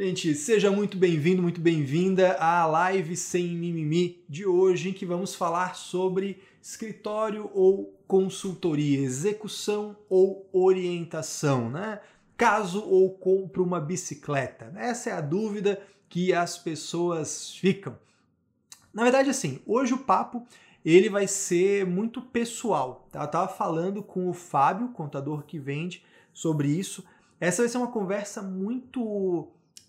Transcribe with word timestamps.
Gente, 0.00 0.32
seja 0.32 0.70
muito 0.70 0.96
bem-vindo, 0.96 1.42
muito 1.42 1.60
bem-vinda 1.60 2.34
à 2.34 2.64
live 2.66 3.16
sem 3.16 3.48
mimimi 3.48 4.22
de 4.28 4.46
hoje, 4.46 4.90
em 4.90 4.92
que 4.92 5.04
vamos 5.04 5.34
falar 5.34 5.74
sobre 5.74 6.40
escritório 6.62 7.50
ou 7.52 7.98
consultoria, 8.06 9.00
execução 9.00 9.96
ou 10.08 10.48
orientação, 10.52 11.68
né? 11.68 12.00
Caso 12.36 12.80
ou 12.80 13.10
compro 13.10 13.64
uma 13.64 13.80
bicicleta. 13.80 14.72
Essa 14.76 15.10
é 15.10 15.12
a 15.14 15.20
dúvida 15.20 15.82
que 16.08 16.32
as 16.32 16.56
pessoas 16.56 17.52
ficam. 17.56 17.98
Na 18.94 19.02
verdade, 19.02 19.30
assim, 19.30 19.58
hoje 19.66 19.94
o 19.94 19.98
papo 19.98 20.46
ele 20.84 21.08
vai 21.08 21.26
ser 21.26 21.84
muito 21.84 22.22
pessoal. 22.22 23.08
Tá? 23.10 23.22
Eu 23.22 23.24
estava 23.24 23.48
falando 23.48 24.00
com 24.00 24.30
o 24.30 24.32
Fábio, 24.32 24.90
contador 24.90 25.42
que 25.42 25.58
vende, 25.58 26.04
sobre 26.32 26.68
isso. 26.68 27.04
Essa 27.40 27.62
vai 27.62 27.68
ser 27.68 27.78
uma 27.78 27.90
conversa 27.90 28.40
muito 28.40 29.48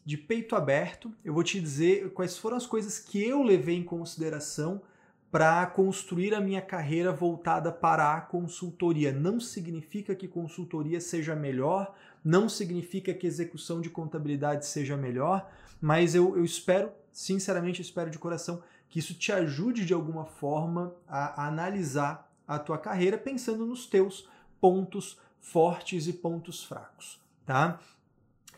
de 0.09 0.17
peito 0.17 0.55
aberto. 0.55 1.13
Eu 1.23 1.35
vou 1.35 1.43
te 1.43 1.61
dizer 1.61 2.09
quais 2.13 2.35
foram 2.35 2.57
as 2.57 2.65
coisas 2.65 2.97
que 2.97 3.23
eu 3.23 3.43
levei 3.43 3.75
em 3.75 3.83
consideração 3.83 4.81
para 5.29 5.63
construir 5.67 6.33
a 6.33 6.41
minha 6.41 6.63
carreira 6.63 7.11
voltada 7.11 7.71
para 7.71 8.15
a 8.15 8.19
consultoria. 8.19 9.11
Não 9.11 9.39
significa 9.39 10.15
que 10.15 10.27
consultoria 10.27 10.99
seja 10.99 11.35
melhor, 11.35 11.95
não 12.25 12.49
significa 12.49 13.13
que 13.13 13.27
execução 13.27 13.79
de 13.79 13.91
contabilidade 13.91 14.65
seja 14.65 14.97
melhor, 14.97 15.47
mas 15.79 16.15
eu, 16.15 16.35
eu 16.35 16.43
espero, 16.43 16.91
sinceramente, 17.11 17.79
espero 17.79 18.09
de 18.09 18.17
coração, 18.17 18.63
que 18.89 18.97
isso 18.97 19.13
te 19.13 19.31
ajude 19.31 19.85
de 19.85 19.93
alguma 19.93 20.25
forma 20.25 20.91
a, 21.07 21.43
a 21.43 21.47
analisar 21.49 22.27
a 22.47 22.57
tua 22.57 22.79
carreira 22.79 23.15
pensando 23.15 23.63
nos 23.63 23.85
teus 23.85 24.27
pontos 24.59 25.19
fortes 25.39 26.07
e 26.07 26.13
pontos 26.13 26.63
fracos, 26.63 27.21
tá? 27.45 27.79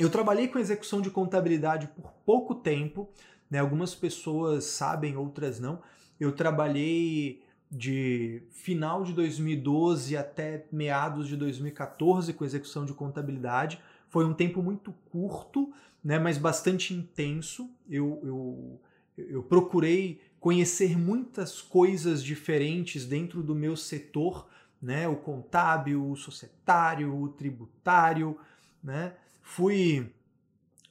Eu 0.02 0.10
trabalhei 0.10 0.48
com 0.48 0.58
execução 0.58 1.00
de 1.00 1.12
contabilidade 1.12 1.88
por 1.88 2.12
pouco 2.26 2.56
tempo, 2.56 3.08
né? 3.48 3.60
Algumas 3.60 3.94
pessoas 3.94 4.64
sabem, 4.64 5.16
outras 5.16 5.60
não. 5.60 5.80
Eu 6.20 6.32
trabalhei 6.32 7.44
de 7.72 8.42
final 8.50 9.04
de 9.04 9.14
2012 9.14 10.18
até 10.18 10.66
meados 10.72 11.28
de 11.28 11.38
2014 11.38 12.34
com 12.34 12.44
execução 12.44 12.84
de 12.84 12.94
contabilidade. 12.94 13.80
Foi 14.10 14.26
um 14.26 14.34
tempo 14.34 14.64
muito 14.64 14.92
curto, 15.12 15.72
né, 16.04 16.18
mas 16.18 16.40
bastante 16.40 16.96
intenso. 16.96 17.70
Eu, 17.88 18.20
eu, 18.24 18.82
eu 19.16 19.44
procurei 19.44 20.20
conhecer 20.40 20.98
muitas 20.98 21.62
coisas 21.62 22.24
diferentes 22.24 23.06
dentro 23.06 23.44
do 23.44 23.54
meu 23.54 23.78
setor, 23.78 24.50
né, 24.82 25.08
o 25.08 25.16
contábil, 25.16 26.10
o 26.10 26.16
societário, 26.16 27.16
o 27.16 27.30
tributário, 27.30 28.36
né, 28.84 29.14
fui, 29.52 30.10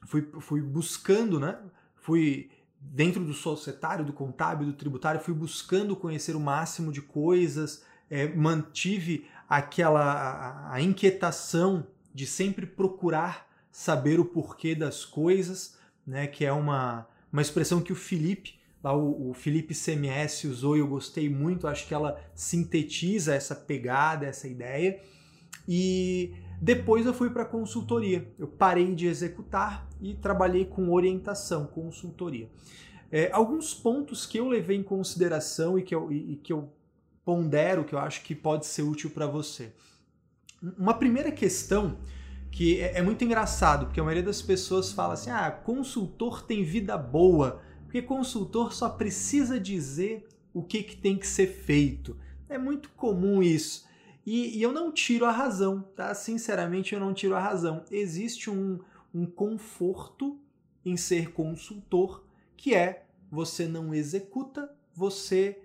fui, 0.07 0.29
fui 0.41 0.61
buscando, 0.61 1.41
né? 1.41 1.59
Fui 1.97 2.51
dentro 2.79 3.25
do 3.25 3.33
societário, 3.33 4.05
do 4.05 4.13
contábil, 4.13 4.67
do 4.67 4.73
tributário, 4.73 5.21
fui 5.21 5.35
buscando 5.35 5.97
conhecer 5.97 6.37
o 6.37 6.41
máximo 6.41 6.93
de 6.93 7.01
coisas, 7.01 7.85
é, 8.11 8.27
mantive 8.29 9.27
aquela 9.49 10.03
a, 10.03 10.75
a 10.75 10.81
inquietação 10.81 11.87
de 12.15 12.27
sempre 12.27 12.67
procurar 12.67 13.49
saber 13.71 14.19
o 14.21 14.25
porquê 14.25 14.75
das 14.75 15.05
coisas, 15.05 15.79
né? 16.07 16.27
Que 16.27 16.45
é 16.45 16.53
uma, 16.53 17.07
uma 17.33 17.43
expressão 17.43 17.81
que 17.81 17.93
o 17.93 17.97
Felipe 17.97 18.59
lá 18.83 18.95
o, 18.97 19.31
o, 19.31 19.35
Felipe 19.35 19.75
CMS 19.75 20.45
usou 20.45 20.75
e 20.75 20.81
eu 20.81 20.87
gostei 20.87 21.29
muito, 21.29 21.69
acho 21.69 21.87
que 21.87 21.93
ela 21.93 22.19
sintetiza 22.35 23.35
essa 23.35 23.55
pegada, 23.55 24.27
essa 24.27 24.49
ideia. 24.49 25.01
E 25.69 26.33
depois 26.61 27.07
eu 27.07 27.15
fui 27.15 27.31
para 27.31 27.45
consultoria. 27.45 28.31
Eu 28.39 28.47
parei 28.47 28.95
de 28.95 29.07
executar 29.07 29.89
e 30.01 30.15
trabalhei 30.15 30.67
com 30.67 30.93
orientação, 30.93 31.67
consultoria. 31.67 32.51
É, 33.11 33.31
alguns 33.33 33.73
pontos 33.73 34.27
que 34.27 34.39
eu 34.39 34.47
levei 34.47 34.77
em 34.77 34.83
consideração 34.83 35.79
e 35.79 35.83
que 35.83 35.95
eu, 35.95 36.13
e, 36.13 36.37
que 36.37 36.53
eu 36.53 36.71
pondero, 37.25 37.85
que 37.85 37.95
eu 37.95 37.99
acho 37.99 38.23
que 38.23 38.35
pode 38.35 38.67
ser 38.67 38.83
útil 38.83 39.11
para 39.11 39.27
você. 39.27 39.73
Uma 40.79 40.95
primeira 40.95 41.33
questão 41.33 41.97
que 42.51 42.81
é, 42.81 42.99
é, 42.99 43.03
muito 43.03 43.25
engraçado, 43.25 43.87
porque 43.87 44.01
a 44.01 44.05
maioria 44.05 44.23
das 44.23 44.43
pessoas 44.43 44.93
fala 44.93 45.15
assim: 45.15 45.31
ah, 45.31 45.51
consultor 45.51 46.43
tem 46.43 46.63
vida 46.63 46.97
boa, 46.99 47.63
porque 47.85 48.03
consultor 48.03 48.73
só 48.75 48.89
precisa 48.89 49.59
dizer 49.59 50.29
o 50.53 50.63
que, 50.63 50.83
que 50.83 50.97
tem 50.97 51.17
que 51.17 51.27
ser 51.27 51.47
feito. 51.47 52.17
É 52.49 52.59
muito 52.59 52.91
comum 52.91 53.43
isso. 53.43 53.89
E, 54.25 54.59
e, 54.59 54.63
eu 54.63 54.73
não 54.73 54.93
tiro 54.93 55.25
a 55.25 55.31
razão, 55.31 55.83
tá? 55.97 56.15
Sinceramente, 56.15 56.95
eu 56.95 57.01
não 57.01 57.15
tiro 57.15 57.35
a 57.35 57.41
razão. 57.41 57.85
Existe 57.91 58.51
um, 58.51 58.79
um 59.15 59.27
conforto 59.27 60.39
em 60.85 60.97
ser 60.97 61.33
consultor, 61.33 62.25
que 62.57 62.75
é 62.75 63.07
você 63.31 63.67
não 63.67 63.95
executa, 63.95 64.71
você 64.95 65.63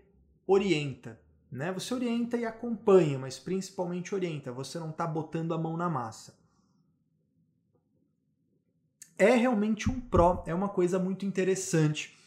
orienta. 0.47 1.19
Né? 1.51 1.71
Você 1.71 1.93
orienta 1.93 2.37
e 2.37 2.45
acompanha, 2.45 3.17
mas 3.17 3.39
principalmente 3.39 4.13
orienta. 4.13 4.51
Você 4.51 4.79
não 4.79 4.89
está 4.89 5.05
botando 5.07 5.53
a 5.53 5.57
mão 5.57 5.77
na 5.77 5.89
massa. 5.89 6.37
É 9.17 9.33
realmente 9.35 9.89
um 9.89 9.99
pró, 9.99 10.43
é 10.45 10.53
uma 10.53 10.67
coisa 10.67 10.99
muito 10.99 11.25
interessante. 11.25 12.17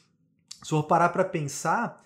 Se 0.63 0.71
for 0.71 0.85
parar 0.85 1.11
para 1.11 1.25
pensar, 1.25 2.03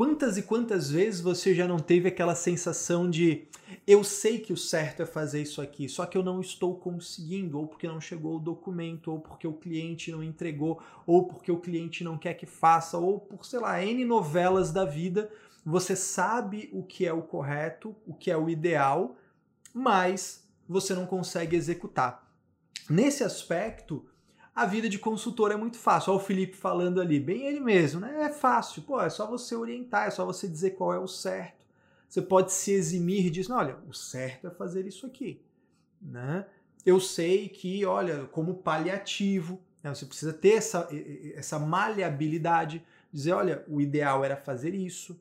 Quantas 0.00 0.38
e 0.38 0.42
quantas 0.42 0.90
vezes 0.90 1.20
você 1.20 1.54
já 1.54 1.68
não 1.68 1.78
teve 1.78 2.08
aquela 2.08 2.34
sensação 2.34 3.10
de 3.10 3.46
eu 3.86 4.02
sei 4.02 4.38
que 4.38 4.50
o 4.50 4.56
certo 4.56 5.02
é 5.02 5.04
fazer 5.04 5.42
isso 5.42 5.60
aqui, 5.60 5.90
só 5.90 6.06
que 6.06 6.16
eu 6.16 6.22
não 6.22 6.40
estou 6.40 6.74
conseguindo, 6.78 7.58
ou 7.58 7.66
porque 7.66 7.86
não 7.86 8.00
chegou 8.00 8.36
o 8.36 8.40
documento, 8.40 9.12
ou 9.12 9.20
porque 9.20 9.46
o 9.46 9.52
cliente 9.52 10.10
não 10.10 10.22
entregou, 10.22 10.80
ou 11.06 11.26
porque 11.26 11.52
o 11.52 11.60
cliente 11.60 12.02
não 12.02 12.16
quer 12.16 12.32
que 12.32 12.46
faça, 12.46 12.96
ou 12.96 13.20
por, 13.20 13.44
sei 13.44 13.60
lá, 13.60 13.84
N 13.84 14.02
novelas 14.06 14.72
da 14.72 14.86
vida, 14.86 15.30
você 15.62 15.94
sabe 15.94 16.70
o 16.72 16.82
que 16.82 17.04
é 17.04 17.12
o 17.12 17.20
correto, 17.20 17.94
o 18.06 18.14
que 18.14 18.30
é 18.30 18.36
o 18.38 18.48
ideal, 18.48 19.18
mas 19.74 20.48
você 20.66 20.94
não 20.94 21.04
consegue 21.04 21.56
executar. 21.56 22.26
Nesse 22.88 23.22
aspecto, 23.22 24.06
a 24.60 24.66
vida 24.66 24.90
de 24.90 24.98
consultor 24.98 25.50
é 25.50 25.56
muito 25.56 25.78
fácil. 25.78 26.12
Olha 26.12 26.20
o 26.20 26.24
Felipe 26.24 26.54
falando 26.54 27.00
ali, 27.00 27.18
bem 27.18 27.46
ele 27.46 27.60
mesmo, 27.60 27.98
né? 27.98 28.24
É 28.24 28.28
fácil, 28.28 28.82
pô, 28.82 29.00
é 29.00 29.08
só 29.08 29.26
você 29.26 29.56
orientar, 29.56 30.06
é 30.06 30.10
só 30.10 30.26
você 30.26 30.46
dizer 30.46 30.72
qual 30.72 30.92
é 30.92 30.98
o 30.98 31.08
certo. 31.08 31.64
Você 32.06 32.20
pode 32.20 32.52
se 32.52 32.70
eximir 32.70 33.30
disso, 33.30 33.54
olha, 33.54 33.78
o 33.88 33.94
certo 33.94 34.48
é 34.48 34.50
fazer 34.50 34.86
isso 34.86 35.06
aqui, 35.06 35.40
né? 35.98 36.44
Eu 36.84 37.00
sei 37.00 37.48
que, 37.48 37.86
olha, 37.86 38.26
como 38.32 38.56
paliativo, 38.56 39.58
né? 39.82 39.94
você 39.94 40.04
precisa 40.04 40.32
ter 40.32 40.56
essa, 40.56 40.86
essa 41.34 41.58
maleabilidade, 41.58 42.84
dizer, 43.10 43.32
olha, 43.32 43.64
o 43.66 43.80
ideal 43.80 44.22
era 44.22 44.36
fazer 44.36 44.74
isso. 44.74 45.18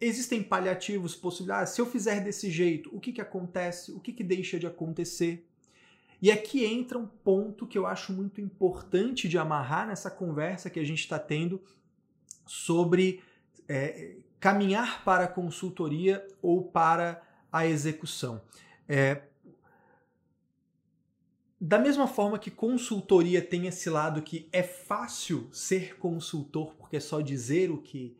Existem 0.00 0.40
paliativos, 0.40 1.16
possibilidades. 1.16 1.72
Se 1.72 1.80
eu 1.80 1.86
fizer 1.86 2.22
desse 2.22 2.48
jeito, 2.52 2.88
o 2.94 3.00
que, 3.00 3.12
que 3.12 3.20
acontece? 3.20 3.90
O 3.90 3.98
que, 3.98 4.12
que 4.12 4.22
deixa 4.22 4.60
de 4.60 4.66
acontecer? 4.66 5.44
E 6.24 6.32
aqui 6.32 6.64
entra 6.64 6.98
um 6.98 7.06
ponto 7.06 7.66
que 7.66 7.76
eu 7.76 7.86
acho 7.86 8.10
muito 8.10 8.40
importante 8.40 9.28
de 9.28 9.36
amarrar 9.36 9.86
nessa 9.86 10.10
conversa 10.10 10.70
que 10.70 10.80
a 10.80 10.84
gente 10.84 11.00
está 11.00 11.18
tendo 11.18 11.60
sobre 12.46 13.22
é, 13.68 14.16
caminhar 14.40 15.04
para 15.04 15.24
a 15.24 15.28
consultoria 15.28 16.26
ou 16.40 16.62
para 16.64 17.22
a 17.52 17.66
execução. 17.66 18.40
É, 18.88 19.24
da 21.60 21.78
mesma 21.78 22.06
forma 22.06 22.38
que 22.38 22.50
consultoria 22.50 23.42
tem 23.42 23.66
esse 23.66 23.90
lado 23.90 24.22
que 24.22 24.48
é 24.50 24.62
fácil 24.62 25.50
ser 25.52 25.98
consultor 25.98 26.74
porque 26.76 26.96
é 26.96 27.00
só 27.00 27.20
dizer 27.20 27.70
o 27.70 27.76
que, 27.76 28.16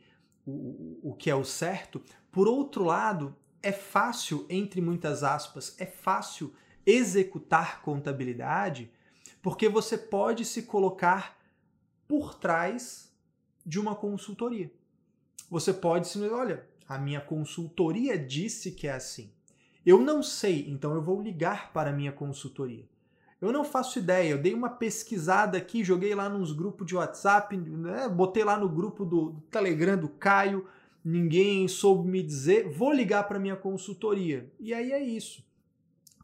o, 0.46 1.00
o 1.02 1.14
que 1.14 1.30
é 1.30 1.34
o 1.34 1.42
certo, 1.42 2.02
por 2.30 2.48
outro 2.48 2.84
lado, 2.84 3.34
é 3.62 3.72
fácil, 3.72 4.44
entre 4.50 4.82
muitas 4.82 5.22
aspas, 5.22 5.74
é 5.78 5.86
fácil 5.86 6.52
executar 6.86 7.82
contabilidade, 7.82 8.90
porque 9.42 9.68
você 9.68 9.96
pode 9.96 10.44
se 10.44 10.62
colocar 10.62 11.38
por 12.06 12.34
trás 12.34 13.12
de 13.64 13.78
uma 13.78 13.94
consultoria. 13.94 14.70
Você 15.50 15.72
pode 15.72 16.08
se 16.08 16.18
olha, 16.28 16.66
a 16.88 16.98
minha 16.98 17.20
consultoria 17.20 18.18
disse 18.18 18.72
que 18.72 18.86
é 18.86 18.92
assim. 18.92 19.30
Eu 19.84 20.00
não 20.00 20.22
sei, 20.22 20.66
então 20.68 20.94
eu 20.94 21.02
vou 21.02 21.20
ligar 21.20 21.72
para 21.72 21.90
a 21.90 21.92
minha 21.92 22.12
consultoria. 22.12 22.84
Eu 23.40 23.52
não 23.52 23.64
faço 23.64 23.98
ideia, 23.98 24.30
eu 24.30 24.38
dei 24.38 24.54
uma 24.54 24.70
pesquisada 24.70 25.58
aqui, 25.58 25.84
joguei 25.84 26.14
lá 26.14 26.28
nos 26.28 26.52
grupos 26.52 26.86
de 26.86 26.94
WhatsApp, 26.94 27.54
né, 27.56 28.08
botei 28.08 28.42
lá 28.42 28.56
no 28.56 28.68
grupo 28.68 29.04
do, 29.04 29.30
do 29.30 29.40
Telegram 29.42 29.98
do 29.98 30.08
Caio, 30.08 30.66
ninguém 31.04 31.68
soube 31.68 32.08
me 32.08 32.22
dizer, 32.22 32.70
vou 32.70 32.90
ligar 32.90 33.28
para 33.28 33.36
a 33.36 33.40
minha 33.40 33.56
consultoria. 33.56 34.50
E 34.58 34.72
aí 34.72 34.92
é 34.92 35.02
isso. 35.02 35.44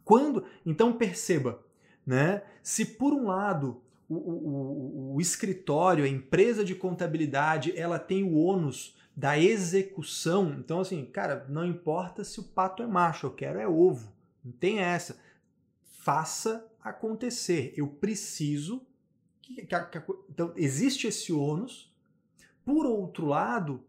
Quando, 0.03 0.45
então 0.65 0.93
perceba, 0.93 1.63
né? 2.05 2.43
Se 2.63 2.85
por 2.85 3.13
um 3.13 3.27
lado 3.27 3.81
o, 4.09 4.15
o, 4.15 5.15
o, 5.15 5.21
escritório, 5.21 6.03
a 6.03 6.07
empresa 6.07 6.65
de 6.65 6.75
contabilidade, 6.75 7.77
ela 7.77 7.97
tem 7.97 8.23
o 8.23 8.35
ônus 8.35 8.95
da 9.15 9.37
execução. 9.37 10.55
Então, 10.59 10.81
assim, 10.81 11.05
cara, 11.05 11.45
não 11.47 11.65
importa 11.65 12.23
se 12.23 12.39
o 12.39 12.43
pato 12.43 12.83
é 12.83 12.87
macho, 12.87 13.27
eu 13.27 13.31
quero 13.31 13.59
é 13.59 13.67
ovo. 13.67 14.11
Não 14.43 14.51
tem 14.51 14.79
essa. 14.79 15.17
Faça 15.81 16.67
acontecer. 16.81 17.73
Eu 17.77 17.87
preciso 17.87 18.81
que 19.41 19.65
que, 19.65 19.65
que, 19.65 20.03
então, 20.29 20.53
existe 20.55 21.07
esse 21.07 21.31
ônus. 21.31 21.91
Por 22.65 22.85
outro 22.85 23.25
lado, 23.25 23.83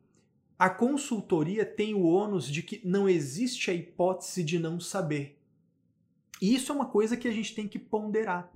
a 0.58 0.70
consultoria 0.70 1.64
tem 1.64 1.94
o 1.94 2.04
ônus 2.04 2.46
de 2.46 2.62
que 2.62 2.80
não 2.84 3.08
existe 3.08 3.70
a 3.70 3.74
hipótese 3.74 4.44
de 4.44 4.58
não 4.58 4.78
saber. 4.78 5.38
E 6.42 6.56
isso 6.56 6.72
é 6.72 6.74
uma 6.74 6.86
coisa 6.86 7.16
que 7.16 7.28
a 7.28 7.32
gente 7.32 7.54
tem 7.54 7.68
que 7.68 7.78
ponderar. 7.78 8.50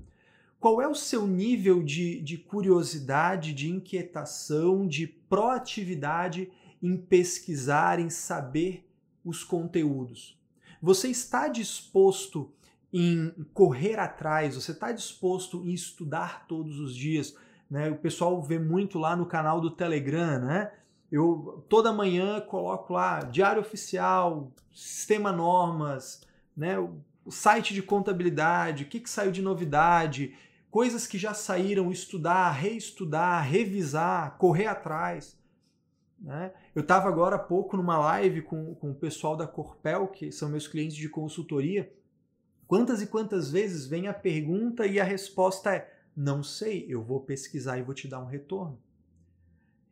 Qual 0.58 0.82
é 0.82 0.88
o 0.88 0.94
seu 0.94 1.24
nível 1.24 1.84
de, 1.84 2.20
de 2.20 2.36
curiosidade, 2.36 3.54
de 3.54 3.70
inquietação, 3.70 4.88
de 4.88 5.06
proatividade 5.06 6.50
em 6.82 6.96
pesquisar, 6.96 8.00
em 8.00 8.10
saber 8.10 8.84
os 9.24 9.44
conteúdos? 9.44 10.36
Você 10.82 11.08
está 11.08 11.46
disposto 11.46 12.50
em 12.92 13.32
correr 13.54 14.00
atrás, 14.00 14.56
você 14.56 14.72
está 14.72 14.90
disposto 14.90 15.62
em 15.64 15.72
estudar 15.72 16.44
todos 16.48 16.80
os 16.80 16.92
dias? 16.92 17.36
Né? 17.70 17.88
O 17.88 17.96
pessoal 17.98 18.42
vê 18.42 18.58
muito 18.58 18.98
lá 18.98 19.14
no 19.14 19.26
canal 19.26 19.60
do 19.60 19.70
Telegram, 19.70 20.40
né? 20.40 20.72
Eu 21.10 21.64
toda 21.68 21.92
manhã 21.92 22.40
coloco 22.40 22.92
lá 22.94 23.20
diário 23.20 23.60
oficial, 23.60 24.50
sistema 24.72 25.30
normas, 25.30 26.22
né? 26.56 26.76
O 27.26 27.30
site 27.32 27.74
de 27.74 27.82
contabilidade, 27.82 28.84
o 28.84 28.86
que, 28.86 29.00
que 29.00 29.10
saiu 29.10 29.32
de 29.32 29.42
novidade, 29.42 30.34
coisas 30.70 31.06
que 31.06 31.18
já 31.18 31.34
saíram, 31.34 31.90
estudar, 31.90 32.52
reestudar, 32.52 33.42
revisar, 33.42 34.38
correr 34.38 34.66
atrás. 34.66 35.36
Né? 36.20 36.52
Eu 36.74 36.82
estava 36.82 37.08
agora 37.08 37.36
há 37.36 37.38
pouco 37.38 37.76
numa 37.76 37.98
live 37.98 38.42
com, 38.42 38.74
com 38.76 38.92
o 38.92 38.94
pessoal 38.94 39.36
da 39.36 39.46
Corpel, 39.46 40.06
que 40.06 40.30
são 40.30 40.48
meus 40.48 40.68
clientes 40.68 40.96
de 40.96 41.08
consultoria. 41.08 41.92
Quantas 42.66 43.02
e 43.02 43.06
quantas 43.06 43.50
vezes 43.50 43.86
vem 43.86 44.06
a 44.06 44.14
pergunta 44.14 44.86
e 44.86 45.00
a 45.00 45.04
resposta 45.04 45.74
é: 45.74 45.92
não 46.16 46.42
sei, 46.42 46.86
eu 46.88 47.02
vou 47.02 47.20
pesquisar 47.20 47.78
e 47.78 47.82
vou 47.82 47.94
te 47.94 48.06
dar 48.06 48.20
um 48.20 48.26
retorno. 48.26 48.80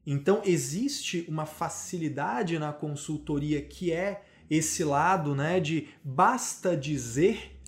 Então 0.07 0.43
existe 0.45 1.25
uma 1.29 1.47
facilidade 1.47 2.59
na 2.59 2.73
consultoria 2.73 3.63
que 3.63 3.93
é 3.93 4.23
esse 4.51 4.85
lado, 4.85 5.35
né, 5.35 5.61
de 5.61 5.89
basta 6.03 6.77
dizer, 6.77 7.61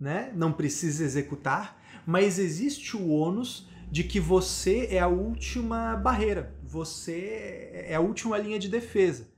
né, 0.00 0.32
não 0.34 0.52
precisa 0.52 1.04
executar, 1.04 1.80
mas 2.06 2.38
existe 2.38 2.96
o 2.96 3.08
ônus 3.08 3.68
de 3.90 4.04
que 4.04 4.18
você 4.18 4.88
é 4.90 4.98
a 4.98 5.08
última 5.08 5.96
barreira, 5.96 6.54
você 6.62 7.70
é 7.72 7.94
a 7.94 8.00
última 8.00 8.36
linha 8.38 8.58
de 8.58 8.68
defesa. 8.68 9.28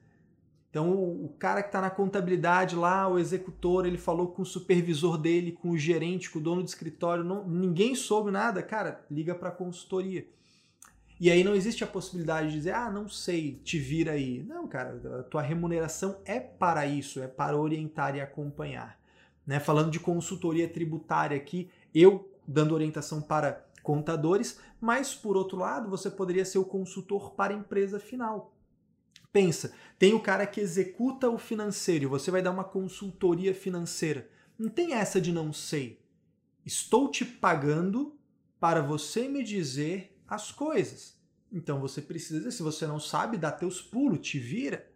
Então 0.70 0.92
o, 0.92 1.34
cara 1.38 1.62
que 1.62 1.68
está 1.68 1.80
na 1.80 1.90
contabilidade 1.90 2.76
lá, 2.76 3.08
o 3.08 3.18
executor, 3.18 3.86
ele 3.86 3.96
falou 3.96 4.28
com 4.28 4.42
o 4.42 4.46
supervisor 4.46 5.16
dele, 5.16 5.52
com 5.52 5.70
o 5.70 5.78
gerente, 5.78 6.30
com 6.30 6.38
o 6.38 6.42
dono 6.42 6.62
do 6.62 6.68
escritório, 6.68 7.24
não, 7.24 7.46
ninguém 7.48 7.94
soube 7.94 8.30
nada, 8.30 8.62
cara, 8.62 9.04
liga 9.10 9.34
para 9.34 9.48
a 9.48 9.52
consultoria. 9.52 10.26
E 11.20 11.30
aí 11.30 11.42
não 11.42 11.54
existe 11.54 11.82
a 11.82 11.86
possibilidade 11.86 12.48
de 12.48 12.54
dizer, 12.54 12.74
ah, 12.74 12.90
não 12.90 13.08
sei, 13.08 13.60
te 13.64 13.78
vira 13.78 14.12
aí. 14.12 14.42
Não, 14.44 14.68
cara, 14.68 15.18
a 15.18 15.22
tua 15.24 15.42
remuneração 15.42 16.20
é 16.24 16.38
para 16.38 16.86
isso, 16.86 17.20
é 17.20 17.26
para 17.26 17.56
orientar 17.56 18.14
e 18.14 18.20
acompanhar. 18.20 18.98
Né? 19.44 19.58
Falando 19.58 19.90
de 19.90 19.98
consultoria 19.98 20.68
tributária 20.68 21.36
aqui, 21.36 21.70
eu 21.92 22.32
dando 22.46 22.74
orientação 22.74 23.20
para 23.20 23.66
contadores, 23.82 24.60
mas 24.80 25.14
por 25.14 25.36
outro 25.36 25.58
lado, 25.58 25.90
você 25.90 26.10
poderia 26.10 26.44
ser 26.44 26.58
o 26.58 26.64
consultor 26.64 27.32
para 27.32 27.52
a 27.52 27.56
empresa 27.56 27.98
final. 27.98 28.54
Pensa, 29.32 29.72
tem 29.98 30.14
o 30.14 30.20
cara 30.20 30.46
que 30.46 30.60
executa 30.60 31.28
o 31.28 31.38
financeiro, 31.38 32.08
você 32.08 32.30
vai 32.30 32.42
dar 32.42 32.50
uma 32.50 32.64
consultoria 32.64 33.54
financeira. 33.54 34.28
Não 34.58 34.68
tem 34.68 34.94
essa 34.94 35.20
de 35.20 35.32
não 35.32 35.52
sei. 35.52 36.00
Estou 36.64 37.10
te 37.10 37.24
pagando 37.24 38.16
para 38.60 38.82
você 38.82 39.28
me 39.28 39.42
dizer 39.42 40.17
as 40.28 40.52
coisas. 40.52 41.16
Então 41.50 41.80
você 41.80 42.02
precisa, 42.02 42.50
se 42.50 42.62
você 42.62 42.86
não 42.86 43.00
sabe, 43.00 43.38
dá 43.38 43.50
teus 43.50 43.80
pulos, 43.80 44.20
te 44.20 44.38
vira. 44.38 44.90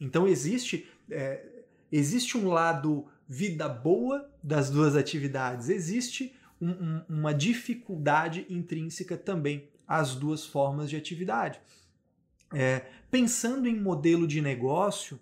Então 0.00 0.26
existe, 0.26 0.88
é, 1.10 1.64
existe 1.90 2.36
um 2.36 2.48
lado 2.48 3.06
vida 3.28 3.68
boa 3.68 4.30
das 4.42 4.70
duas 4.70 4.96
atividades, 4.96 5.68
existe 5.68 6.34
um, 6.60 6.70
um, 6.70 7.02
uma 7.08 7.34
dificuldade 7.34 8.46
intrínseca 8.48 9.16
também 9.16 9.68
às 9.86 10.14
duas 10.14 10.44
formas 10.44 10.88
de 10.88 10.96
atividade. 10.96 11.60
É, 12.54 12.86
pensando 13.10 13.68
em 13.68 13.78
modelo 13.78 14.26
de 14.26 14.40
negócio, 14.40 15.18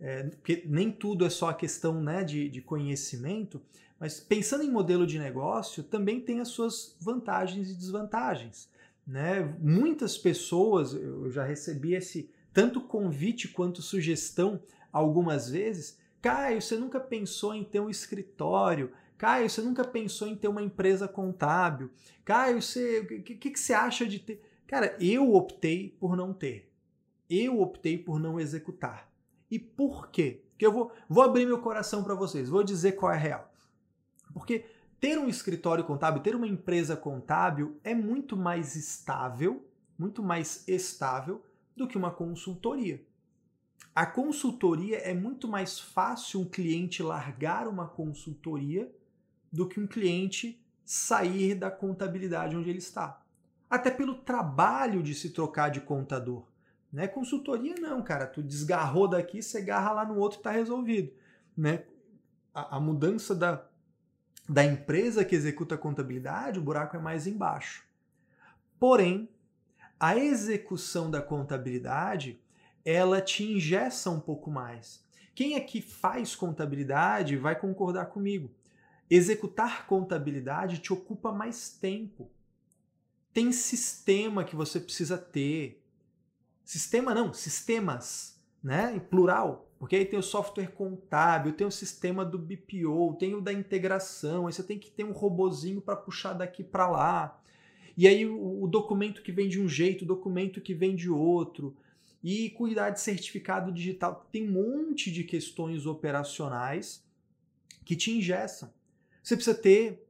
é, 0.00 0.24
porque 0.24 0.64
nem 0.66 0.90
tudo 0.90 1.24
é 1.24 1.30
só 1.30 1.50
a 1.50 1.54
questão 1.54 2.02
né, 2.02 2.24
de, 2.24 2.48
de 2.48 2.60
conhecimento, 2.60 3.62
mas 4.02 4.18
pensando 4.18 4.64
em 4.64 4.70
modelo 4.70 5.06
de 5.06 5.16
negócio, 5.16 5.84
também 5.84 6.20
tem 6.20 6.40
as 6.40 6.48
suas 6.48 6.96
vantagens 7.00 7.70
e 7.70 7.74
desvantagens. 7.74 8.68
Né? 9.06 9.42
Muitas 9.60 10.18
pessoas, 10.18 10.92
eu 10.92 11.30
já 11.30 11.44
recebi 11.44 11.94
esse 11.94 12.28
tanto 12.52 12.80
convite 12.80 13.46
quanto 13.46 13.80
sugestão 13.80 14.60
algumas 14.92 15.48
vezes. 15.48 15.96
Caio, 16.20 16.60
você 16.60 16.76
nunca 16.76 16.98
pensou 16.98 17.54
em 17.54 17.62
ter 17.62 17.78
um 17.78 17.88
escritório? 17.88 18.90
Caio, 19.16 19.48
você 19.48 19.62
nunca 19.62 19.84
pensou 19.84 20.26
em 20.26 20.34
ter 20.34 20.48
uma 20.48 20.62
empresa 20.62 21.06
contábil? 21.06 21.88
Caio, 22.24 22.60
você, 22.60 23.02
o 23.02 23.22
que, 23.22 23.36
que, 23.36 23.50
que 23.52 23.60
você 23.60 23.72
acha 23.72 24.04
de 24.04 24.18
ter? 24.18 24.42
Cara, 24.66 24.96
eu 25.00 25.32
optei 25.32 25.96
por 26.00 26.16
não 26.16 26.34
ter. 26.34 26.68
Eu 27.30 27.60
optei 27.60 27.96
por 27.96 28.18
não 28.18 28.40
executar. 28.40 29.08
E 29.48 29.60
por 29.60 30.10
quê? 30.10 30.42
Porque 30.50 30.66
eu 30.66 30.72
vou, 30.72 30.90
vou 31.08 31.22
abrir 31.22 31.46
meu 31.46 31.60
coração 31.60 32.02
para 32.02 32.16
vocês, 32.16 32.48
vou 32.48 32.64
dizer 32.64 32.96
qual 32.96 33.12
é 33.12 33.14
a 33.14 33.18
real. 33.18 33.51
Porque 34.32 34.64
ter 35.00 35.18
um 35.18 35.28
escritório 35.28 35.84
contábil, 35.84 36.22
ter 36.22 36.36
uma 36.36 36.46
empresa 36.46 36.96
contábil 36.96 37.78
é 37.82 37.94
muito 37.94 38.36
mais 38.36 38.76
estável, 38.76 39.68
muito 39.98 40.22
mais 40.22 40.66
estável 40.68 41.44
do 41.76 41.86
que 41.88 41.98
uma 41.98 42.10
consultoria. 42.10 43.04
A 43.94 44.06
consultoria 44.06 44.98
é 44.98 45.12
muito 45.12 45.46
mais 45.46 45.78
fácil 45.78 46.40
um 46.40 46.44
cliente 46.44 47.02
largar 47.02 47.68
uma 47.68 47.86
consultoria 47.86 48.90
do 49.52 49.68
que 49.68 49.78
um 49.78 49.86
cliente 49.86 50.58
sair 50.84 51.54
da 51.54 51.70
contabilidade 51.70 52.56
onde 52.56 52.70
ele 52.70 52.78
está. 52.78 53.22
Até 53.68 53.90
pelo 53.90 54.14
trabalho 54.14 55.02
de 55.02 55.14
se 55.14 55.30
trocar 55.30 55.70
de 55.70 55.80
contador. 55.80 56.46
Né? 56.92 57.08
Consultoria 57.08 57.74
não, 57.80 58.02
cara. 58.02 58.26
Tu 58.26 58.42
desgarrou 58.42 59.08
daqui, 59.08 59.42
você 59.42 59.58
agarra 59.58 59.92
lá 59.92 60.04
no 60.04 60.18
outro 60.18 60.38
e 60.38 60.40
está 60.40 60.50
resolvido. 60.50 61.12
Né? 61.56 61.84
A, 62.54 62.76
a 62.76 62.80
mudança 62.80 63.34
da, 63.34 63.66
da 64.48 64.64
empresa 64.64 65.24
que 65.24 65.34
executa 65.34 65.74
a 65.74 65.78
contabilidade, 65.78 66.58
o 66.58 66.62
buraco 66.62 66.96
é 66.96 67.00
mais 67.00 67.26
embaixo. 67.26 67.84
Porém, 68.78 69.28
a 69.98 70.16
execução 70.16 71.10
da 71.10 71.22
contabilidade, 71.22 72.40
ela 72.84 73.20
te 73.20 73.44
ingessa 73.44 74.10
um 74.10 74.18
pouco 74.18 74.50
mais. 74.50 75.02
Quem 75.34 75.56
aqui 75.56 75.80
faz 75.80 76.34
contabilidade 76.34 77.36
vai 77.36 77.58
concordar 77.58 78.06
comigo. 78.06 78.50
Executar 79.08 79.86
contabilidade 79.86 80.78
te 80.78 80.92
ocupa 80.92 81.32
mais 81.32 81.70
tempo. 81.70 82.30
Tem 83.32 83.52
sistema 83.52 84.44
que 84.44 84.56
você 84.56 84.80
precisa 84.80 85.16
ter. 85.16 85.82
Sistema 86.64 87.14
não, 87.14 87.32
sistemas, 87.32 88.40
né? 88.62 88.94
Em 88.94 89.00
plural. 89.00 89.70
Porque 89.82 89.96
aí 89.96 90.04
tem 90.04 90.16
o 90.16 90.22
software 90.22 90.68
contábil, 90.68 91.54
tem 91.54 91.66
o 91.66 91.70
sistema 91.72 92.24
do 92.24 92.38
BPO, 92.38 93.16
tem 93.18 93.34
o 93.34 93.40
da 93.40 93.52
integração, 93.52 94.46
aí 94.46 94.52
você 94.52 94.62
tem 94.62 94.78
que 94.78 94.88
ter 94.88 95.02
um 95.02 95.10
robozinho 95.10 95.80
para 95.80 95.96
puxar 95.96 96.34
daqui 96.34 96.62
para 96.62 96.88
lá. 96.88 97.42
E 97.96 98.06
aí 98.06 98.24
o, 98.24 98.62
o, 98.62 98.68
documento 98.68 99.22
que 99.22 99.32
vem 99.32 99.48
de 99.48 99.60
um 99.60 99.68
jeito, 99.68 100.02
o 100.02 100.06
documento 100.06 100.60
que 100.60 100.72
vem 100.72 100.94
de 100.94 101.10
outro. 101.10 101.76
E 102.22 102.50
cuidar 102.50 102.90
de 102.90 103.00
certificado 103.00 103.72
digital. 103.72 104.24
Tem 104.30 104.48
um 104.48 104.52
monte 104.52 105.10
de 105.10 105.24
questões 105.24 105.84
operacionais 105.84 107.04
que 107.84 107.96
te 107.96 108.12
ingessam. 108.12 108.72
Você 109.20 109.34
precisa 109.34 109.56
ter 109.56 110.06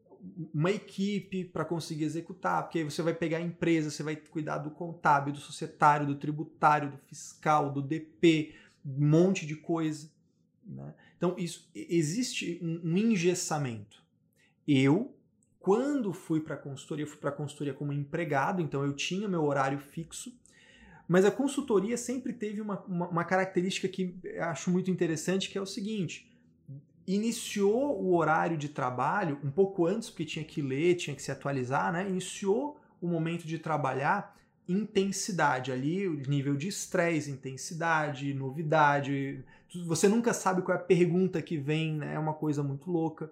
uma 0.52 0.70
equipe 0.70 1.46
para 1.46 1.64
conseguir 1.64 2.04
executar, 2.04 2.64
porque 2.64 2.80
aí 2.80 2.84
você 2.84 3.00
vai 3.00 3.14
pegar 3.14 3.38
a 3.38 3.40
empresa, 3.40 3.90
você 3.90 4.02
vai 4.02 4.16
cuidar 4.16 4.58
do 4.58 4.70
contábil, 4.70 5.32
do 5.32 5.40
societário, 5.40 6.06
do 6.06 6.16
tributário, 6.16 6.90
do 6.90 6.98
fiscal, 6.98 7.72
do 7.72 7.80
DP, 7.80 8.54
um 8.84 9.08
monte 9.08 9.46
de 9.46 9.56
coisa. 9.56 10.10
Né? 10.64 10.94
Então, 11.16 11.34
isso 11.38 11.68
existe 11.74 12.58
um, 12.62 12.92
um 12.92 12.96
engessamento. 12.96 14.02
Eu, 14.66 15.14
quando 15.60 16.12
fui 16.12 16.40
para 16.40 16.54
a 16.54 16.58
consultoria, 16.58 17.06
fui 17.06 17.18
para 17.18 17.30
a 17.30 17.34
consultoria 17.34 17.74
como 17.74 17.92
empregado, 17.92 18.60
então 18.60 18.84
eu 18.84 18.92
tinha 18.92 19.28
meu 19.28 19.44
horário 19.44 19.78
fixo, 19.78 20.36
mas 21.06 21.24
a 21.24 21.30
consultoria 21.30 21.96
sempre 21.96 22.32
teve 22.32 22.60
uma, 22.60 22.80
uma, 22.86 23.08
uma 23.08 23.24
característica 23.24 23.88
que 23.88 24.14
acho 24.40 24.70
muito 24.70 24.90
interessante, 24.90 25.50
que 25.50 25.58
é 25.58 25.60
o 25.60 25.66
seguinte: 25.66 26.30
iniciou 27.06 28.00
o 28.00 28.16
horário 28.16 28.56
de 28.56 28.68
trabalho 28.68 29.38
um 29.44 29.50
pouco 29.50 29.86
antes, 29.86 30.08
porque 30.08 30.24
tinha 30.24 30.44
que 30.44 30.62
ler, 30.62 30.94
tinha 30.94 31.14
que 31.14 31.22
se 31.22 31.30
atualizar, 31.30 31.92
né? 31.92 32.08
Iniciou 32.08 32.80
o 33.00 33.06
momento 33.06 33.46
de 33.46 33.58
trabalhar 33.58 34.36
intensidade 34.68 35.72
ali, 35.72 36.06
o 36.06 36.14
nível 36.28 36.56
de 36.56 36.68
estresse, 36.68 37.30
intensidade, 37.30 38.32
novidade. 38.32 39.44
Você 39.86 40.08
nunca 40.08 40.32
sabe 40.32 40.62
qual 40.62 40.76
é 40.76 40.80
a 40.80 40.84
pergunta 40.84 41.42
que 41.42 41.56
vem, 41.56 41.94
né? 41.94 42.14
é 42.14 42.18
uma 42.18 42.34
coisa 42.34 42.62
muito 42.62 42.90
louca. 42.90 43.30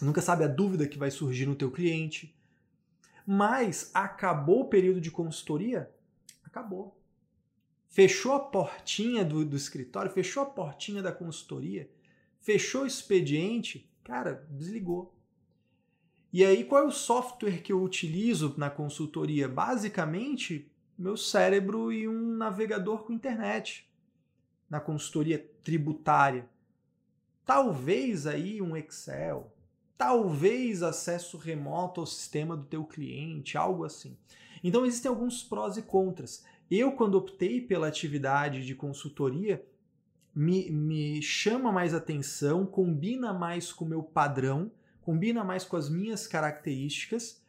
Nunca 0.00 0.20
sabe 0.20 0.44
a 0.44 0.48
dúvida 0.48 0.86
que 0.86 0.98
vai 0.98 1.10
surgir 1.10 1.46
no 1.46 1.56
teu 1.56 1.70
cliente. 1.70 2.34
Mas 3.26 3.90
acabou 3.92 4.62
o 4.62 4.68
período 4.68 5.00
de 5.00 5.10
consultoria? 5.10 5.90
Acabou. 6.44 6.98
Fechou 7.88 8.32
a 8.32 8.40
portinha 8.40 9.24
do, 9.24 9.44
do 9.44 9.56
escritório, 9.56 10.10
fechou 10.10 10.42
a 10.42 10.46
portinha 10.46 11.02
da 11.02 11.10
consultoria, 11.10 11.90
fechou 12.40 12.82
o 12.82 12.86
expediente, 12.86 13.90
cara, 14.04 14.46
desligou. 14.50 15.17
E 16.32 16.44
aí, 16.44 16.64
qual 16.64 16.84
é 16.84 16.86
o 16.86 16.90
software 16.90 17.62
que 17.62 17.72
eu 17.72 17.82
utilizo 17.82 18.54
na 18.58 18.68
consultoria? 18.68 19.48
Basicamente, 19.48 20.70
meu 20.98 21.16
cérebro 21.16 21.90
e 21.92 22.06
um 22.06 22.36
navegador 22.36 23.04
com 23.04 23.12
internet 23.12 23.88
na 24.68 24.80
consultoria 24.80 25.38
tributária. 25.62 26.48
Talvez 27.46 28.26
aí 28.26 28.60
um 28.60 28.76
Excel, 28.76 29.50
talvez 29.96 30.82
acesso 30.82 31.38
remoto 31.38 32.00
ao 32.00 32.06
sistema 32.06 32.56
do 32.56 32.64
teu 32.64 32.84
cliente, 32.84 33.56
algo 33.56 33.84
assim. 33.84 34.16
Então 34.62 34.84
existem 34.84 35.08
alguns 35.08 35.42
prós 35.42 35.76
e 35.76 35.82
contras. 35.82 36.44
Eu, 36.70 36.92
quando 36.92 37.14
optei 37.14 37.60
pela 37.60 37.88
atividade 37.88 38.66
de 38.66 38.74
consultoria, 38.74 39.64
me, 40.34 40.70
me 40.70 41.22
chama 41.22 41.72
mais 41.72 41.94
atenção, 41.94 42.66
combina 42.66 43.32
mais 43.32 43.72
com 43.72 43.86
o 43.86 43.88
meu 43.88 44.02
padrão, 44.02 44.70
combina 45.08 45.42
mais 45.42 45.64
com 45.64 45.74
as 45.74 45.88
minhas 45.88 46.26
características, 46.26 47.40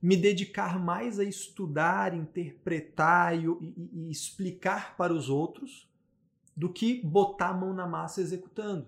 me 0.00 0.16
dedicar 0.16 0.82
mais 0.82 1.18
a 1.20 1.24
estudar, 1.24 2.14
interpretar 2.14 3.38
e, 3.38 3.44
e, 3.44 3.90
e 3.92 4.10
explicar 4.10 4.96
para 4.96 5.12
os 5.12 5.28
outros 5.28 5.86
do 6.56 6.70
que 6.70 7.02
botar 7.04 7.48
a 7.48 7.52
mão 7.52 7.74
na 7.74 7.86
massa 7.86 8.22
executando. 8.22 8.86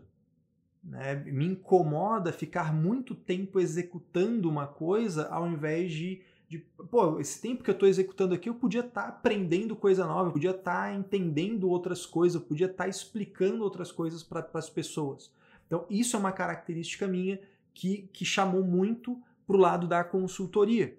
Né? 0.83 1.16
Me 1.16 1.45
incomoda 1.45 2.33
ficar 2.33 2.73
muito 2.73 3.14
tempo 3.14 3.61
executando 3.61 4.49
uma 4.49 4.66
coisa 4.66 5.28
ao 5.28 5.47
invés 5.47 5.93
de, 5.93 6.23
de 6.49 6.61
pô, 6.90 7.21
esse 7.21 7.43
tempo 7.43 7.62
que 7.62 7.69
eu 7.69 7.75
estou 7.75 7.87
executando 7.87 8.33
aqui 8.33 8.49
eu 8.49 8.54
podia 8.54 8.81
estar 8.81 9.02
tá 9.02 9.09
aprendendo 9.09 9.76
coisa 9.76 10.07
nova, 10.07 10.31
eu 10.31 10.33
podia 10.33 10.52
estar 10.52 10.88
tá 10.88 10.95
entendendo 10.95 11.69
outras 11.69 12.07
coisas, 12.07 12.40
eu 12.40 12.49
podia 12.49 12.69
estar 12.69 12.85
tá 12.85 12.88
explicando 12.88 13.62
outras 13.62 13.93
coisas 13.93 14.23
para 14.23 14.49
as 14.54 14.71
pessoas. 14.71 15.31
Então, 15.66 15.85
isso 15.90 16.16
é 16.16 16.19
uma 16.19 16.33
característica 16.33 17.07
minha 17.07 17.38
que, 17.75 18.09
que 18.12 18.25
chamou 18.25 18.62
muito 18.62 19.21
para 19.47 19.57
o 19.57 19.59
lado 19.61 19.87
da 19.87 20.02
consultoria. 20.02 20.97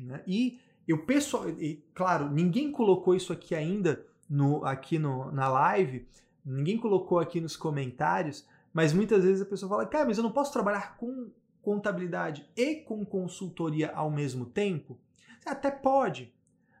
Né? 0.00 0.22
E 0.26 0.58
eu 0.86 1.04
pessoal, 1.04 1.48
e, 1.50 1.84
claro, 1.94 2.30
ninguém 2.30 2.70
colocou 2.70 3.14
isso 3.14 3.32
aqui 3.32 3.54
ainda 3.54 4.06
no, 4.30 4.64
aqui 4.64 4.98
no, 4.98 5.30
na 5.32 5.48
live, 5.48 6.06
ninguém 6.44 6.78
colocou 6.78 7.18
aqui 7.18 7.40
nos 7.40 7.56
comentários, 7.56 8.46
mas 8.72 8.92
muitas 8.92 9.24
vezes 9.24 9.42
a 9.42 9.46
pessoa 9.46 9.68
fala, 9.68 9.86
cara, 9.86 10.06
mas 10.06 10.16
eu 10.16 10.24
não 10.24 10.32
posso 10.32 10.52
trabalhar 10.52 10.96
com 10.96 11.30
contabilidade 11.60 12.48
e 12.56 12.76
com 12.76 13.04
consultoria 13.04 13.90
ao 13.92 14.10
mesmo 14.10 14.46
tempo? 14.46 14.98
Até 15.44 15.70
pode, 15.70 16.32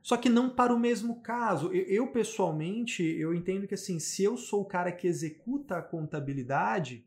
só 0.02 0.18
que 0.18 0.28
não 0.28 0.50
para 0.50 0.74
o 0.74 0.78
mesmo 0.78 1.20
caso. 1.22 1.72
Eu, 1.72 1.84
eu, 1.84 2.06
pessoalmente, 2.08 3.02
eu 3.02 3.34
entendo 3.34 3.66
que 3.66 3.74
assim, 3.74 3.98
se 3.98 4.22
eu 4.22 4.36
sou 4.36 4.62
o 4.62 4.66
cara 4.66 4.92
que 4.92 5.06
executa 5.06 5.78
a 5.78 5.82
contabilidade, 5.82 7.06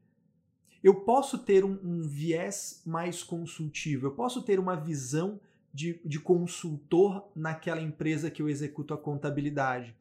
eu 0.83 1.01
posso 1.01 1.39
ter 1.39 1.65
um, 1.65 1.79
um 1.83 2.01
viés 2.01 2.81
mais 2.85 3.23
consultivo, 3.23 4.07
eu 4.07 4.11
posso 4.11 4.41
ter 4.41 4.59
uma 4.59 4.75
visão 4.75 5.39
de, 5.73 5.99
de 6.03 6.19
consultor 6.19 7.29
naquela 7.35 7.81
empresa 7.81 8.31
que 8.31 8.41
eu 8.41 8.49
executo 8.49 8.93
a 8.93 8.97
contabilidade. 8.97 9.95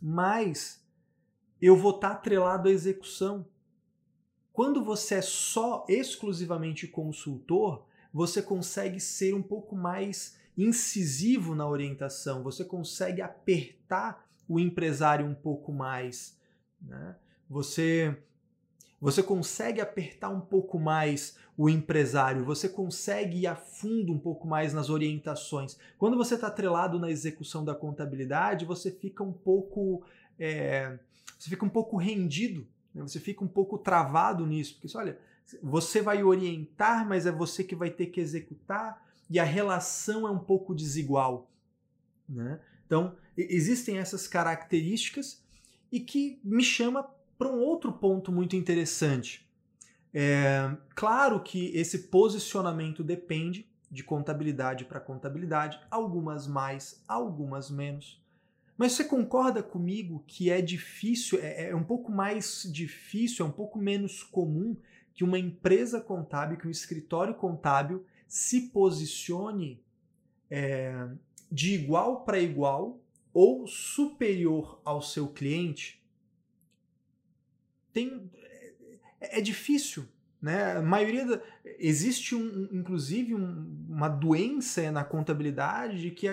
Mas 0.00 0.82
eu 1.60 1.76
vou 1.76 1.94
estar 1.96 2.12
atrelado 2.12 2.68
à 2.68 2.72
execução. 2.72 3.46
Quando 4.52 4.82
você 4.82 5.16
é 5.16 5.22
só 5.22 5.84
exclusivamente 5.88 6.86
consultor, 6.86 7.86
você 8.12 8.40
consegue 8.40 9.00
ser 9.00 9.34
um 9.34 9.42
pouco 9.42 9.76
mais 9.76 10.36
incisivo 10.56 11.54
na 11.54 11.68
orientação, 11.68 12.42
você 12.42 12.64
consegue 12.64 13.22
apertar 13.22 14.26
o 14.48 14.58
empresário 14.58 15.24
um 15.26 15.34
pouco 15.34 15.72
mais. 15.72 16.36
Né? 16.80 17.14
Você 17.48 18.16
você 19.00 19.22
consegue 19.22 19.80
apertar 19.80 20.28
um 20.28 20.40
pouco 20.40 20.78
mais 20.78 21.36
o 21.56 21.68
empresário, 21.68 22.44
você 22.44 22.68
consegue 22.68 23.40
ir 23.40 23.46
a 23.46 23.56
fundo 23.56 24.12
um 24.12 24.18
pouco 24.18 24.46
mais 24.46 24.72
nas 24.72 24.90
orientações. 24.90 25.76
Quando 25.98 26.16
você 26.16 26.34
está 26.34 26.46
atrelado 26.46 26.98
na 26.98 27.10
execução 27.10 27.64
da 27.64 27.74
contabilidade, 27.74 28.64
você 28.64 28.90
fica 28.90 29.24
um 29.24 29.32
pouco. 29.32 30.04
É, 30.38 30.98
você 31.36 31.50
fica 31.50 31.64
um 31.64 31.68
pouco 31.68 31.96
rendido, 31.96 32.66
né? 32.94 33.02
você 33.02 33.18
fica 33.18 33.44
um 33.44 33.48
pouco 33.48 33.78
travado 33.78 34.46
nisso, 34.46 34.78
porque 34.80 34.96
olha, 34.96 35.18
você 35.62 36.02
vai 36.02 36.22
orientar, 36.22 37.06
mas 37.06 37.26
é 37.26 37.32
você 37.32 37.64
que 37.64 37.74
vai 37.74 37.90
ter 37.90 38.06
que 38.06 38.20
executar, 38.20 39.04
e 39.30 39.38
a 39.38 39.44
relação 39.44 40.26
é 40.26 40.30
um 40.30 40.38
pouco 40.38 40.74
desigual. 40.74 41.50
Né? 42.28 42.60
Então, 42.86 43.16
existem 43.36 43.98
essas 43.98 44.26
características 44.26 45.42
e 45.90 46.00
que 46.00 46.40
me 46.42 46.62
chama 46.62 47.08
para 47.38 47.48
um 47.48 47.60
outro 47.60 47.92
ponto 47.92 48.32
muito 48.32 48.56
interessante. 48.56 49.48
É, 50.12 50.70
claro 50.94 51.40
que 51.40 51.68
esse 51.76 52.08
posicionamento 52.08 53.04
depende 53.04 53.66
de 53.90 54.02
contabilidade 54.02 54.84
para 54.84 55.00
contabilidade, 55.00 55.80
algumas 55.90 56.46
mais, 56.46 57.02
algumas 57.06 57.70
menos. 57.70 58.20
Mas 58.76 58.92
você 58.92 59.04
concorda 59.04 59.62
comigo 59.62 60.22
que 60.26 60.50
é 60.50 60.60
difícil, 60.60 61.38
é, 61.40 61.70
é, 61.70 61.76
um 61.76 61.82
pouco 61.82 62.12
mais 62.12 62.68
difícil, 62.72 63.44
é 63.44 63.48
um 63.48 63.52
pouco 63.52 63.78
menos 63.78 64.22
comum 64.22 64.76
que 65.14 65.24
uma 65.24 65.38
empresa 65.38 66.00
contábil, 66.00 66.56
que 66.56 66.68
um 66.68 66.70
escritório 66.70 67.34
contábil 67.34 68.04
se 68.28 68.68
posicione 68.68 69.82
é, 70.50 71.08
de 71.50 71.74
igual 71.74 72.24
para 72.24 72.38
igual 72.38 73.00
ou 73.32 73.66
superior 73.66 74.80
ao 74.84 75.02
seu 75.02 75.28
cliente? 75.28 76.00
Tem 77.92 78.30
é, 79.20 79.38
é 79.38 79.40
difícil, 79.40 80.06
né? 80.40 80.76
A 80.76 80.82
maioria 80.82 81.26
da, 81.26 81.40
existe 81.78 82.34
um, 82.34 82.68
inclusive 82.72 83.34
um, 83.34 83.86
uma 83.88 84.08
doença 84.08 84.90
na 84.90 85.04
contabilidade 85.04 86.00
de 86.00 86.10
que 86.10 86.28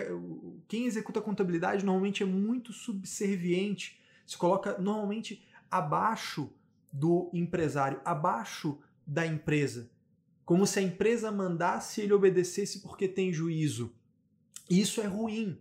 quem 0.68 0.86
executa 0.86 1.20
a 1.20 1.24
contabilidade 1.24 1.86
normalmente 1.86 2.24
é 2.24 2.26
muito 2.26 2.72
subserviente, 2.72 4.00
se 4.26 4.38
coloca 4.38 4.78
normalmente 4.78 5.44
abaixo 5.70 6.50
do 6.92 7.30
empresário, 7.34 8.00
abaixo 8.06 8.80
da 9.06 9.26
empresa, 9.26 9.90
como 10.46 10.66
se 10.66 10.80
a 10.80 10.82
empresa 10.82 11.32
mandasse 11.32 12.02
ele 12.02 12.14
obedecesse 12.14 12.80
porque 12.80 13.08
tem 13.08 13.34
juízo. 13.34 13.94
Isso 14.70 15.02
é 15.02 15.06
ruim. 15.06 15.58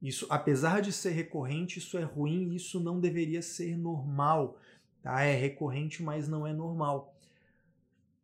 Isso, 0.00 0.26
apesar 0.30 0.80
de 0.80 0.92
ser 0.92 1.10
recorrente, 1.10 1.78
isso 1.78 1.98
é 1.98 2.02
ruim, 2.02 2.54
isso 2.54 2.80
não 2.80 2.98
deveria 2.98 3.42
ser 3.42 3.76
normal. 3.76 4.58
Tá? 5.02 5.22
É 5.22 5.34
recorrente, 5.34 6.02
mas 6.02 6.28
não 6.28 6.46
é 6.46 6.52
normal. 6.52 7.14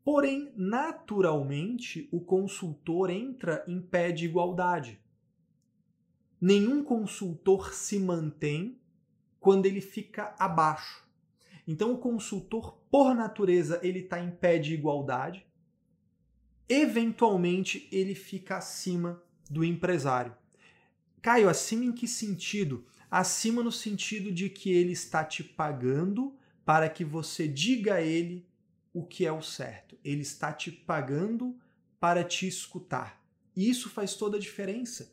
Porém, 0.04 0.52
naturalmente, 0.56 2.08
o 2.12 2.20
consultor 2.20 3.10
entra 3.10 3.64
em 3.66 3.80
pé 3.80 4.12
de 4.12 4.24
igualdade. 4.24 5.00
Nenhum 6.40 6.84
consultor 6.84 7.74
se 7.74 7.98
mantém 7.98 8.78
quando 9.40 9.66
ele 9.66 9.80
fica 9.80 10.34
abaixo. 10.38 11.04
Então, 11.66 11.92
o 11.92 11.98
consultor, 11.98 12.78
por 12.90 13.14
natureza, 13.14 13.80
ele 13.82 14.00
está 14.00 14.20
em 14.20 14.30
pé 14.30 14.58
de 14.58 14.74
igualdade. 14.74 15.44
Eventualmente, 16.68 17.88
ele 17.90 18.14
fica 18.14 18.58
acima 18.58 19.20
do 19.50 19.64
empresário. 19.64 20.36
Caio, 21.20 21.48
acima 21.48 21.84
em 21.84 21.92
que 21.92 22.06
sentido? 22.06 22.86
Acima 23.10 23.62
no 23.62 23.72
sentido 23.72 24.30
de 24.30 24.48
que 24.48 24.70
ele 24.70 24.92
está 24.92 25.24
te 25.24 25.42
pagando 25.42 26.36
para 26.66 26.88
que 26.88 27.04
você 27.04 27.46
diga 27.46 27.94
a 27.94 28.02
ele 28.02 28.44
o 28.92 29.04
que 29.04 29.24
é 29.24 29.30
o 29.30 29.40
certo. 29.40 29.96
Ele 30.04 30.22
está 30.22 30.52
te 30.52 30.72
pagando 30.72 31.56
para 32.00 32.24
te 32.24 32.48
escutar. 32.48 33.22
E 33.54 33.70
isso 33.70 33.88
faz 33.88 34.16
toda 34.16 34.36
a 34.36 34.40
diferença. 34.40 35.12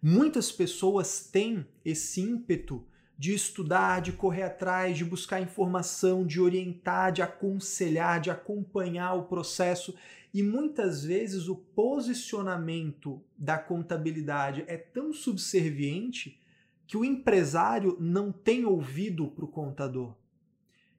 Muitas 0.00 0.52
pessoas 0.52 1.28
têm 1.28 1.66
esse 1.84 2.20
ímpeto 2.20 2.86
de 3.18 3.34
estudar, 3.34 4.00
de 4.00 4.12
correr 4.12 4.44
atrás, 4.44 4.96
de 4.96 5.04
buscar 5.04 5.40
informação, 5.40 6.24
de 6.24 6.40
orientar, 6.40 7.10
de 7.10 7.20
aconselhar, 7.20 8.20
de 8.20 8.30
acompanhar 8.30 9.14
o 9.14 9.24
processo. 9.24 9.92
E 10.32 10.40
muitas 10.40 11.02
vezes 11.02 11.48
o 11.48 11.56
posicionamento 11.56 13.20
da 13.36 13.58
contabilidade 13.58 14.62
é 14.68 14.76
tão 14.76 15.12
subserviente 15.12 16.40
que 16.86 16.96
o 16.96 17.04
empresário 17.04 17.96
não 17.98 18.30
tem 18.30 18.64
ouvido 18.64 19.26
para 19.26 19.44
o 19.44 19.48
contador. 19.48 20.14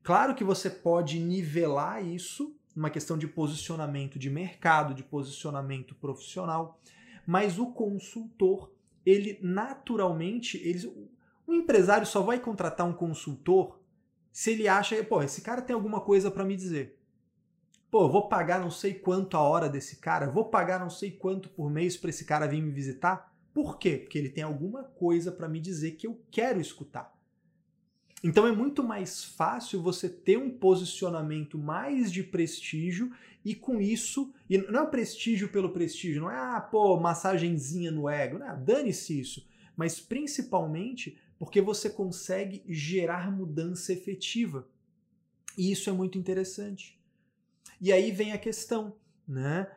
Claro 0.09 0.33
que 0.33 0.43
você 0.43 0.71
pode 0.71 1.19
nivelar 1.19 2.03
isso, 2.03 2.57
uma 2.75 2.89
questão 2.89 3.15
de 3.15 3.27
posicionamento 3.27 4.17
de 4.17 4.27
mercado, 4.27 4.95
de 4.95 5.03
posicionamento 5.03 5.93
profissional, 5.93 6.79
mas 7.27 7.59
o 7.59 7.67
consultor, 7.67 8.73
ele 9.05 9.37
naturalmente, 9.39 10.57
ele, 10.67 11.11
o 11.45 11.53
empresário 11.53 12.07
só 12.07 12.23
vai 12.23 12.39
contratar 12.39 12.87
um 12.87 12.91
consultor 12.91 13.79
se 14.31 14.49
ele 14.49 14.67
acha, 14.67 14.95
pô, 15.03 15.21
esse 15.21 15.41
cara 15.41 15.61
tem 15.61 15.75
alguma 15.75 16.01
coisa 16.01 16.31
para 16.31 16.43
me 16.43 16.55
dizer. 16.55 16.97
Pô, 17.91 18.09
vou 18.09 18.27
pagar 18.27 18.59
não 18.59 18.71
sei 18.71 18.95
quanto 18.95 19.37
a 19.37 19.41
hora 19.41 19.69
desse 19.69 19.97
cara, 19.97 20.31
vou 20.31 20.45
pagar 20.45 20.79
não 20.79 20.89
sei 20.89 21.11
quanto 21.11 21.49
por 21.49 21.69
mês 21.69 21.95
para 21.95 22.09
esse 22.09 22.25
cara 22.25 22.47
vir 22.47 22.63
me 22.63 22.71
visitar. 22.71 23.31
Por 23.53 23.77
quê? 23.77 23.97
Porque 23.97 24.17
ele 24.17 24.29
tem 24.29 24.43
alguma 24.43 24.85
coisa 24.85 25.31
para 25.31 25.47
me 25.47 25.59
dizer 25.59 25.91
que 25.91 26.07
eu 26.07 26.19
quero 26.31 26.59
escutar. 26.59 27.15
Então 28.23 28.45
é 28.45 28.51
muito 28.51 28.83
mais 28.83 29.23
fácil 29.23 29.81
você 29.81 30.09
ter 30.09 30.37
um 30.37 30.49
posicionamento 30.49 31.57
mais 31.57 32.11
de 32.11 32.21
prestígio 32.23 33.11
e 33.45 33.55
com 33.55 33.79
isso, 33.79 34.33
e 34.49 34.57
não 34.57 34.81
é 34.81 34.85
prestígio 34.85 35.49
pelo 35.49 35.71
prestígio, 35.71 36.21
não 36.21 36.31
é, 36.31 36.37
ah, 36.37 36.59
pô, 36.59 36.99
massagenzinha 36.99 37.91
no 37.91 38.09
ego, 38.09 38.37
não, 38.37 38.63
dane-se 38.63 39.17
isso, 39.17 39.47
mas 39.75 39.99
principalmente 39.99 41.17
porque 41.37 41.61
você 41.61 41.89
consegue 41.89 42.61
gerar 42.67 43.31
mudança 43.31 43.93
efetiva. 43.93 44.67
E 45.57 45.71
isso 45.71 45.89
é 45.89 45.93
muito 45.93 46.17
interessante. 46.17 46.99
E 47.79 47.93
aí 47.93 48.11
vem 48.11 48.33
a 48.33 48.37
questão, 48.37 48.95
né? 49.25 49.71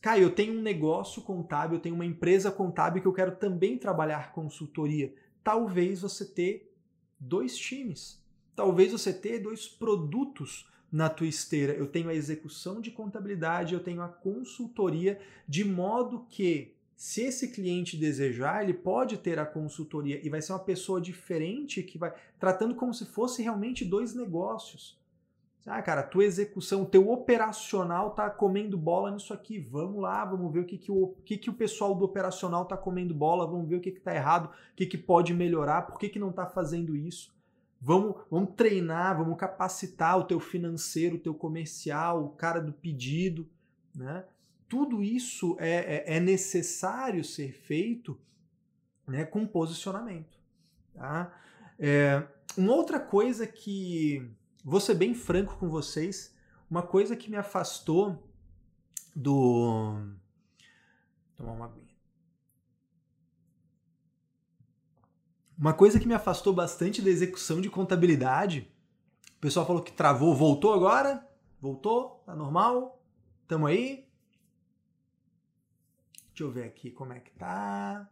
Caio, 0.00 0.24
eu 0.24 0.30
tenho 0.34 0.54
um 0.54 0.62
negócio 0.62 1.22
contábil, 1.22 1.76
eu 1.76 1.82
tenho 1.82 1.94
uma 1.94 2.06
empresa 2.06 2.50
contábil 2.50 3.02
que 3.02 3.08
eu 3.08 3.12
quero 3.12 3.36
também 3.36 3.76
trabalhar 3.76 4.32
consultoria. 4.32 5.14
Talvez 5.42 6.00
você 6.00 6.24
ter 6.24 6.73
dois 7.28 7.56
times. 7.56 8.22
Talvez 8.54 8.92
você 8.92 9.12
ter 9.12 9.40
dois 9.40 9.66
produtos 9.66 10.66
na 10.90 11.08
tua 11.08 11.26
esteira. 11.26 11.72
Eu 11.72 11.88
tenho 11.88 12.08
a 12.08 12.14
execução 12.14 12.80
de 12.80 12.90
contabilidade, 12.90 13.74
eu 13.74 13.80
tenho 13.80 14.00
a 14.00 14.08
consultoria, 14.08 15.20
de 15.48 15.64
modo 15.64 16.24
que 16.30 16.72
se 16.96 17.22
esse 17.22 17.48
cliente 17.48 17.96
desejar, 17.96 18.62
ele 18.62 18.74
pode 18.74 19.18
ter 19.18 19.38
a 19.38 19.44
consultoria 19.44 20.24
e 20.24 20.30
vai 20.30 20.40
ser 20.40 20.52
uma 20.52 20.60
pessoa 20.60 21.00
diferente 21.00 21.82
que 21.82 21.98
vai 21.98 22.14
tratando 22.38 22.76
como 22.76 22.94
se 22.94 23.04
fosse 23.06 23.42
realmente 23.42 23.84
dois 23.84 24.14
negócios. 24.14 24.96
Ah, 25.66 25.80
cara, 25.80 26.02
tua 26.02 26.24
execução, 26.24 26.84
teu 26.84 27.10
operacional 27.10 28.10
tá 28.10 28.28
comendo 28.28 28.76
bola 28.76 29.10
nisso 29.10 29.32
aqui. 29.32 29.58
Vamos 29.58 30.02
lá, 30.02 30.22
vamos 30.24 30.52
ver 30.52 30.60
o 30.60 30.66
que, 30.66 30.76
que, 30.76 30.92
o, 30.92 31.14
que, 31.24 31.38
que 31.38 31.48
o 31.48 31.54
pessoal 31.54 31.94
do 31.94 32.04
operacional 32.04 32.66
tá 32.66 32.76
comendo 32.76 33.14
bola, 33.14 33.46
vamos 33.46 33.66
ver 33.66 33.76
o 33.76 33.80
que, 33.80 33.90
que 33.90 34.00
tá 34.00 34.14
errado, 34.14 34.50
o 34.72 34.76
que, 34.76 34.84
que 34.84 34.98
pode 34.98 35.32
melhorar, 35.32 35.82
por 35.82 35.98
que, 35.98 36.10
que 36.10 36.18
não 36.18 36.30
tá 36.30 36.46
fazendo 36.46 36.94
isso. 36.94 37.34
Vamos, 37.80 38.16
vamos 38.30 38.54
treinar, 38.54 39.16
vamos 39.16 39.38
capacitar 39.38 40.18
o 40.18 40.24
teu 40.24 40.38
financeiro, 40.38 41.16
o 41.16 41.20
teu 41.20 41.34
comercial, 41.34 42.24
o 42.24 42.30
cara 42.30 42.60
do 42.60 42.72
pedido. 42.72 43.48
Né? 43.94 44.24
Tudo 44.68 45.02
isso 45.02 45.56
é, 45.58 46.14
é, 46.14 46.16
é 46.16 46.20
necessário 46.20 47.24
ser 47.24 47.52
feito 47.52 48.18
né, 49.06 49.24
com 49.24 49.46
posicionamento. 49.46 50.38
Tá? 50.94 51.32
É, 51.78 52.22
uma 52.56 52.74
outra 52.74 53.00
coisa 53.00 53.46
que 53.46 54.30
Vou 54.64 54.80
ser 54.80 54.94
bem 54.94 55.14
franco 55.14 55.58
com 55.58 55.68
vocês. 55.68 56.34
Uma 56.70 56.82
coisa 56.82 57.14
que 57.14 57.30
me 57.30 57.36
afastou 57.36 58.26
do. 59.14 59.94
Tomar 61.36 61.52
uma 61.52 61.66
aguinha. 61.66 61.94
Uma 65.58 65.74
coisa 65.74 66.00
que 66.00 66.08
me 66.08 66.14
afastou 66.14 66.52
bastante 66.52 67.02
da 67.02 67.10
execução 67.10 67.60
de 67.60 67.68
contabilidade. 67.68 68.72
O 69.36 69.40
pessoal 69.40 69.66
falou 69.66 69.82
que 69.82 69.92
travou, 69.92 70.34
voltou 70.34 70.72
agora? 70.72 71.28
Voltou? 71.60 72.22
Tá 72.24 72.34
normal? 72.34 73.02
Tamo 73.46 73.66
aí? 73.66 74.08
Deixa 76.28 76.42
eu 76.42 76.50
ver 76.50 76.64
aqui 76.64 76.90
como 76.90 77.12
é 77.12 77.20
que 77.20 77.30
tá. 77.32 78.10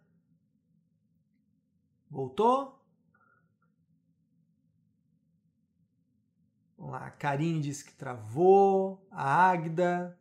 Voltou? 2.10 2.81
Vamos 6.82 6.96
lá, 6.96 7.06
a 7.06 7.10
Karine 7.12 7.60
disse 7.60 7.84
que 7.84 7.92
travou, 7.92 9.06
a 9.08 9.50
Agda, 9.50 10.18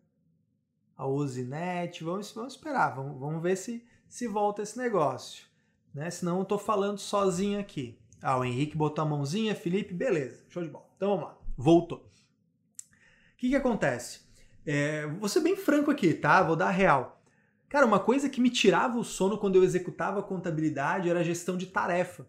a 0.95 1.07
Ozinete, 1.07 2.03
vamos, 2.03 2.31
vamos 2.33 2.53
esperar, 2.53 2.93
vamos, 2.93 3.19
vamos 3.19 3.41
ver 3.41 3.55
se, 3.55 3.83
se 4.07 4.27
volta 4.27 4.61
esse 4.61 4.77
negócio. 4.77 5.47
Né? 5.91 6.07
Senão 6.11 6.37
eu 6.37 6.43
estou 6.43 6.59
falando 6.59 6.99
sozinho 6.99 7.59
aqui. 7.59 7.99
Ah, 8.21 8.37
o 8.37 8.45
Henrique 8.45 8.77
botou 8.77 9.01
a 9.01 9.07
mãozinha, 9.07 9.55
Felipe, 9.55 9.91
beleza, 9.91 10.45
show 10.49 10.61
de 10.61 10.69
bola. 10.69 10.85
Então 10.95 11.09
vamos 11.15 11.25
lá, 11.29 11.37
voltou. 11.57 11.97
O 11.97 13.37
que, 13.37 13.49
que 13.49 13.55
acontece? 13.55 14.21
É, 14.63 15.07
vou 15.07 15.27
ser 15.27 15.39
bem 15.39 15.55
franco 15.55 15.89
aqui, 15.89 16.13
tá? 16.13 16.43
Vou 16.43 16.55
dar 16.55 16.69
real. 16.69 17.23
Cara, 17.69 17.87
uma 17.87 17.99
coisa 17.99 18.29
que 18.29 18.39
me 18.39 18.51
tirava 18.51 18.99
o 18.99 19.03
sono 19.03 19.39
quando 19.39 19.55
eu 19.55 19.63
executava 19.63 20.19
a 20.19 20.23
contabilidade 20.23 21.09
era 21.09 21.21
a 21.21 21.23
gestão 21.23 21.57
de 21.57 21.65
tarefa. 21.65 22.27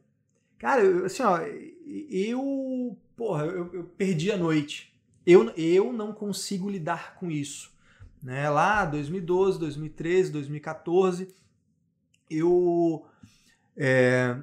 Cara, 0.59 1.05
assim, 1.05 1.23
ó, 1.23 1.39
eu, 2.09 2.97
porra, 3.23 3.45
eu, 3.45 3.73
eu, 3.73 3.85
perdi 3.85 4.33
a 4.33 4.37
noite. 4.37 4.93
Eu, 5.25 5.51
eu 5.51 5.93
não 5.93 6.13
consigo 6.13 6.69
lidar 6.69 7.15
com 7.15 7.31
isso. 7.31 7.73
Né? 8.21 8.51
Lá, 8.51 8.85
2012, 8.85 9.61
2013, 9.61 10.33
2014, 10.33 11.33
eu, 12.29 13.07
é, 13.77 14.37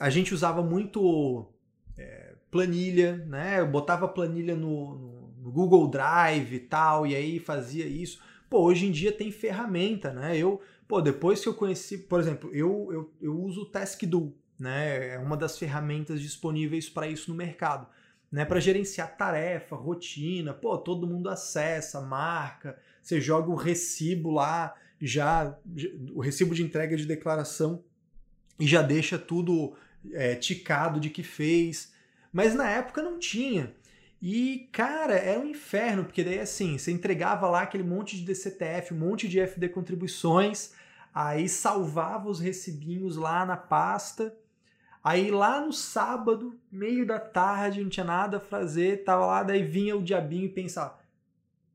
a 0.00 0.10
gente 0.10 0.34
usava 0.34 0.64
muito 0.64 1.48
é, 1.96 2.34
planilha, 2.50 3.18
né? 3.18 3.60
Eu 3.60 3.68
botava 3.68 4.08
planilha 4.08 4.56
no, 4.56 4.98
no, 4.98 5.34
no, 5.38 5.52
Google 5.52 5.86
Drive 5.86 6.54
e 6.54 6.58
tal, 6.58 7.06
e 7.06 7.14
aí 7.14 7.38
fazia 7.38 7.86
isso. 7.86 8.20
Pô, 8.50 8.62
hoje 8.62 8.86
em 8.86 8.90
dia 8.90 9.12
tem 9.12 9.30
ferramenta, 9.30 10.12
né? 10.12 10.36
Eu, 10.36 10.60
pô, 10.88 11.00
depois 11.00 11.40
que 11.40 11.48
eu 11.48 11.54
conheci, 11.54 11.98
por 11.98 12.18
exemplo, 12.18 12.50
eu, 12.52 12.88
eu, 12.90 13.14
eu 13.22 13.40
uso 13.40 13.62
o 13.62 13.66
TaskDo, 13.66 14.34
né? 14.58 15.14
É 15.14 15.18
uma 15.20 15.36
das 15.36 15.56
ferramentas 15.56 16.20
disponíveis 16.20 16.88
para 16.88 17.06
isso 17.06 17.30
no 17.30 17.36
mercado. 17.36 17.86
Né, 18.34 18.44
para 18.44 18.58
gerenciar 18.58 19.16
tarefa, 19.16 19.76
rotina, 19.76 20.52
pô, 20.52 20.76
todo 20.76 21.06
mundo 21.06 21.28
acessa, 21.28 22.00
marca, 22.00 22.76
você 23.00 23.20
joga 23.20 23.48
o 23.48 23.54
recibo 23.54 24.32
lá, 24.32 24.74
já 25.00 25.56
o 26.12 26.20
recibo 26.20 26.52
de 26.52 26.64
entrega 26.64 26.96
de 26.96 27.06
declaração 27.06 27.84
e 28.58 28.66
já 28.66 28.82
deixa 28.82 29.20
tudo 29.20 29.76
é, 30.12 30.34
ticado 30.34 30.98
de 30.98 31.10
que 31.10 31.22
fez. 31.22 31.92
Mas 32.32 32.56
na 32.56 32.68
época 32.68 33.04
não 33.04 33.20
tinha. 33.20 33.72
E, 34.20 34.68
cara, 34.72 35.14
era 35.14 35.38
um 35.38 35.46
inferno, 35.46 36.02
porque 36.02 36.24
daí 36.24 36.40
assim, 36.40 36.76
você 36.76 36.90
entregava 36.90 37.48
lá 37.48 37.62
aquele 37.62 37.84
monte 37.84 38.16
de 38.16 38.24
DCTF, 38.24 38.94
um 38.94 38.98
monte 38.98 39.28
de 39.28 39.38
FD 39.38 39.68
contribuições, 39.68 40.72
aí 41.14 41.48
salvava 41.48 42.28
os 42.28 42.40
recibinhos 42.40 43.14
lá 43.14 43.46
na 43.46 43.56
pasta 43.56 44.36
Aí 45.04 45.30
lá 45.30 45.60
no 45.60 45.70
sábado, 45.70 46.58
meio 46.72 47.06
da 47.06 47.20
tarde, 47.20 47.82
não 47.82 47.90
tinha 47.90 48.04
nada 48.04 48.38
a 48.38 48.40
fazer, 48.40 49.04
tava 49.04 49.26
lá, 49.26 49.42
daí 49.42 49.62
vinha 49.62 49.94
o 49.94 50.02
diabinho 50.02 50.46
e 50.46 50.48
pensava: 50.48 50.98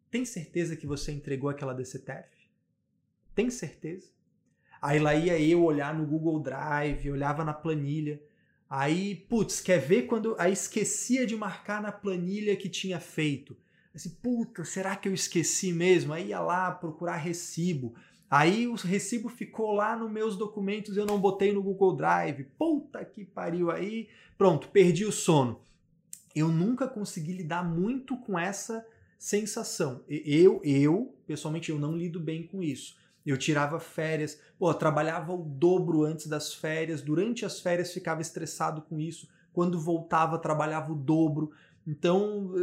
tem 0.10 0.26
certeza 0.26 0.76
que 0.76 0.88
você 0.88 1.12
entregou 1.12 1.48
aquela 1.48 1.76
DCTF? 1.76 2.28
Tem 3.36 3.52
certeza? 3.52 4.08
Aí 4.82 4.98
lá 4.98 5.14
ia 5.14 5.40
eu 5.40 5.64
olhar 5.64 5.94
no 5.94 6.08
Google 6.08 6.40
Drive, 6.40 7.12
olhava 7.12 7.46
na 7.46 7.54
planilha. 7.54 8.20
Aí, 8.68 9.16
putz, 9.16 9.62
quer 9.62 9.80
ver 9.80 10.04
quando. 10.04 10.36
Aí 10.40 10.52
esquecia 10.52 11.26
de 11.28 11.36
marcar 11.36 11.82
na 11.82 11.92
planilha 11.92 12.56
que 12.56 12.68
tinha 12.68 13.00
feito. 13.00 13.56
Assim, 13.94 14.10
puta, 14.10 14.64
será 14.64 14.96
que 14.96 15.08
eu 15.08 15.14
esqueci 15.14 15.74
mesmo? 15.74 16.14
Aí 16.14 16.30
ia 16.30 16.40
lá 16.40 16.72
procurar 16.72 17.18
recibo. 17.18 17.94
Aí 18.30 18.68
o 18.68 18.76
recibo 18.76 19.28
ficou 19.28 19.74
lá 19.74 19.96
nos 19.96 20.12
meus 20.12 20.38
documentos, 20.38 20.96
eu 20.96 21.06
não 21.06 21.20
botei 21.20 21.52
no 21.52 21.64
Google 21.64 21.96
Drive. 21.96 22.44
Puta 22.58 23.04
que 23.04 23.26
pariu 23.26 23.72
aí. 23.72 24.08
Pronto, 24.38 24.70
perdi 24.70 25.04
o 25.04 25.12
sono. 25.12 25.60
Eu 26.36 26.50
nunca 26.50 26.88
consegui 26.88 27.34
lidar 27.34 27.64
muito 27.64 28.16
com 28.18 28.38
essa 28.38 28.86
sensação. 29.18 30.04
Eu, 30.08 30.62
eu, 30.64 31.16
pessoalmente, 31.26 31.72
eu 31.72 31.80
não 31.80 31.98
lido 31.98 32.20
bem 32.20 32.46
com 32.46 32.62
isso. 32.62 32.98
Eu 33.26 33.38
tirava 33.38 33.80
férias, 33.80 34.40
pô, 34.58 34.74
trabalhava 34.74 35.34
o 35.34 35.44
dobro 35.44 36.04
antes 36.04 36.28
das 36.28 36.54
férias, 36.54 37.02
durante 37.02 37.46
as 37.46 37.60
férias 37.60 37.92
ficava 37.92 38.22
estressado 38.22 38.82
com 38.84 39.00
isso, 39.00 39.28
quando 39.52 39.80
voltava 39.80 40.38
trabalhava 40.38 40.92
o 40.94 40.96
dobro. 40.96 41.52
Então, 41.86 42.54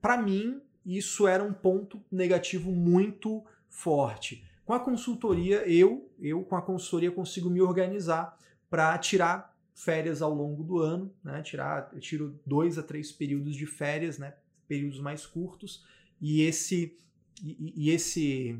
para 0.00 0.16
mim, 0.16 0.60
isso 0.84 1.26
era 1.26 1.42
um 1.42 1.52
ponto 1.52 2.00
negativo 2.10 2.70
muito 2.70 3.44
forte. 3.68 4.44
Com 4.66 4.74
a 4.74 4.80
consultoria, 4.80 5.58
eu, 5.70 6.10
eu 6.18 6.42
com 6.42 6.56
a 6.56 6.60
consultoria 6.60 7.12
consigo 7.12 7.48
me 7.48 7.62
organizar 7.62 8.36
para 8.68 8.98
tirar 8.98 9.56
férias 9.72 10.20
ao 10.20 10.34
longo 10.34 10.64
do 10.64 10.80
ano, 10.80 11.14
né? 11.22 11.40
Tirar, 11.40 11.88
eu 11.92 12.00
tiro 12.00 12.40
dois 12.44 12.76
a 12.76 12.82
três 12.82 13.12
períodos 13.12 13.54
de 13.54 13.64
férias, 13.64 14.18
né? 14.18 14.34
Períodos 14.66 14.98
mais 14.98 15.24
curtos 15.24 15.86
e 16.20 16.42
esse 16.42 16.98
e, 17.40 17.74
e 17.76 17.90
esse 17.90 18.58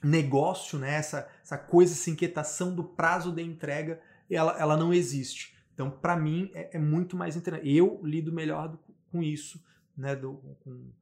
negócio, 0.00 0.78
né? 0.78 0.94
Essa, 0.94 1.28
essa 1.42 1.58
coisa, 1.58 1.94
essa 1.94 2.10
inquietação 2.10 2.72
do 2.72 2.84
prazo 2.84 3.32
da 3.32 3.42
entrega, 3.42 4.00
ela, 4.30 4.56
ela 4.56 4.76
não 4.76 4.94
existe. 4.94 5.56
Então, 5.74 5.90
para 5.90 6.16
mim, 6.16 6.48
é, 6.54 6.76
é, 6.76 6.78
muito 6.78 7.16
mais 7.16 7.34
interessante. 7.34 7.74
Eu 7.74 8.00
lido 8.04 8.32
melhor 8.32 8.68
do, 8.68 8.78
com 9.10 9.20
isso, 9.20 9.60
né? 9.96 10.14
Do, 10.14 10.34
com, 10.60 10.92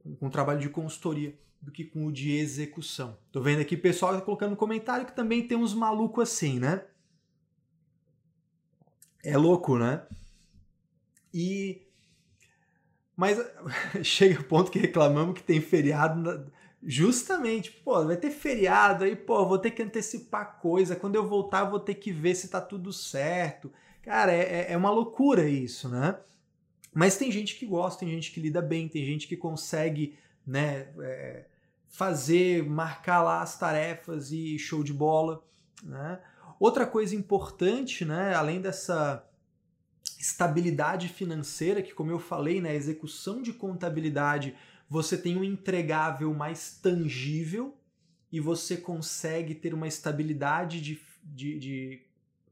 com, 0.00 0.16
com 0.16 0.26
o 0.26 0.30
trabalho 0.30 0.60
de 0.60 0.68
consultoria 0.68 1.34
do 1.60 1.70
que 1.70 1.84
com 1.84 2.06
o 2.06 2.12
de 2.12 2.32
execução. 2.32 3.18
Tô 3.30 3.40
vendo 3.40 3.60
aqui 3.60 3.74
o 3.74 3.80
pessoal 3.80 4.14
tá 4.14 4.20
colocando 4.20 4.50
no 4.50 4.56
comentário 4.56 5.06
que 5.06 5.14
também 5.14 5.46
tem 5.46 5.58
uns 5.58 5.74
malucos 5.74 6.30
assim, 6.30 6.58
né? 6.58 6.84
É 9.22 9.36
louco, 9.36 9.78
né? 9.78 10.02
E 11.32 11.82
Mas 13.16 13.38
chega 14.02 14.40
o 14.40 14.44
ponto 14.44 14.70
que 14.70 14.78
reclamamos 14.78 15.34
que 15.34 15.42
tem 15.42 15.60
feriado 15.60 16.50
justamente, 16.82 17.70
pô, 17.70 18.04
vai 18.06 18.16
ter 18.16 18.30
feriado 18.30 19.04
aí, 19.04 19.14
pô, 19.14 19.46
vou 19.46 19.58
ter 19.58 19.70
que 19.70 19.82
antecipar 19.82 20.58
coisa. 20.60 20.96
Quando 20.96 21.16
eu 21.16 21.28
voltar, 21.28 21.64
vou 21.64 21.80
ter 21.80 21.94
que 21.94 22.12
ver 22.12 22.34
se 22.34 22.48
tá 22.48 22.60
tudo 22.60 22.92
certo. 22.92 23.70
Cara, 24.02 24.32
é, 24.32 24.62
é, 24.62 24.72
é 24.72 24.76
uma 24.76 24.90
loucura 24.90 25.48
isso, 25.48 25.88
né? 25.88 26.18
Mas 26.92 27.16
tem 27.16 27.30
gente 27.30 27.56
que 27.56 27.66
gosta, 27.66 28.00
tem 28.00 28.10
gente 28.10 28.32
que 28.32 28.40
lida 28.40 28.60
bem, 28.60 28.88
tem 28.88 29.04
gente 29.04 29.28
que 29.28 29.36
consegue, 29.36 30.18
né, 30.44 30.88
é, 31.00 31.46
fazer, 31.90 32.64
marcar 32.64 33.22
lá 33.22 33.42
as 33.42 33.58
tarefas 33.58 34.30
e 34.30 34.58
show 34.58 34.82
de 34.82 34.94
bola, 34.94 35.44
né? 35.82 36.20
Outra 36.58 36.86
coisa 36.86 37.16
importante, 37.16 38.04
né, 38.04 38.34
além 38.34 38.60
dessa 38.60 39.26
estabilidade 40.18 41.08
financeira, 41.08 41.82
que 41.82 41.94
como 41.94 42.10
eu 42.10 42.18
falei, 42.18 42.60
na 42.60 42.68
né, 42.68 42.76
execução 42.76 43.42
de 43.42 43.52
contabilidade, 43.52 44.54
você 44.88 45.16
tem 45.16 45.36
um 45.36 45.44
entregável 45.44 46.32
mais 46.34 46.78
tangível 46.82 47.76
e 48.30 48.38
você 48.38 48.76
consegue 48.76 49.54
ter 49.54 49.72
uma 49.72 49.88
estabilidade 49.88 50.80
de, 50.80 51.00
de, 51.24 51.58
de 51.58 52.02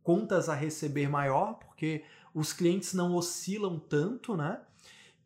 contas 0.03 0.48
a 0.48 0.55
receber 0.55 1.09
maior, 1.09 1.59
porque 1.59 2.03
os 2.35 2.53
clientes 2.53 2.94
não 2.94 3.14
oscilam 3.14 3.79
tanto, 3.79 4.37
né? 4.37 4.61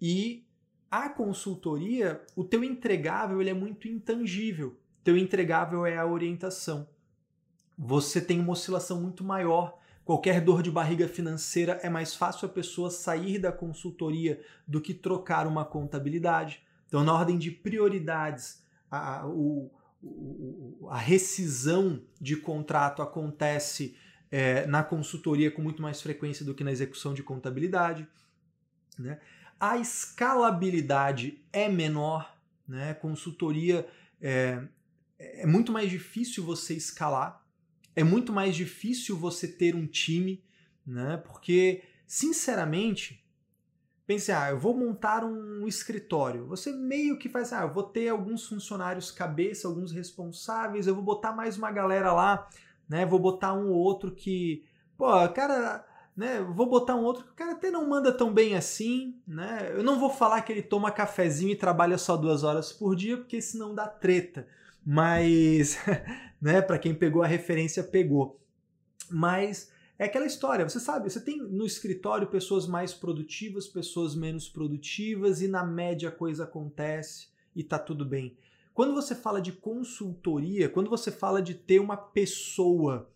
E 0.01 0.45
a 0.93 1.09
consultoria, 1.09 2.23
o 2.37 2.45
teu 2.45 2.63
entregável 2.63 3.41
ele 3.41 3.49
é 3.49 3.55
muito 3.55 3.89
intangível. 3.89 4.77
Teu 5.03 5.17
entregável 5.17 5.87
é 5.87 5.97
a 5.97 6.05
orientação. 6.05 6.87
Você 7.79 8.21
tem 8.21 8.39
uma 8.39 8.53
oscilação 8.53 9.01
muito 9.01 9.25
maior. 9.25 9.79
Qualquer 10.05 10.43
dor 10.43 10.63
de 10.63 10.71
barriga 10.71 11.09
financeira 11.09 11.81
é 11.83 11.89
mais 11.89 12.15
fácil 12.15 12.45
a 12.45 12.53
pessoa 12.53 12.91
sair 12.91 13.39
da 13.39 13.51
consultoria 13.51 14.39
do 14.69 14.83
que 14.83 14.93
trocar 14.93 15.47
uma 15.47 15.65
contabilidade. 15.65 16.63
Então, 16.89 17.03
na 17.03 17.15
ordem 17.15 17.39
de 17.39 17.51
prioridades, 17.51 18.63
a, 18.91 19.27
o, 19.27 19.71
a 20.91 20.99
rescisão 20.99 22.03
de 22.21 22.37
contrato 22.37 23.01
acontece 23.01 23.97
é, 24.31 24.67
na 24.67 24.85
consultoria 24.85 25.51
com 25.51 25.63
muito 25.63 25.81
mais 25.81 26.03
frequência 26.03 26.45
do 26.45 26.55
que 26.55 26.63
na 26.63 26.71
execução 26.71 27.15
de 27.15 27.23
contabilidade. 27.23 28.07
Né? 28.99 29.19
A 29.63 29.79
escalabilidade 29.79 31.41
é 31.53 31.69
menor, 31.69 32.37
né? 32.67 32.95
consultoria 32.95 33.87
é, 34.21 34.61
é 35.19 35.47
muito 35.47 35.71
mais 35.71 35.89
difícil 35.89 36.45
você 36.45 36.75
escalar, 36.75 37.47
é 37.95 38.03
muito 38.03 38.33
mais 38.33 38.57
difícil 38.57 39.17
você 39.17 39.47
ter 39.47 39.77
um 39.77 39.87
time, 39.87 40.43
né? 40.85 41.17
porque, 41.19 41.85
sinceramente, 42.05 43.25
pense, 44.05 44.33
ah, 44.33 44.51
eu 44.51 44.59
vou 44.59 44.77
montar 44.77 45.23
um 45.25 45.69
escritório. 45.69 46.45
Você 46.49 46.73
meio 46.73 47.17
que 47.17 47.29
faz, 47.29 47.53
ah, 47.53 47.63
eu 47.63 47.73
vou 47.73 47.85
ter 47.85 48.09
alguns 48.09 48.49
funcionários 48.49 49.13
cabeça, 49.13 49.69
alguns 49.69 49.93
responsáveis, 49.93 50.89
eu 50.89 50.95
vou 50.97 51.05
botar 51.05 51.31
mais 51.31 51.57
uma 51.57 51.71
galera 51.71 52.13
lá 52.13 52.49
né? 52.93 53.07
Vou 53.07 53.19
botar 53.19 53.55
um 53.55 53.71
ou 53.71 53.77
outro 53.77 54.11
que, 54.11 54.65
pô, 54.99 55.07
cara, 55.31 55.85
né? 56.17 56.41
Vou 56.41 56.69
botar 56.69 56.95
um 56.95 57.05
outro 57.05 57.25
que 57.25 57.31
o 57.31 57.35
cara 57.35 57.53
até 57.53 57.71
não 57.71 57.89
manda 57.89 58.13
tão 58.13 58.33
bem 58.33 58.55
assim, 58.55 59.17
né? 59.27 59.73
Eu 59.75 59.83
não 59.83 59.99
vou 59.99 60.11
falar 60.11 60.43
que 60.43 60.53
ele 60.53 60.63
toma 60.63 60.91
cafezinho 60.91 61.53
e 61.53 61.57
trabalha 61.57 61.97
só 61.97 62.17
duas 62.17 62.45
horas 62.45 62.73
por 62.73 62.95
dia, 62.95 63.17
porque 63.17 63.41
senão 63.41 63.75
dá 63.75 63.87
treta. 63.87 64.47
Mas, 64.85 65.79
né? 66.41 66.61
Para 66.61 66.79
quem 66.79 66.95
pegou 66.95 67.23
a 67.23 67.27
referência, 67.27 67.83
pegou. 67.83 68.41
Mas 69.11 69.71
é 69.99 70.05
aquela 70.05 70.27
história, 70.27 70.69
você 70.69 70.81
sabe, 70.81 71.11
você 71.11 71.21
tem 71.21 71.39
no 71.39 71.65
escritório 71.65 72.27
pessoas 72.27 72.67
mais 72.67 72.93
produtivas, 72.93 73.69
pessoas 73.69 74.15
menos 74.15 74.49
produtivas 74.49 75.41
e 75.41 75.49
na 75.49 75.65
média 75.65 76.09
a 76.09 76.13
coisa 76.13 76.45
acontece 76.45 77.29
e 77.55 77.63
tá 77.63 77.79
tudo 77.79 78.05
bem. 78.05 78.37
Quando 78.75 78.95
você 78.95 79.15
fala 79.15 79.41
de 79.41 79.53
consultoria, 79.53 80.69
quando 80.69 80.89
você 80.89 81.13
fala 81.13 81.43
de 81.43 81.55
ter 81.55 81.79
uma 81.79 81.97
pessoa 81.97 83.11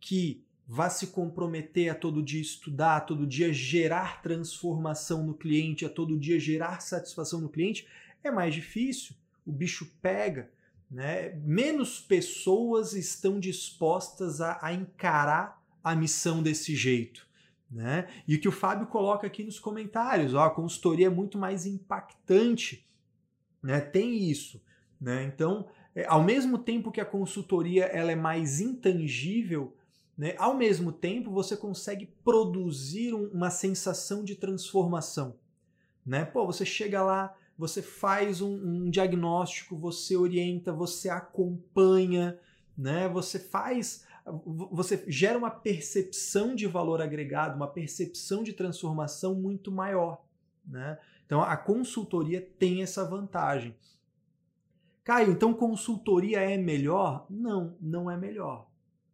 que 0.00 0.44
vá 0.66 0.88
se 0.88 1.08
comprometer 1.08 1.90
a 1.90 1.94
todo 1.94 2.22
dia 2.22 2.40
estudar, 2.40 2.96
a 2.96 3.00
todo 3.00 3.26
dia 3.26 3.52
gerar 3.52 4.22
transformação 4.22 5.24
no 5.24 5.34
cliente, 5.34 5.84
a 5.84 5.90
todo 5.90 6.18
dia 6.18 6.38
gerar 6.38 6.80
satisfação 6.80 7.40
no 7.40 7.48
cliente, 7.48 7.86
é 8.22 8.30
mais 8.30 8.54
difícil. 8.54 9.14
O 9.44 9.52
bicho 9.52 9.90
pega. 10.00 10.50
Né? 10.90 11.30
Menos 11.44 12.00
pessoas 12.00 12.92
estão 12.92 13.40
dispostas 13.40 14.40
a, 14.40 14.58
a 14.62 14.72
encarar 14.72 15.62
a 15.82 15.96
missão 15.96 16.42
desse 16.42 16.76
jeito. 16.76 17.26
Né? 17.70 18.06
E 18.28 18.36
o 18.36 18.40
que 18.40 18.48
o 18.48 18.52
Fábio 18.52 18.86
coloca 18.86 19.26
aqui 19.26 19.42
nos 19.42 19.58
comentários, 19.58 20.34
ó, 20.34 20.44
a 20.44 20.50
consultoria 20.50 21.06
é 21.06 21.10
muito 21.10 21.38
mais 21.38 21.64
impactante. 21.64 22.86
Né? 23.62 23.80
Tem 23.80 24.30
isso. 24.30 24.62
Né? 25.00 25.24
Então, 25.24 25.66
é, 25.94 26.04
ao 26.06 26.22
mesmo 26.22 26.58
tempo 26.58 26.92
que 26.92 27.00
a 27.00 27.06
consultoria 27.06 27.86
ela 27.86 28.12
é 28.12 28.16
mais 28.16 28.60
intangível, 28.60 29.74
né, 30.22 30.36
ao 30.38 30.54
mesmo 30.54 30.92
tempo 30.92 31.32
você 31.32 31.56
consegue 31.56 32.06
produzir 32.22 33.12
um, 33.12 33.26
uma 33.30 33.50
sensação 33.50 34.22
de 34.22 34.36
transformação. 34.36 35.34
Né? 36.06 36.24
Pô, 36.24 36.46
você 36.46 36.64
chega 36.64 37.02
lá, 37.02 37.36
você 37.58 37.82
faz 37.82 38.40
um, 38.40 38.54
um 38.54 38.88
diagnóstico, 38.88 39.76
você 39.76 40.16
orienta, 40.16 40.72
você 40.72 41.08
acompanha, 41.08 42.38
né? 42.78 43.08
você 43.08 43.40
faz 43.40 44.06
você 44.70 45.04
gera 45.08 45.36
uma 45.36 45.50
percepção 45.50 46.54
de 46.54 46.68
valor 46.68 47.02
agregado, 47.02 47.56
uma 47.56 47.66
percepção 47.66 48.44
de 48.44 48.52
transformação 48.52 49.34
muito 49.34 49.72
maior. 49.72 50.24
Né? 50.64 51.00
Então 51.26 51.42
a 51.42 51.56
consultoria 51.56 52.40
tem 52.60 52.80
essa 52.80 53.04
vantagem. 53.04 53.74
Caio, 55.02 55.32
então 55.32 55.52
consultoria 55.52 56.38
é 56.38 56.56
melhor? 56.56 57.26
Não, 57.28 57.76
não 57.80 58.08
é 58.08 58.16
melhor. 58.16 58.70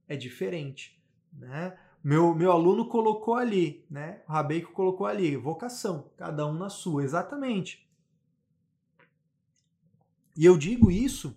É 0.07 0.15
diferente. 0.15 0.98
Né? 1.39 1.77
Meu, 2.03 2.35
meu 2.35 2.53
aluno 2.53 2.87
colocou 2.87 3.35
ali, 3.35 3.85
né? 3.91 4.23
O 4.29 4.33
Rabeiko 4.33 4.73
colocou 4.73 5.07
ali, 5.07 5.37
vocação, 5.37 6.11
cada 6.17 6.47
um 6.47 6.53
na 6.53 6.69
sua, 6.69 7.03
exatamente. 7.03 7.89
E 10.37 10.45
eu 10.45 10.57
digo 10.57 10.91
isso, 10.91 11.37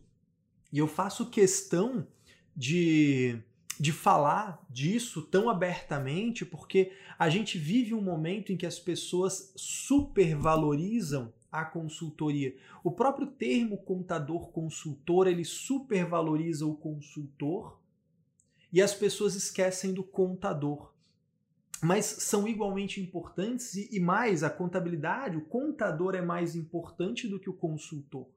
e 0.71 0.77
eu 0.77 0.87
faço 0.87 1.29
questão 1.29 2.07
de, 2.55 3.41
de 3.79 3.91
falar 3.91 4.63
disso 4.69 5.23
tão 5.23 5.49
abertamente, 5.49 6.45
porque 6.45 6.91
a 7.17 7.29
gente 7.29 7.57
vive 7.57 7.93
um 7.93 8.01
momento 8.01 8.53
em 8.53 8.57
que 8.57 8.65
as 8.65 8.77
pessoas 8.77 9.53
supervalorizam 9.55 11.33
a 11.51 11.65
consultoria. 11.65 12.55
O 12.83 12.91
próprio 12.91 13.27
termo 13.27 13.77
contador-consultor, 13.77 15.27
ele 15.27 15.43
supervaloriza 15.43 16.65
o 16.65 16.75
consultor 16.75 17.80
e 18.71 18.81
as 18.81 18.93
pessoas 18.93 19.35
esquecem 19.35 19.93
do 19.93 20.03
contador. 20.03 20.93
Mas 21.81 22.05
são 22.05 22.47
igualmente 22.47 23.01
importantes 23.01 23.73
e, 23.73 23.89
e 23.91 23.99
mais, 23.99 24.43
a 24.43 24.49
contabilidade, 24.49 25.37
o 25.37 25.45
contador 25.45 26.15
é 26.15 26.21
mais 26.21 26.55
importante 26.55 27.27
do 27.27 27.39
que 27.39 27.49
o 27.49 27.53
consultor. 27.53 28.27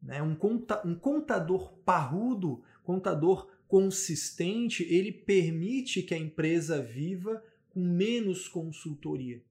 Né? 0.00 0.22
Um, 0.22 0.34
conta, 0.34 0.86
um 0.86 0.94
contador 0.94 1.72
parrudo, 1.84 2.62
contador 2.82 3.48
consistente, 3.66 4.84
ele 4.84 5.10
permite 5.10 6.02
que 6.02 6.14
a 6.14 6.18
empresa 6.18 6.80
viva 6.80 7.42
com 7.70 7.80
menos 7.80 8.46
consultoria. 8.46 9.42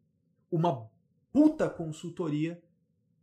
Uma 0.50 0.90
puta 1.34 1.70
consultoria 1.70 2.62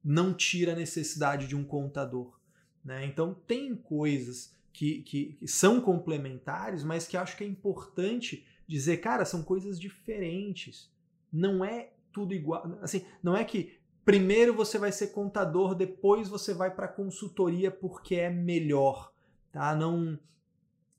não 0.03 0.35
tira 0.35 0.73
a 0.73 0.77
necessidade 0.77 1.47
de 1.47 1.55
um 1.55 1.65
contador. 1.65 2.39
Né? 2.85 3.07
Então, 3.07 3.35
tem 3.35 3.75
coisas 3.77 4.58
que, 4.79 5.03
que, 5.03 5.33
que 5.33 5.49
são 5.49 5.81
complementares, 5.81 6.85
mas 6.85 7.05
que 7.05 7.17
acho 7.17 7.37
que 7.37 7.43
é 7.43 7.47
importante 7.49 8.47
dizer, 8.65 8.99
cara, 8.99 9.25
são 9.25 9.43
coisas 9.43 9.77
diferentes. 9.81 10.89
Não 11.33 11.65
é 11.65 11.91
tudo 12.13 12.33
igual. 12.33 12.79
Assim, 12.81 13.05
não 13.21 13.37
é 13.37 13.45
que 13.45 13.77
primeiro 14.05 14.55
você 14.55 14.79
vai 14.79 14.93
ser 14.93 15.09
contador, 15.09 15.75
depois 15.75 16.29
você 16.29 16.55
vai 16.55 16.73
para 16.73 16.87
consultoria 16.87 17.73
porque 17.73 18.15
é 18.15 18.31
melhor, 18.31 19.13
tá? 19.51 19.75
Não, 19.75 20.17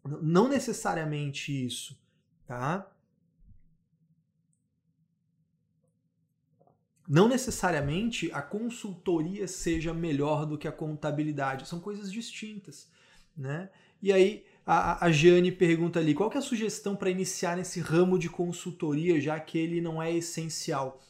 não 0.04 0.50
necessariamente 0.50 1.66
isso, 1.66 1.98
tá? 2.46 2.86
não 7.08 7.28
necessariamente 7.28 8.32
a 8.34 8.42
consultoria 8.42 9.48
seja 9.48 9.92
melhor 9.92 10.46
do 10.46 10.60
que 10.60 10.68
a 10.68 10.72
contabilidade, 10.72 11.68
são 11.68 11.80
coisas 11.80 12.12
distintas, 12.12 12.88
né? 13.40 13.70
E 14.02 14.12
aí 14.12 14.46
a, 14.66 15.08
a 15.08 15.12
pergunta 15.58 16.00
ali, 16.00 16.14
qual 16.14 16.30
que 16.30 16.38
é 16.38 16.40
a 16.40 16.44
sugestão 16.44 16.96
para 16.96 17.10
iniciar 17.10 17.58
nesse 17.58 17.80
ramo 17.80 18.20
de 18.20 18.30
consultoria, 18.30 19.20
já 19.20 19.40
que 19.40 19.58
ele 19.58 19.82
não 19.82 20.00
é 20.00 20.14
essencial? 20.14 21.02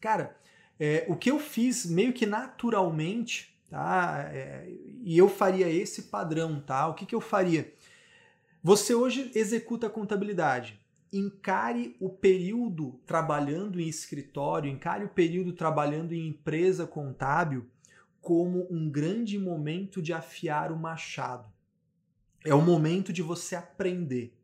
Cara, 0.00 0.36
é, 0.78 1.04
o 1.08 1.14
que 1.14 1.30
eu 1.30 1.38
fiz 1.38 1.86
meio 1.86 2.12
que 2.12 2.26
naturalmente, 2.26 3.54
tá? 3.70 4.28
É, 4.32 4.68
e 5.04 5.16
eu 5.16 5.28
faria 5.28 5.68
esse 5.68 6.04
padrão, 6.04 6.60
tá? 6.60 6.88
O 6.88 6.94
que, 6.94 7.06
que 7.06 7.14
eu 7.14 7.20
faria? 7.20 7.72
Você 8.62 8.94
hoje 8.94 9.30
executa 9.34 9.86
a 9.86 9.90
contabilidade. 9.90 10.80
encare 11.12 11.96
o 12.00 12.08
período 12.08 13.00
trabalhando 13.04 13.80
em 13.80 13.88
escritório, 13.88 14.70
encare 14.70 15.04
o 15.04 15.08
período 15.08 15.52
trabalhando 15.52 16.12
em 16.12 16.28
empresa 16.28 16.86
contábil 16.86 17.66
como 18.20 18.66
um 18.70 18.90
grande 18.90 19.38
momento 19.38 20.02
de 20.02 20.12
afiar 20.12 20.70
o 20.70 20.78
machado. 20.78 21.50
É 22.44 22.54
o 22.54 22.62
momento 22.62 23.12
de 23.12 23.22
você 23.22 23.54
aprender. 23.54 24.34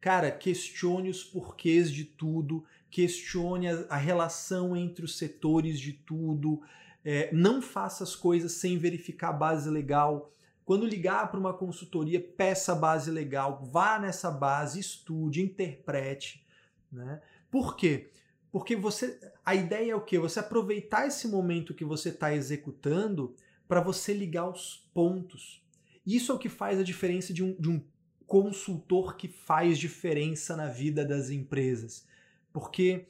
Cara, 0.00 0.30
questione 0.30 1.08
os 1.08 1.24
porquês 1.24 1.90
de 1.90 2.04
tudo, 2.04 2.64
questione 2.90 3.68
a, 3.68 3.96
relação 3.96 4.76
entre 4.76 5.04
os 5.04 5.16
setores 5.16 5.80
de 5.80 5.94
tudo, 5.94 6.60
é, 7.04 7.32
não 7.32 7.62
faça 7.62 8.04
as 8.04 8.14
coisas 8.14 8.52
sem 8.52 8.78
verificar 8.78 9.30
a 9.30 9.32
base 9.32 9.70
legal. 9.70 10.32
Quando 10.64 10.86
ligar 10.86 11.30
para 11.30 11.40
uma 11.40 11.54
consultoria, 11.54 12.20
peça 12.20 12.72
a 12.72 12.76
base 12.76 13.10
legal, 13.10 13.64
vá 13.64 13.98
nessa 13.98 14.30
base, 14.30 14.78
estude, 14.78 15.42
interprete. 15.42 16.46
Né? 16.90 17.20
Por 17.50 17.76
quê? 17.76 18.10
Porque 18.54 18.76
você. 18.76 19.18
A 19.44 19.52
ideia 19.52 19.90
é 19.90 19.96
o 19.96 20.00
quê? 20.00 20.16
Você 20.16 20.38
aproveitar 20.38 21.08
esse 21.08 21.26
momento 21.26 21.74
que 21.74 21.84
você 21.84 22.10
está 22.10 22.32
executando 22.32 23.34
para 23.66 23.80
você 23.80 24.14
ligar 24.14 24.48
os 24.48 24.88
pontos. 24.94 25.60
Isso 26.06 26.30
é 26.30 26.34
o 26.36 26.38
que 26.38 26.48
faz 26.48 26.78
a 26.78 26.84
diferença 26.84 27.34
de 27.34 27.42
um, 27.42 27.52
de 27.60 27.68
um 27.68 27.84
consultor 28.28 29.16
que 29.16 29.26
faz 29.26 29.76
diferença 29.76 30.54
na 30.56 30.68
vida 30.68 31.04
das 31.04 31.30
empresas. 31.30 32.06
Porque 32.52 33.08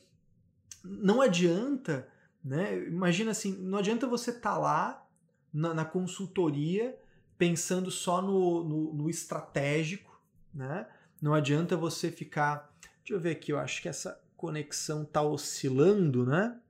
não 0.82 1.20
adianta, 1.20 2.08
né? 2.42 2.78
Imagina 2.86 3.32
assim, 3.32 3.54
não 3.54 3.76
adianta 3.76 4.06
você 4.06 4.30
estar 4.30 4.54
tá 4.54 4.56
lá 4.56 5.06
na, 5.52 5.74
na, 5.74 5.84
consultoria 5.84 6.98
pensando 7.36 7.90
só 7.90 8.22
no, 8.22 8.64
no, 8.64 8.94
no, 8.94 9.10
estratégico, 9.10 10.18
né? 10.54 10.88
Não 11.20 11.34
adianta 11.34 11.76
você 11.76 12.10
ficar. 12.10 12.74
Deixa 13.00 13.12
eu 13.12 13.20
ver 13.20 13.32
aqui, 13.32 13.52
eu 13.52 13.58
acho 13.58 13.82
que 13.82 13.90
essa 13.90 14.23
conexão 14.36 15.04
tá 15.04 15.22
oscilando, 15.22 16.26
né? 16.26 16.60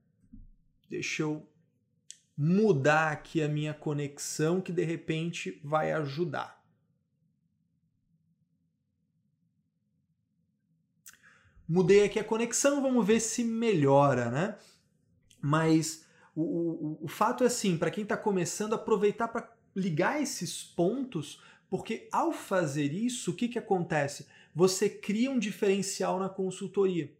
Deixa 0.88 1.22
eu 1.22 1.46
mudar 2.36 3.12
aqui 3.12 3.42
a 3.42 3.48
minha 3.48 3.72
conexão 3.72 4.60
que 4.60 4.72
de 4.72 4.84
repente 4.84 5.60
vai 5.62 5.92
ajudar. 5.92 6.62
Mudei 11.66 12.04
aqui 12.04 12.18
a 12.18 12.24
conexão, 12.24 12.82
vamos 12.82 13.06
ver 13.06 13.20
se 13.20 13.42
melhora, 13.42 14.30
né? 14.30 14.58
Mas 15.40 16.04
o, 16.34 16.42
o, 16.42 16.98
o 17.04 17.08
fato 17.08 17.42
é 17.42 17.46
assim, 17.46 17.78
para 17.78 17.90
quem 17.90 18.02
está 18.02 18.16
começando, 18.16 18.74
aproveitar 18.74 19.28
para 19.28 19.50
ligar 19.74 20.20
esses 20.20 20.62
pontos, 20.62 21.42
porque 21.70 22.08
ao 22.12 22.32
fazer 22.32 22.92
isso, 22.92 23.30
o 23.30 23.34
que, 23.34 23.48
que 23.48 23.58
acontece? 23.58 24.26
Você 24.54 24.88
cria 24.88 25.30
um 25.30 25.38
diferencial 25.38 26.18
na 26.18 26.28
consultoria. 26.28 27.12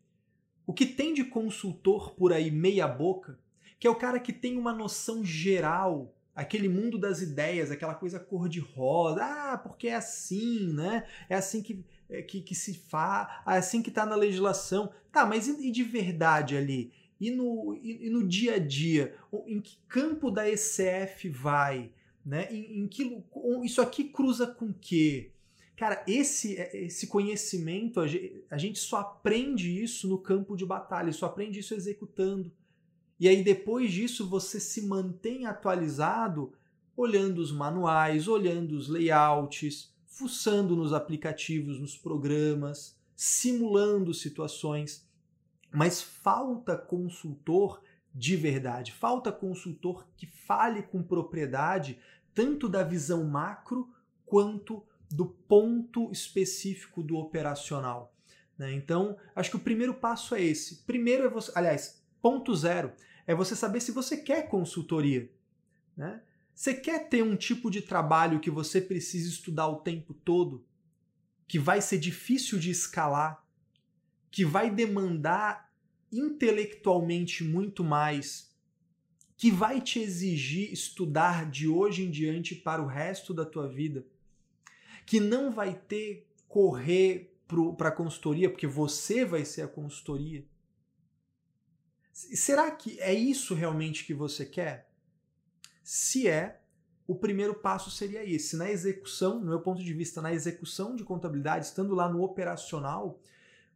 O 0.67 0.73
que 0.73 0.87
tem 0.87 1.13
de 1.13 1.25
consultor 1.25 2.15
por 2.15 2.33
aí 2.33 2.51
meia 2.51 2.89
boca, 2.89 3.39
que 3.79 3.87
é 3.87 3.91
o 3.91 3.97
cara 3.97 4.19
que 4.19 4.33
tem 4.33 4.57
uma 4.57 4.73
noção 4.73 5.25
geral, 5.25 6.15
aquele 6.35 6.69
mundo 6.69 6.99
das 6.99 7.21
ideias, 7.21 7.71
aquela 7.71 7.95
coisa 7.95 8.19
cor-de-rosa, 8.19 9.23
ah, 9.23 9.59
porque 9.59 9.89
é 9.89 9.95
assim, 9.95 10.73
né? 10.73 11.07
É 11.29 11.35
assim 11.35 11.63
que 11.63 11.85
é, 12.09 12.23
que, 12.23 12.41
que 12.41 12.55
se 12.55 12.75
faz, 12.75 13.29
é 13.47 13.59
assim 13.59 13.83
que 13.83 13.89
está 13.89 14.05
na 14.05 14.15
legislação. 14.15 14.93
Tá, 15.11 15.25
mas 15.25 15.49
e, 15.49 15.69
e, 15.69 15.71
de 15.71 15.83
verdade 15.83 16.57
ali? 16.57 16.93
E 17.21 17.31
no, 17.31 17.79
e, 17.83 18.07
e, 18.07 18.11
no 18.11 18.27
dia 18.27 18.55
a 18.55 18.59
dia? 18.59 19.15
Em 19.47 19.61
que 19.61 19.79
campo 19.89 20.31
da 20.31 20.49
ECF 20.49 21.29
vai? 21.29 21.91
Né? 22.25 22.49
Em, 22.51 22.81
em 22.81 22.89
que, 22.89 23.23
isso 23.63 23.81
aqui 23.81 24.05
cruza 24.05 24.47
com 24.47 24.67
o 24.67 24.75
quê? 24.75 25.31
Cara, 25.77 26.05
esse, 26.07 26.57
é, 26.57 26.85
esse 26.85 27.07
conhecimento, 27.07 28.01
a 28.01 28.59
gente 28.59 28.79
só 28.79 28.99
aprende 28.99 29.83
isso 29.83 30.09
no 30.09 30.19
campo 30.19 30.57
de 30.57 30.65
batalha, 30.65 31.13
só 31.13 31.27
aprende 31.27 31.59
isso 31.61 31.75
executando. 31.75 32.53
E 33.19 33.29
aí 33.29 33.43
depois 33.43 33.93
disso 33.93 34.29
você 34.29 34.61
se 34.61 34.83
mantém 34.83 35.47
atualizado 35.47 36.53
olhando 36.97 37.39
os 37.39 37.51
manuais, 37.51 38.29
olhando 38.29 38.73
os 38.73 38.89
layouts, 38.89 39.93
fuçando 40.07 40.77
nos 40.77 40.93
aplicativos, 40.93 41.81
nos 41.81 41.97
programas, 41.97 42.97
simulando 43.17 44.15
situações, 44.15 45.09
mas 45.73 46.01
falta 46.01 46.77
consultor 46.77 47.83
de 48.15 48.37
verdade, 48.37 48.93
falta 48.93 49.33
consultor 49.33 50.07
que 50.17 50.27
fale 50.27 50.83
com 50.83 51.03
propriedade 51.03 51.99
tanto 52.33 52.69
da 52.69 52.85
visão 52.85 53.25
macro 53.25 53.93
quanto 54.25 54.85
do 55.15 55.27
ponto 55.27 56.11
específico 56.11 57.01
do 57.01 57.17
operacional. 57.17 58.13
Né? 58.59 58.73
Então, 58.73 59.17
acho 59.35 59.51
que 59.51 59.57
o 59.57 59.61
primeiro 59.61 59.95
passo 59.95 60.35
é 60.35 60.43
esse. 60.43 60.83
Primeiro 60.83 61.25
é 61.25 61.29
você, 61.29 61.53
aliás, 61.55 62.05
ponto 62.21 62.53
zero 62.55 62.93
é 63.25 63.33
você 63.33 63.55
saber 63.55 63.81
se 63.81 63.93
você 63.93 64.17
quer 64.17 64.49
consultoria. 64.49 65.31
Né? 65.97 66.21
Você 66.53 66.75
quer 66.75 67.09
ter 67.09 67.23
um 67.23 67.37
tipo 67.37 67.71
de 67.71 67.81
trabalho 67.81 68.41
que 68.41 68.51
você 68.51 68.81
precisa 68.81 69.29
estudar 69.29 69.69
o 69.69 69.77
tempo 69.77 70.13
todo, 70.13 70.67
que 71.47 71.61
vai 71.61 71.81
ser 71.81 71.99
difícil 71.99 72.59
de 72.59 72.73
escalar, 72.73 73.47
que 74.33 74.45
vai 74.45 74.69
demandar 74.69 75.73
intelectualmente 76.11 77.45
muito 77.45 77.85
mais, 77.85 78.53
que 79.37 79.51
vai 79.51 79.81
te 79.81 80.01
exigir 80.01 80.73
estudar 80.73 81.49
de 81.49 81.69
hoje 81.69 82.03
em 82.03 82.11
diante 82.11 82.57
para 82.57 82.83
o 82.83 82.87
resto 82.87 83.33
da 83.33 83.45
tua 83.45 83.69
vida, 83.69 84.05
que 85.07 85.21
não 85.21 85.51
vai 85.51 85.75
ter 85.75 86.27
correr 86.49 87.37
para 87.77 87.89
a 87.89 87.93
consultoria, 87.93 88.49
porque 88.49 88.67
você 88.67 89.25
vai 89.25 89.45
ser 89.45 89.63
a 89.63 89.69
consultoria. 89.69 90.45
Será 92.13 92.71
que 92.71 92.99
é 93.01 93.13
isso 93.13 93.55
realmente 93.55 94.05
que 94.05 94.15
você 94.15 94.47
quer? 94.47 94.89
Se 95.83 96.29
é, 96.29 96.61
o 97.07 97.15
primeiro 97.15 97.55
passo 97.55 97.91
seria 97.91 98.25
esse. 98.25 98.57
Na 98.57 98.71
execução, 98.71 99.41
no 99.41 99.47
meu 99.47 99.61
ponto 99.61 99.83
de 99.83 99.93
vista, 99.93 100.23
na 100.23 100.33
execução 100.33 100.97
de 100.97 101.05
contabilidade, 101.05 101.67
estando 101.67 101.95
lá 101.95 102.09
no 102.09 102.23
operacional, 102.23 103.21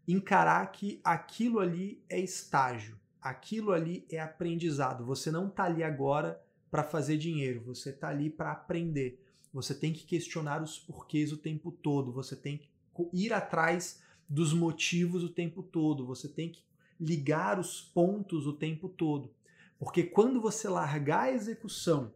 encarar 0.07 0.71
que 0.73 1.01
aquilo 1.05 1.61
ali 1.61 2.03
é 2.09 2.19
estágio, 2.19 2.99
aquilo 3.21 3.73
ali 3.73 4.07
é 4.11 4.21
aprendizado. 4.21 5.05
Você 5.05 5.31
não 5.31 5.49
está 5.49 5.65
ali 5.65 5.83
agora 5.83 6.41
para 6.71 6.83
fazer 6.83 7.19
dinheiro, 7.19 7.61
você 7.61 7.91
está 7.91 8.09
ali 8.09 8.31
para 8.31 8.53
aprender. 8.53 9.23
Você 9.53 9.75
tem 9.75 9.93
que 9.93 10.05
questionar 10.05 10.63
os 10.63 10.79
porquês 10.79 11.33
o 11.33 11.37
tempo 11.37 11.73
todo, 11.73 12.13
você 12.13 12.37
tem 12.37 12.59
que 12.59 12.69
ir 13.13 13.33
atrás 13.33 14.03
dos 14.29 14.53
motivos 14.53 15.25
o 15.25 15.29
tempo 15.29 15.63
todo, 15.63 16.05
você 16.05 16.29
tem 16.29 16.51
que 16.51 16.63
ligar 17.01 17.59
os 17.59 17.81
pontos 17.81 18.47
o 18.47 18.53
tempo 18.53 18.89
todo. 18.89 19.33
Porque 19.79 20.03
quando 20.03 20.41
você 20.41 20.69
largar 20.69 21.25
a 21.25 21.33
execução 21.33 22.13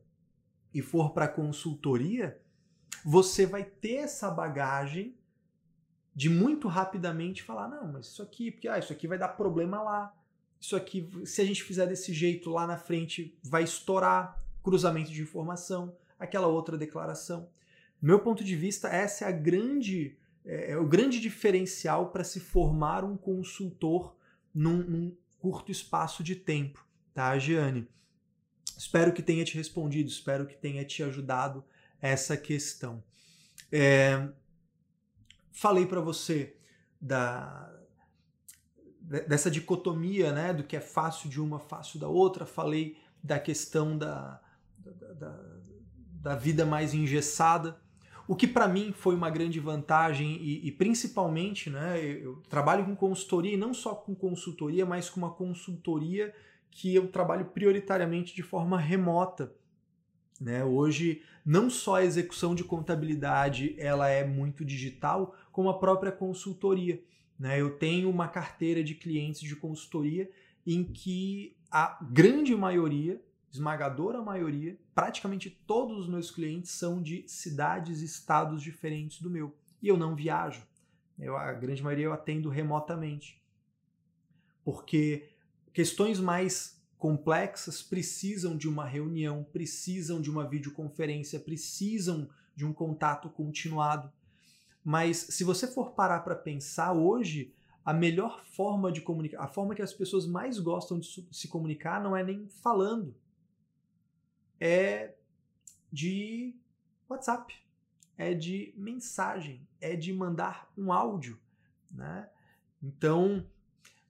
e 0.75 0.83
for 0.83 1.13
para 1.13 1.29
consultoria, 1.29 2.41
você 3.05 3.47
vai 3.47 3.65
ter 3.65 3.97
essa 3.97 4.31
bagagem 4.31 5.17
de 6.15 6.29
muito 6.29 6.69
rapidamente 6.69 7.43
falar: 7.43 7.69
não, 7.69 7.93
mas 7.93 8.07
isso 8.07 8.23
aqui, 8.23 8.51
porque 8.51 8.69
ah, 8.69 8.79
isso 8.79 8.93
aqui 8.93 9.07
vai 9.07 9.19
dar 9.19 9.29
problema 9.29 9.83
lá. 9.83 10.15
Isso 10.61 10.77
aqui, 10.77 11.09
se 11.25 11.41
a 11.41 11.45
gente 11.45 11.63
fizer 11.63 11.87
desse 11.87 12.13
jeito 12.13 12.51
lá 12.51 12.67
na 12.67 12.77
frente, 12.77 13.37
vai 13.43 13.65
estourar 13.65 14.41
cruzamento 14.63 15.11
de 15.11 15.21
informação, 15.21 15.97
aquela 16.23 16.47
outra 16.47 16.77
declaração. 16.79 17.49
Meu 18.01 18.19
ponto 18.19 18.43
de 18.43 18.57
vista, 18.57 18.89
essa 18.89 19.25
é 19.25 19.29
a 19.29 19.33
grande 19.33 20.17
é, 20.45 20.73
é 20.73 20.77
o 20.77 20.87
grande 20.87 21.21
diferencial 21.21 22.11
para 22.11 22.25
se 22.25 22.41
formar 22.41 23.05
um 23.05 23.17
consultor 23.17 24.17
num, 24.55 24.79
num 24.79 25.17
curto 25.39 25.71
espaço 25.71 26.23
de 26.23 26.35
tempo 26.35 26.85
tá, 27.15 27.39
Giane? 27.39 27.89
Espero 28.77 29.13
que 29.13 29.23
tenha 29.23 29.45
te 29.45 29.57
respondido, 29.57 30.09
espero 30.09 30.47
que 30.47 30.57
tenha 30.57 30.85
te 30.85 31.03
ajudado 31.03 31.65
essa 32.01 32.37
questão. 32.37 33.03
É, 33.71 34.29
falei 35.53 35.87
para 35.87 36.01
você 36.01 36.57
da 37.01 37.69
dessa 39.01 39.51
dicotomia, 39.51 40.33
né, 40.33 40.55
do 40.55 40.63
que 40.63 40.77
é 40.77 40.81
fácil 40.81 41.29
de 41.29 41.41
uma, 41.41 41.59
fácil 41.59 41.99
da 41.99 42.09
outra. 42.09 42.47
Falei 42.47 42.97
da 43.23 43.39
questão 43.39 43.99
da, 43.99 44.41
da, 44.79 45.13
da, 45.13 45.29
da 46.23 46.37
vida 46.37 46.65
mais 46.65 46.95
engessada. 46.95 47.77
O 48.29 48.37
que 48.37 48.47
para 48.47 48.69
mim 48.69 48.93
foi 48.93 49.15
uma 49.15 49.29
grande 49.29 49.59
vantagem 49.59 50.39
e, 50.41 50.67
e, 50.67 50.71
principalmente, 50.71 51.69
né, 51.69 52.01
eu 52.01 52.41
trabalho 52.49 52.85
com 52.85 52.95
consultoria 52.95 53.55
e 53.55 53.57
não 53.57 53.75
só 53.75 53.95
com 53.95 54.15
consultoria, 54.15 54.87
mas 54.87 55.11
com 55.11 55.19
uma 55.19 55.33
consultoria 55.33 56.33
que 56.71 56.95
eu 56.95 57.09
trabalho 57.09 57.47
prioritariamente 57.47 58.35
de 58.35 58.43
forma 58.43 58.79
remota. 58.79 59.53
Né? 60.41 60.65
Hoje, 60.65 61.23
não 61.45 61.69
só 61.69 61.97
a 61.97 62.05
execução 62.05 62.55
de 62.55 62.65
contabilidade 62.65 63.75
ela 63.77 64.09
é 64.09 64.25
muito 64.25 64.65
digital, 64.65 65.35
como 65.51 65.69
a 65.69 65.79
própria 65.79 66.13
consultoria. 66.13 67.03
Né? 67.39 67.61
Eu 67.61 67.77
tenho 67.77 68.09
uma 68.09 68.29
carteira 68.29 68.83
de 68.83 68.95
clientes 68.95 69.43
de 69.43 69.57
consultoria 69.57 70.31
em 70.65 70.85
que 70.85 71.57
a 71.71 71.99
grande 72.03 72.55
maioria, 72.55 73.21
esmagadora 73.53 74.23
maioria, 74.23 74.79
praticamente 74.95 75.51
todos 75.51 75.99
os 75.99 76.09
meus 76.09 76.31
clientes 76.31 76.71
são 76.71 77.03
de 77.03 77.25
cidades 77.29 78.01
e 78.01 78.07
estados 78.07 78.63
diferentes 78.63 79.21
do 79.21 79.29
meu. 79.29 79.55
E 79.83 79.89
eu 79.89 79.97
não 79.97 80.17
viajo. 80.17 80.67
Eu, 81.19 81.37
a 81.37 81.53
grande 81.53 81.83
maioria 81.83 82.07
eu 82.07 82.13
atendo 82.13 82.49
remotamente. 82.49 83.41
Porque 84.65 85.29
questões 85.73 86.19
mais 86.19 86.81
complexas 86.97 87.83
precisam 87.83 88.57
de 88.57 88.69
uma 88.69 88.87
reunião, 88.87 89.45
precisam 89.53 90.21
de 90.21 90.31
uma 90.31 90.49
videoconferência, 90.49 91.39
precisam 91.39 92.31
de 92.55 92.65
um 92.65 92.73
contato 92.73 93.29
continuado. 93.29 94.11
Mas 94.83 95.19
se 95.19 95.45
você 95.45 95.67
for 95.67 95.93
parar 95.93 96.21
para 96.21 96.35
pensar 96.35 96.93
hoje, 96.93 97.53
a 97.85 97.93
melhor 97.93 98.45
forma 98.45 98.91
de 98.91 99.01
comunicar, 99.01 99.43
a 99.43 99.49
forma 99.49 99.75
que 99.75 99.83
as 99.83 99.93
pessoas 99.93 100.27
mais 100.27 100.59
gostam 100.59 100.99
de 100.99 101.27
se 101.31 101.49
comunicar 101.49 102.03
não 102.03 102.17
é 102.17 102.23
nem 102.23 102.49
falando, 102.49 103.15
é 104.65 105.17
de 105.93 106.55
WhatsApp, 107.09 107.53
é 108.17 108.33
de 108.33 108.73
mensagem, 108.77 109.67
é 109.81 109.97
de 109.97 110.13
mandar 110.13 110.73
um 110.79 110.93
áudio, 110.93 111.37
né? 111.91 112.29
Então, 112.81 113.45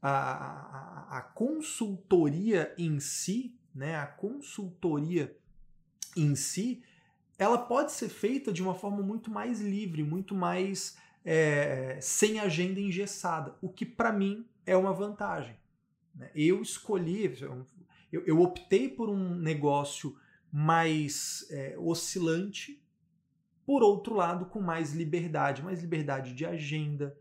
a, 0.03 0.11
a, 0.11 1.19
a 1.19 1.23
consultoria 1.23 2.75
em 2.77 3.01
si, 3.01 3.59
né, 3.75 3.97
a 3.97 4.07
consultoria 4.07 5.35
em 6.15 6.35
si, 6.35 6.83
ela 7.39 7.57
pode 7.57 7.93
ser 7.93 8.11
feita 8.11 8.53
de 8.53 8.63
uma 8.63 8.75
forma 8.75 9.03
muito 9.03 9.31
mais 9.31 9.59
livre, 9.59 10.03
muito 10.03 10.35
mais 10.35 10.99
é, 11.25 11.99
sem 12.03 12.39
agenda 12.39 12.79
engessada, 12.79 13.57
o 13.63 13.71
que 13.71 13.87
para 13.87 14.13
mim 14.13 14.47
é 14.67 14.77
uma 14.77 14.93
vantagem. 14.93 15.57
Né? 16.15 16.31
Eu 16.35 16.61
escolhi, 16.61 17.25
eu, 17.41 18.23
eu, 18.27 18.41
optei 18.41 18.91
por 18.91 19.09
um 19.09 19.35
negócio 19.35 20.21
mais 20.53 21.47
é, 21.51 21.77
oscilante, 21.79 22.85
por 23.65 23.83
outro 23.83 24.15
lado, 24.15 24.47
com 24.47 24.61
mais 24.61 24.93
liberdade, 24.93 25.63
mais 25.63 25.81
liberdade 25.81 26.35
de 26.35 26.45
agenda, 26.45 27.17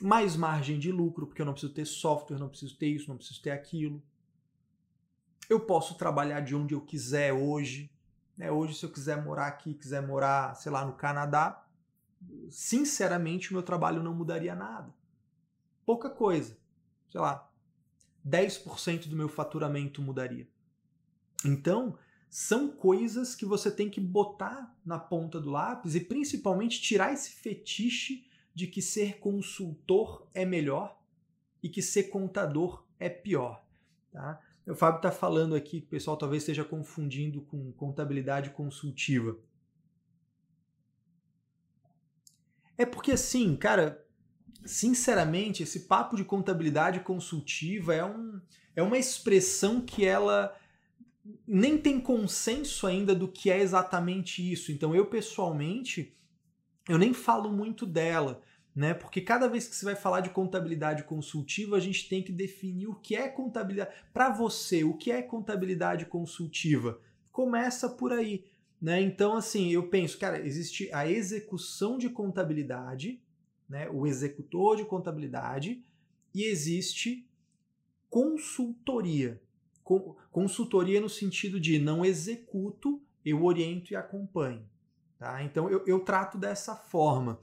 mais 0.00 0.34
margem 0.34 0.78
de 0.78 0.90
lucro, 0.90 1.26
porque 1.26 1.40
eu 1.40 1.46
não 1.46 1.52
preciso 1.52 1.72
ter 1.72 1.84
software, 1.84 2.38
não 2.38 2.48
preciso 2.48 2.76
ter 2.76 2.88
isso, 2.88 3.08
não 3.08 3.16
preciso 3.16 3.40
ter 3.40 3.50
aquilo. 3.50 4.02
Eu 5.48 5.60
posso 5.60 5.96
trabalhar 5.96 6.40
de 6.40 6.56
onde 6.56 6.74
eu 6.74 6.80
quiser 6.80 7.32
hoje. 7.32 7.92
Né? 8.36 8.50
Hoje, 8.50 8.74
se 8.74 8.84
eu 8.84 8.90
quiser 8.90 9.22
morar 9.22 9.46
aqui, 9.46 9.74
quiser 9.74 10.04
morar, 10.04 10.56
sei 10.56 10.72
lá, 10.72 10.84
no 10.84 10.94
Canadá, 10.94 11.64
sinceramente, 12.50 13.50
o 13.50 13.52
meu 13.52 13.62
trabalho 13.62 14.02
não 14.02 14.14
mudaria 14.14 14.54
nada. 14.54 14.92
Pouca 15.86 16.10
coisa. 16.10 16.56
Sei 17.08 17.20
lá, 17.20 17.48
10% 18.26 19.06
do 19.06 19.14
meu 19.14 19.28
faturamento 19.28 20.02
mudaria. 20.02 20.48
Então, 21.44 21.96
são 22.34 22.68
coisas 22.68 23.32
que 23.32 23.46
você 23.46 23.70
tem 23.70 23.88
que 23.88 24.00
botar 24.00 24.76
na 24.84 24.98
ponta 24.98 25.40
do 25.40 25.50
lápis 25.50 25.94
e 25.94 26.00
principalmente 26.00 26.82
tirar 26.82 27.12
esse 27.12 27.30
fetiche 27.30 28.26
de 28.52 28.66
que 28.66 28.82
ser 28.82 29.20
consultor 29.20 30.26
é 30.34 30.44
melhor 30.44 31.00
e 31.62 31.68
que 31.68 31.80
ser 31.80 32.10
contador 32.10 32.84
é 32.98 33.08
pior. 33.08 33.64
Tá? 34.10 34.40
O 34.66 34.74
Fábio 34.74 34.96
está 34.96 35.12
falando 35.12 35.54
aqui 35.54 35.80
que 35.80 35.86
o 35.86 35.90
pessoal 35.90 36.16
talvez 36.16 36.42
esteja 36.42 36.64
confundindo 36.64 37.40
com 37.42 37.70
contabilidade 37.74 38.50
consultiva. 38.50 39.38
É 42.76 42.84
porque 42.84 43.12
assim, 43.12 43.54
cara, 43.54 44.04
sinceramente, 44.64 45.62
esse 45.62 45.86
papo 45.86 46.16
de 46.16 46.24
contabilidade 46.24 46.98
consultiva 46.98 47.94
é, 47.94 48.04
um, 48.04 48.40
é 48.74 48.82
uma 48.82 48.98
expressão 48.98 49.80
que 49.80 50.04
ela 50.04 50.52
nem 51.46 51.78
tem 51.78 52.00
consenso 52.00 52.86
ainda 52.86 53.14
do 53.14 53.28
que 53.28 53.50
é 53.50 53.60
exatamente 53.60 54.52
isso. 54.52 54.70
Então 54.70 54.94
eu 54.94 55.06
pessoalmente 55.06 56.14
eu 56.88 56.98
nem 56.98 57.14
falo 57.14 57.50
muito 57.50 57.86
dela, 57.86 58.42
né? 58.74 58.92
Porque 58.92 59.20
cada 59.20 59.48
vez 59.48 59.66
que 59.66 59.74
você 59.74 59.84
vai 59.86 59.96
falar 59.96 60.20
de 60.20 60.30
contabilidade 60.30 61.04
consultiva, 61.04 61.76
a 61.76 61.80
gente 61.80 62.08
tem 62.08 62.22
que 62.22 62.32
definir 62.32 62.88
o 62.88 62.94
que 62.94 63.16
é 63.16 63.28
contabilidade 63.28 63.94
para 64.12 64.30
você, 64.30 64.84
o 64.84 64.94
que 64.94 65.10
é 65.10 65.22
contabilidade 65.22 66.04
consultiva. 66.06 67.00
Começa 67.32 67.88
por 67.88 68.12
aí, 68.12 68.44
né? 68.80 69.00
Então 69.00 69.34
assim, 69.34 69.70
eu 69.70 69.88
penso, 69.88 70.18
cara, 70.18 70.44
existe 70.44 70.92
a 70.92 71.08
execução 71.08 71.96
de 71.96 72.10
contabilidade, 72.10 73.22
né? 73.66 73.88
O 73.88 74.06
executor 74.06 74.76
de 74.76 74.84
contabilidade 74.84 75.82
e 76.34 76.44
existe 76.44 77.26
consultoria. 78.10 79.40
Consultoria 80.30 81.00
no 81.00 81.08
sentido 81.08 81.60
de 81.60 81.78
não 81.78 82.04
executo, 82.04 83.02
eu 83.24 83.44
oriento 83.44 83.92
e 83.92 83.96
acompanho. 83.96 84.64
Tá? 85.18 85.42
Então 85.42 85.68
eu, 85.70 85.84
eu 85.86 86.00
trato 86.00 86.38
dessa 86.38 86.74
forma. 86.74 87.38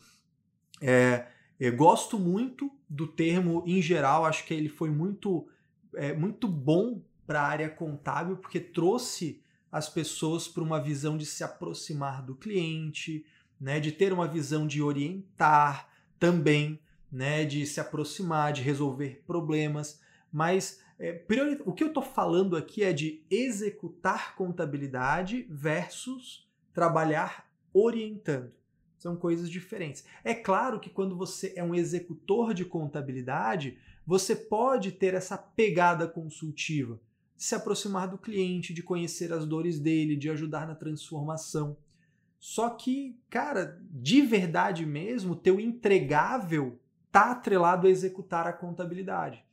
É, 0.81 1.27
eu 1.59 1.75
gosto 1.75 2.17
muito 2.17 2.71
do 2.89 3.07
termo 3.07 3.63
em 3.67 3.81
geral, 3.81 4.25
acho 4.25 4.45
que 4.45 4.53
ele 4.53 4.67
foi 4.67 4.89
muito, 4.89 5.47
é, 5.95 6.13
muito 6.13 6.47
bom 6.47 7.01
para 7.25 7.41
a 7.41 7.47
área 7.47 7.69
contábil, 7.69 8.37
porque 8.37 8.59
trouxe 8.59 9.41
as 9.71 9.87
pessoas 9.87 10.47
para 10.47 10.63
uma 10.63 10.81
visão 10.81 11.17
de 11.17 11.25
se 11.25 11.43
aproximar 11.43 12.23
do 12.23 12.35
cliente, 12.35 13.25
né, 13.59 13.79
de 13.79 13.91
ter 13.91 14.11
uma 14.11 14.27
visão 14.27 14.67
de 14.67 14.81
orientar 14.81 15.87
também, 16.19 16.79
né, 17.11 17.45
de 17.45 17.65
se 17.65 17.79
aproximar, 17.79 18.51
de 18.51 18.61
resolver 18.61 19.23
problemas. 19.25 20.01
Mas 20.31 20.80
é, 21.01 21.25
o 21.65 21.73
que 21.73 21.83
eu 21.83 21.87
estou 21.87 22.03
falando 22.03 22.55
aqui 22.55 22.83
é 22.83 22.93
de 22.93 23.23
executar 23.29 24.35
contabilidade 24.35 25.47
versus 25.49 26.47
trabalhar 26.71 27.51
orientando. 27.73 28.51
São 28.99 29.15
coisas 29.15 29.49
diferentes. 29.49 30.05
É 30.23 30.35
claro 30.35 30.79
que 30.79 30.91
quando 30.91 31.17
você 31.17 31.53
é 31.55 31.63
um 31.63 31.73
executor 31.73 32.53
de 32.53 32.63
contabilidade, 32.63 33.79
você 34.05 34.35
pode 34.35 34.91
ter 34.91 35.15
essa 35.15 35.35
pegada 35.37 36.07
consultiva, 36.07 36.99
de 37.35 37.43
se 37.43 37.55
aproximar 37.55 38.07
do 38.07 38.19
cliente, 38.19 38.71
de 38.71 38.83
conhecer 38.83 39.33
as 39.33 39.43
dores 39.43 39.79
dele, 39.79 40.15
de 40.15 40.29
ajudar 40.29 40.67
na 40.67 40.75
transformação. 40.75 41.77
Só 42.39 42.69
que, 42.69 43.19
cara, 43.27 43.81
de 43.89 44.21
verdade 44.21 44.85
mesmo, 44.85 45.35
teu 45.35 45.59
entregável 45.59 46.79
tá 47.11 47.31
atrelado 47.31 47.87
a 47.87 47.89
executar 47.89 48.45
a 48.45 48.53
contabilidade. 48.53 49.43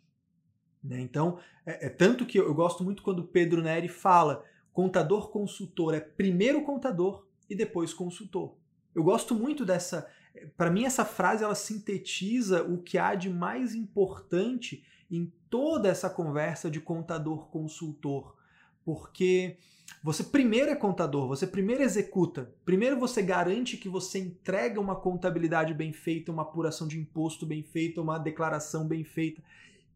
Né? 0.89 1.01
Então, 1.01 1.39
é, 1.67 1.87
é, 1.87 1.89
tanto 1.91 2.25
que 2.25 2.39
eu 2.39 2.55
gosto 2.55 2.83
muito 2.83 3.03
quando 3.03 3.23
Pedro 3.23 3.63
Neri 3.63 3.89
fala 3.89 4.43
contador 4.73 5.31
consultor 5.31 5.95
é 5.95 6.01
primeiro 6.01 6.63
contador 6.63 7.27
e 7.49 7.55
depois 7.55 7.93
consultor. 7.93 8.57
Eu 8.95 9.03
gosto 9.03 9.35
muito 9.35 9.65
dessa. 9.65 10.11
Para 10.57 10.71
mim, 10.71 10.85
essa 10.85 11.05
frase 11.05 11.45
ela 11.45 11.55
sintetiza 11.55 12.63
o 12.63 12.79
que 12.79 12.97
há 12.97 13.15
de 13.15 13.29
mais 13.29 13.75
importante 13.75 14.85
em 15.11 15.33
toda 15.51 15.89
essa 15.89 16.09
conversa 16.09 16.71
de 16.71 16.81
contador-consultor. 16.81 18.37
Porque 18.85 19.57
você 20.03 20.23
primeiro 20.23 20.71
é 20.71 20.77
contador, 20.77 21.27
você 21.27 21.47
primeiro 21.47 21.83
executa, 21.83 22.53
primeiro 22.65 22.99
você 22.99 23.23
garante 23.23 23.77
que 23.77 23.89
você 23.89 24.19
entrega 24.19 24.81
uma 24.81 24.95
contabilidade 24.95 25.75
bem 25.75 25.93
feita, 25.93 26.31
uma 26.31 26.43
apuração 26.43 26.87
de 26.87 26.99
imposto 26.99 27.45
bem 27.45 27.63
feita, 27.63 28.01
uma 28.01 28.19
declaração 28.19 28.87
bem 28.87 29.03
feita. 29.03 29.43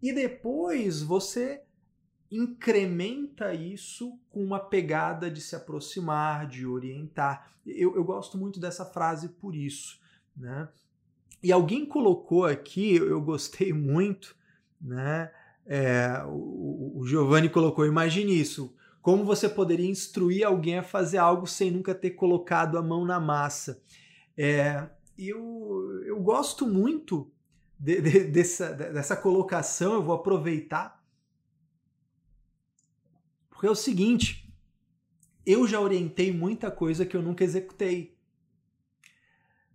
E 0.02 0.12
depois 0.12 1.00
você 1.00 1.62
incrementa 2.30 3.54
isso 3.54 4.18
com 4.30 4.42
uma 4.42 4.58
pegada 4.58 5.30
de 5.30 5.40
se 5.40 5.54
aproximar, 5.54 6.46
de 6.46 6.66
orientar. 6.66 7.52
Eu, 7.64 7.94
eu 7.94 8.02
gosto 8.02 8.38
muito 8.38 8.58
dessa 8.58 8.84
frase 8.84 9.28
por 9.28 9.54
isso. 9.54 10.00
Né? 10.36 10.68
E 11.42 11.52
alguém 11.52 11.84
colocou 11.84 12.46
aqui, 12.46 12.96
eu 12.96 13.20
gostei 13.20 13.72
muito, 13.74 14.34
né? 14.80 15.30
É, 15.64 16.24
o, 16.26 16.94
o 16.96 17.06
Giovanni 17.06 17.48
colocou, 17.48 17.86
imagine 17.86 18.36
isso, 18.36 18.74
como 19.00 19.24
você 19.24 19.48
poderia 19.48 19.88
instruir 19.88 20.44
alguém 20.44 20.78
a 20.78 20.82
fazer 20.82 21.18
algo 21.18 21.46
sem 21.46 21.70
nunca 21.70 21.94
ter 21.94 22.10
colocado 22.10 22.76
a 22.76 22.82
mão 22.82 23.04
na 23.04 23.20
massa. 23.20 23.80
É, 24.36 24.88
eu, 25.16 26.02
eu 26.04 26.20
gosto 26.20 26.66
muito 26.66 27.30
de, 27.82 28.00
de, 28.00 28.24
dessa, 28.24 28.72
dessa 28.72 29.16
colocação, 29.16 29.94
eu 29.94 30.02
vou 30.02 30.14
aproveitar 30.14 31.02
porque 33.62 33.68
é 33.68 33.70
o 33.70 33.76
seguinte, 33.76 34.52
eu 35.46 35.68
já 35.68 35.80
orientei 35.80 36.32
muita 36.32 36.68
coisa 36.68 37.06
que 37.06 37.16
eu 37.16 37.22
nunca 37.22 37.44
executei. 37.44 38.18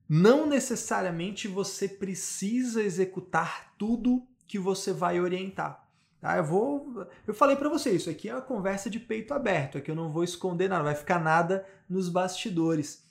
Não 0.09 0.45
necessariamente 0.45 1.47
você 1.47 1.87
precisa 1.87 2.83
executar 2.83 3.73
tudo 3.77 4.27
que 4.45 4.59
você 4.59 4.91
vai 4.91 5.21
orientar. 5.21 5.89
Tá? 6.19 6.35
Eu 6.35 6.43
vou, 6.43 7.07
eu 7.25 7.33
falei 7.33 7.55
para 7.55 7.69
você 7.69 7.91
isso 7.91 8.09
aqui 8.09 8.27
é 8.27 8.33
uma 8.33 8.41
conversa 8.41 8.89
de 8.89 8.99
peito 8.99 9.33
aberto, 9.33 9.77
aqui 9.77 9.89
eu 9.89 9.95
não 9.95 10.11
vou 10.11 10.25
esconder 10.25 10.67
nada, 10.67 10.79
não 10.79 10.91
vai 10.91 10.95
ficar 10.95 11.21
nada 11.21 11.65
nos 11.87 12.09
bastidores. 12.09 13.07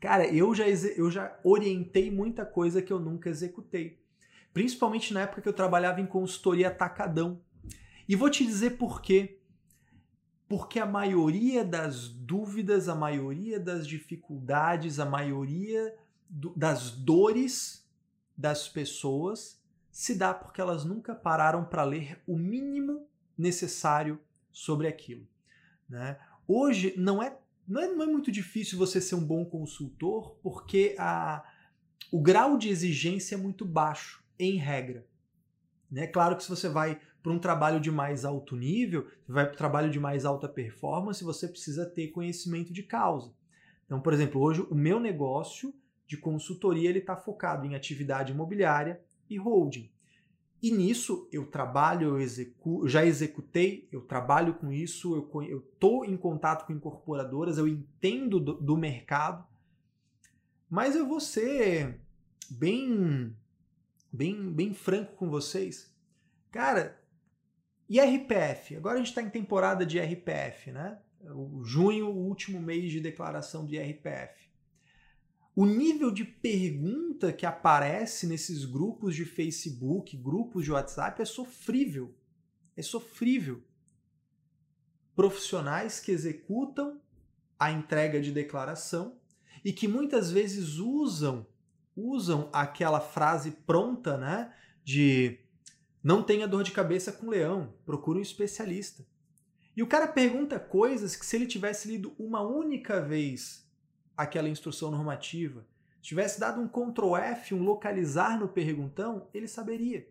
Cara, 0.00 0.26
eu 0.26 0.54
já 0.54 0.64
eu 0.66 1.10
já 1.10 1.38
orientei 1.44 2.10
muita 2.10 2.46
coisa 2.46 2.80
que 2.80 2.90
eu 2.90 2.98
nunca 2.98 3.28
executei, 3.28 3.99
principalmente 4.52 5.12
na 5.12 5.20
época 5.20 5.42
que 5.42 5.48
eu 5.48 5.52
trabalhava 5.52 6.00
em 6.00 6.06
consultoria 6.06 6.68
atacadão. 6.68 7.40
E 8.08 8.16
vou 8.16 8.30
te 8.30 8.44
dizer 8.44 8.76
por 8.76 9.00
quê 9.00 9.40
porque 10.48 10.80
a 10.80 10.86
maioria 10.86 11.64
das 11.64 12.08
dúvidas, 12.08 12.88
a 12.88 12.94
maioria 12.94 13.60
das 13.60 13.86
dificuldades, 13.86 14.98
a 14.98 15.04
maioria 15.04 15.94
do, 16.28 16.52
das 16.56 16.90
dores 16.90 17.88
das 18.36 18.68
pessoas 18.68 19.60
se 19.92 20.14
dá 20.14 20.34
porque 20.34 20.60
elas 20.60 20.84
nunca 20.84 21.14
pararam 21.14 21.64
para 21.64 21.84
ler 21.84 22.20
o 22.26 22.36
mínimo 22.36 23.06
necessário 23.38 24.18
sobre 24.50 24.88
aquilo. 24.88 25.24
Né? 25.88 26.18
Hoje 26.48 26.94
não 26.96 27.22
é, 27.22 27.38
não, 27.66 27.80
é, 27.80 27.86
não 27.86 28.02
é 28.02 28.06
muito 28.06 28.32
difícil 28.32 28.76
você 28.76 29.00
ser 29.00 29.14
um 29.14 29.24
bom 29.24 29.44
consultor 29.44 30.36
porque 30.42 30.96
a, 30.98 31.44
o 32.10 32.20
grau 32.20 32.56
de 32.56 32.68
exigência 32.68 33.36
é 33.36 33.38
muito 33.38 33.64
baixo, 33.64 34.19
em 34.40 34.56
regra. 34.56 35.06
Né? 35.90 36.06
Claro 36.06 36.36
que 36.36 36.42
se 36.42 36.48
você 36.48 36.68
vai 36.68 37.00
para 37.22 37.32
um 37.32 37.38
trabalho 37.38 37.80
de 37.80 37.90
mais 37.90 38.24
alto 38.24 38.56
nível, 38.56 39.06
vai 39.28 39.44
para 39.44 39.54
um 39.54 39.58
trabalho 39.58 39.90
de 39.90 40.00
mais 40.00 40.24
alta 40.24 40.48
performance, 40.48 41.22
você 41.22 41.46
precisa 41.46 41.84
ter 41.84 42.08
conhecimento 42.08 42.72
de 42.72 42.82
causa. 42.82 43.32
Então, 43.84 44.00
por 44.00 44.12
exemplo, 44.12 44.40
hoje 44.40 44.62
o 44.70 44.74
meu 44.74 44.98
negócio 44.98 45.74
de 46.06 46.16
consultoria 46.16 46.88
ele 46.88 47.00
está 47.00 47.16
focado 47.16 47.66
em 47.66 47.74
atividade 47.74 48.32
imobiliária 48.32 49.00
e 49.28 49.36
holding. 49.36 49.90
E 50.62 50.70
nisso 50.70 51.28
eu 51.32 51.46
trabalho, 51.46 52.08
eu 52.08 52.20
executo, 52.20 52.86
já 52.86 53.04
executei, 53.04 53.88
eu 53.90 54.02
trabalho 54.02 54.54
com 54.54 54.70
isso, 54.70 55.14
eu 55.48 55.58
estou 55.58 56.04
em 56.04 56.16
contato 56.16 56.66
com 56.66 56.72
incorporadoras, 56.72 57.56
eu 57.56 57.66
entendo 57.66 58.38
do, 58.38 58.54
do 58.54 58.76
mercado, 58.76 59.44
mas 60.68 60.94
eu 60.94 61.06
vou 61.06 61.18
ser 61.18 62.00
bem, 62.50 63.34
bem, 64.12 64.52
bem 64.52 64.74
franco 64.74 65.14
com 65.16 65.28
vocês. 65.28 65.92
Cara, 66.50 67.00
e 67.88 68.00
RPF? 68.00 68.76
Agora 68.76 68.94
a 68.94 68.98
gente 68.98 69.08
está 69.08 69.22
em 69.22 69.30
temporada 69.30 69.84
de 69.84 69.98
RPF, 69.98 70.70
né? 70.70 70.98
O 71.22 71.62
junho, 71.64 72.06
o 72.06 72.26
último 72.28 72.60
mês 72.60 72.90
de 72.90 73.00
declaração 73.00 73.66
de 73.66 73.78
RPF. 73.78 74.48
O 75.54 75.66
nível 75.66 76.10
de 76.10 76.24
pergunta 76.24 77.32
que 77.32 77.44
aparece 77.44 78.26
nesses 78.26 78.64
grupos 78.64 79.14
de 79.14 79.24
Facebook, 79.24 80.16
grupos 80.16 80.64
de 80.64 80.72
WhatsApp, 80.72 81.20
é 81.20 81.24
sofrível. 81.24 82.14
É 82.76 82.82
sofrível. 82.82 83.62
Profissionais 85.14 86.00
que 86.00 86.12
executam 86.12 87.00
a 87.58 87.70
entrega 87.70 88.20
de 88.20 88.32
declaração 88.32 89.18
e 89.64 89.72
que 89.72 89.86
muitas 89.86 90.30
vezes 90.30 90.78
usam 90.78 91.46
usam 91.96 92.48
aquela 92.52 93.00
frase 93.00 93.52
pronta, 93.66 94.16
né, 94.16 94.52
de 94.84 95.38
não 96.02 96.22
tenha 96.22 96.48
dor 96.48 96.62
de 96.62 96.72
cabeça 96.72 97.12
com 97.12 97.28
leão, 97.28 97.74
procure 97.84 98.18
um 98.18 98.22
especialista. 98.22 99.06
E 99.76 99.82
o 99.82 99.86
cara 99.86 100.08
pergunta 100.08 100.58
coisas 100.58 101.14
que 101.14 101.24
se 101.24 101.36
ele 101.36 101.46
tivesse 101.46 101.88
lido 101.88 102.14
uma 102.18 102.40
única 102.40 103.00
vez 103.00 103.68
aquela 104.16 104.48
instrução 104.48 104.90
normativa, 104.90 105.66
tivesse 106.00 106.40
dado 106.40 106.60
um 106.60 106.68
Ctrl 106.68 107.16
F, 107.16 107.54
um 107.54 107.62
localizar 107.62 108.38
no 108.38 108.48
perguntão, 108.48 109.28
ele 109.32 109.46
saberia. 109.46 110.08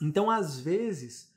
Então, 0.00 0.30
às 0.30 0.60
vezes, 0.60 1.32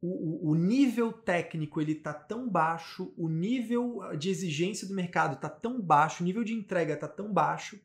o, 0.00 0.50
o 0.50 0.54
nível 0.54 1.12
técnico 1.12 1.80
ele 1.80 1.92
está 1.92 2.12
tão 2.12 2.48
baixo, 2.48 3.12
o 3.16 3.28
nível 3.28 4.00
de 4.18 4.30
exigência 4.30 4.86
do 4.86 4.94
mercado 4.94 5.34
está 5.34 5.48
tão 5.48 5.80
baixo, 5.80 6.22
o 6.22 6.26
nível 6.26 6.42
de 6.42 6.52
entrega 6.52 6.94
está 6.94 7.06
tão 7.06 7.32
baixo, 7.32 7.78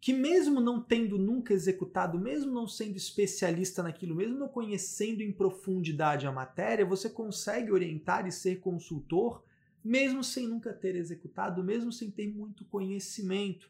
que 0.00 0.14
mesmo 0.14 0.60
não 0.60 0.80
tendo 0.80 1.18
nunca 1.18 1.52
executado, 1.52 2.18
mesmo 2.18 2.50
não 2.50 2.66
sendo 2.66 2.96
especialista 2.96 3.82
naquilo, 3.82 4.14
mesmo 4.14 4.38
não 4.38 4.48
conhecendo 4.48 5.22
em 5.22 5.30
profundidade 5.30 6.26
a 6.26 6.32
matéria, 6.32 6.86
você 6.86 7.10
consegue 7.10 7.70
orientar 7.70 8.26
e 8.26 8.32
ser 8.32 8.60
consultor, 8.60 9.44
mesmo 9.84 10.24
sem 10.24 10.48
nunca 10.48 10.72
ter 10.72 10.96
executado, 10.96 11.62
mesmo 11.62 11.92
sem 11.92 12.10
ter 12.10 12.26
muito 12.26 12.64
conhecimento. 12.64 13.68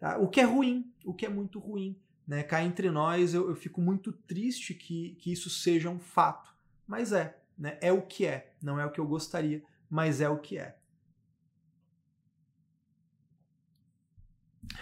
Tá? 0.00 0.18
O 0.18 0.28
que 0.28 0.40
é 0.40 0.44
ruim, 0.44 0.92
o 1.04 1.14
que 1.14 1.24
é 1.24 1.28
muito 1.28 1.60
ruim. 1.60 1.96
Né? 2.26 2.42
Cá 2.42 2.62
entre 2.62 2.90
nós, 2.90 3.32
eu, 3.32 3.48
eu 3.48 3.54
fico 3.54 3.80
muito 3.80 4.12
triste 4.12 4.74
que, 4.74 5.16
que 5.20 5.30
isso 5.30 5.48
seja 5.48 5.88
um 5.88 6.00
fato. 6.00 6.52
Mas 6.88 7.12
é, 7.12 7.38
né? 7.56 7.78
é 7.80 7.92
o 7.92 8.02
que 8.02 8.26
é. 8.26 8.52
Não 8.60 8.80
é 8.80 8.84
o 8.84 8.90
que 8.90 9.00
eu 9.00 9.06
gostaria, 9.06 9.62
mas 9.88 10.20
é 10.20 10.28
o 10.28 10.38
que 10.38 10.58
é. 10.58 10.76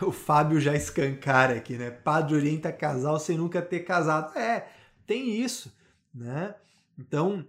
O 0.01 0.13
Fábio 0.13 0.61
já 0.61 0.75
escancara 0.75 1.57
aqui, 1.57 1.77
né? 1.77 1.91
Padre 1.91 2.35
orienta 2.35 2.73
casal 2.73 3.19
sem 3.19 3.39
nunca 3.39 3.63
ter 3.63 3.81
casado. 3.81 4.37
É, 4.37 4.69
tem 5.07 5.41
isso, 5.41 5.75
né? 6.15 6.55
Então, 6.99 7.47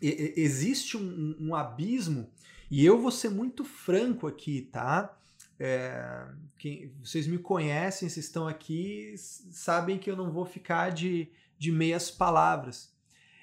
existe 0.00 0.96
um, 0.96 1.36
um, 1.38 1.54
abismo, 1.54 2.30
e 2.70 2.84
eu 2.84 3.00
vou 3.00 3.10
ser 3.10 3.28
muito 3.28 3.64
franco 3.64 4.26
aqui, 4.26 4.62
tá? 4.62 5.16
É, 5.58 6.26
quem, 6.58 6.92
vocês 7.02 7.26
me 7.26 7.38
conhecem, 7.38 8.08
vocês 8.08 8.26
estão 8.26 8.48
aqui, 8.48 9.14
sabem 9.18 9.98
que 9.98 10.10
eu 10.10 10.16
não 10.16 10.30
vou 10.30 10.46
ficar 10.46 10.90
de, 10.90 11.28
de 11.58 11.70
meias 11.70 12.10
palavras. 12.10 12.92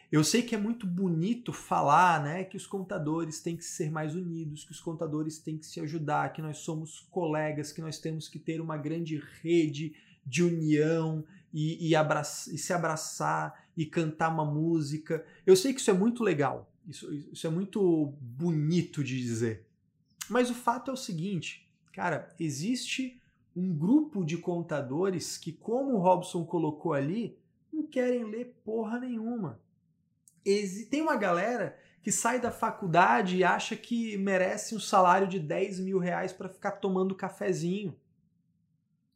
Eu 0.10 0.24
sei 0.24 0.42
que 0.42 0.56
é 0.56 0.58
muito 0.58 0.88
bonito 0.88 1.52
falar, 1.52 2.24
né, 2.24 2.46
que 2.46 2.56
os 2.56 2.66
contadores 2.66 3.42
têm 3.42 3.58
que 3.58 3.66
ser 3.66 3.92
mais 3.92 4.16
unidos, 4.16 4.64
que 4.64 4.72
os 4.72 4.80
contadores 4.80 5.38
têm 5.38 5.58
que 5.58 5.66
se 5.66 5.82
ajudar, 5.82 6.32
que 6.32 6.42
nós 6.42 6.60
somos 6.60 7.02
colegas, 7.12 7.74
que 7.74 7.82
nós 7.82 8.00
temos 8.00 8.30
que 8.30 8.40
ter 8.40 8.62
uma 8.62 8.78
grande 8.78 9.22
rede 9.42 9.94
de 10.26 10.44
união 10.44 11.26
e, 11.54 11.90
e, 11.90 11.94
abraçar, 11.94 12.54
e 12.54 12.58
se 12.58 12.72
abraçar 12.72 13.68
e 13.76 13.86
cantar 13.86 14.30
uma 14.30 14.46
música. 14.46 15.26
Eu 15.46 15.58
sei 15.58 15.74
que 15.74 15.82
isso 15.82 15.92
é 15.92 15.94
muito 15.94 16.24
legal, 16.24 16.72
isso, 16.88 17.14
isso 17.14 17.46
é 17.46 17.50
muito 17.50 18.14
bonito 18.22 19.04
de 19.04 19.20
dizer. 19.22 19.66
Mas 20.30 20.50
o 20.50 20.54
fato 20.56 20.90
é 20.90 20.94
o 20.94 20.98
seguinte, 20.98 21.70
cara, 21.92 22.34
existe 22.40 23.22
um 23.54 23.78
grupo 23.78 24.24
de 24.24 24.38
contadores 24.38 25.38
que, 25.38 25.52
como 25.52 25.96
o 25.96 26.00
Robson 26.00 26.46
colocou 26.46 26.94
ali, 26.94 27.38
não 27.74 27.84
querem 27.84 28.24
ler 28.24 28.56
porra 28.64 29.00
nenhuma 29.02 29.60
tem 30.90 31.02
uma 31.02 31.16
galera 31.16 31.78
que 32.02 32.12
sai 32.12 32.40
da 32.40 32.52
faculdade 32.52 33.36
e 33.36 33.44
acha 33.44 33.76
que 33.76 34.18
merece 34.18 34.74
um 34.74 34.80
salário 34.80 35.28
de 35.28 35.40
10 35.40 35.80
mil 35.82 36.00
reais 36.00 36.32
para 36.32 36.48
ficar 36.48 36.72
tomando 36.72 37.16
cafezinho. 37.16 38.00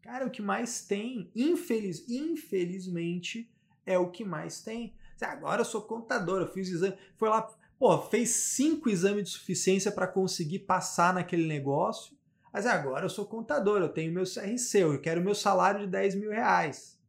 Cara, 0.02 0.26
o 0.26 0.32
que 0.32 0.42
mais 0.42 0.82
tem, 0.86 1.32
infeliz, 1.36 2.04
infelizmente, 2.10 3.50
é 3.86 3.98
o 3.98 4.10
que 4.10 4.26
mais 4.26 4.62
tem. 4.62 4.94
Agora 5.22 5.62
eu 5.62 5.66
sou 5.66 5.84
contador, 5.84 6.42
eu 6.42 6.48
fiz 6.48 6.68
exame, 6.68 6.98
foi 7.16 7.30
lá, 7.30 7.48
pô, 7.78 7.98
fez 8.02 8.30
cinco 8.30 8.90
exames 8.90 9.26
de 9.26 9.30
suficiência 9.30 9.92
para 9.92 10.08
conseguir 10.08 10.60
passar 10.60 11.14
naquele 11.14 11.48
negócio. 11.48 12.18
Mas 12.52 12.66
agora 12.66 13.06
eu 13.06 13.10
sou 13.10 13.26
contador, 13.26 13.82
eu 13.82 13.90
tenho 13.90 14.12
meu 14.12 14.26
CRC, 14.26 14.80
eu 14.80 15.00
quero 15.00 15.22
meu 15.22 15.36
salário 15.36 15.82
de 15.82 15.88
10 15.88 16.16
mil 16.16 16.32
reais. 16.32 17.00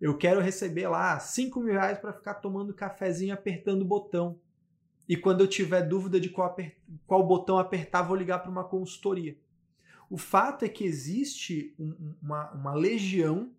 Eu 0.00 0.16
quero 0.16 0.40
receber 0.40 0.88
lá 0.88 1.18
5 1.18 1.60
mil 1.60 1.74
reais 1.74 1.98
para 1.98 2.12
ficar 2.12 2.34
tomando 2.34 2.72
cafezinho 2.72 3.34
apertando 3.34 3.82
o 3.82 3.86
botão. 3.86 4.40
E 5.06 5.16
quando 5.16 5.40
eu 5.40 5.48
tiver 5.48 5.82
dúvida 5.82 6.18
de 6.18 6.30
qual, 6.30 6.56
qual 7.06 7.26
botão 7.26 7.58
apertar, 7.58 8.02
vou 8.02 8.16
ligar 8.16 8.38
para 8.38 8.50
uma 8.50 8.64
consultoria. 8.64 9.36
O 10.08 10.16
fato 10.16 10.64
é 10.64 10.68
que 10.68 10.84
existe 10.84 11.74
um, 11.78 12.14
uma, 12.22 12.50
uma, 12.52 12.74
legião, 12.74 13.52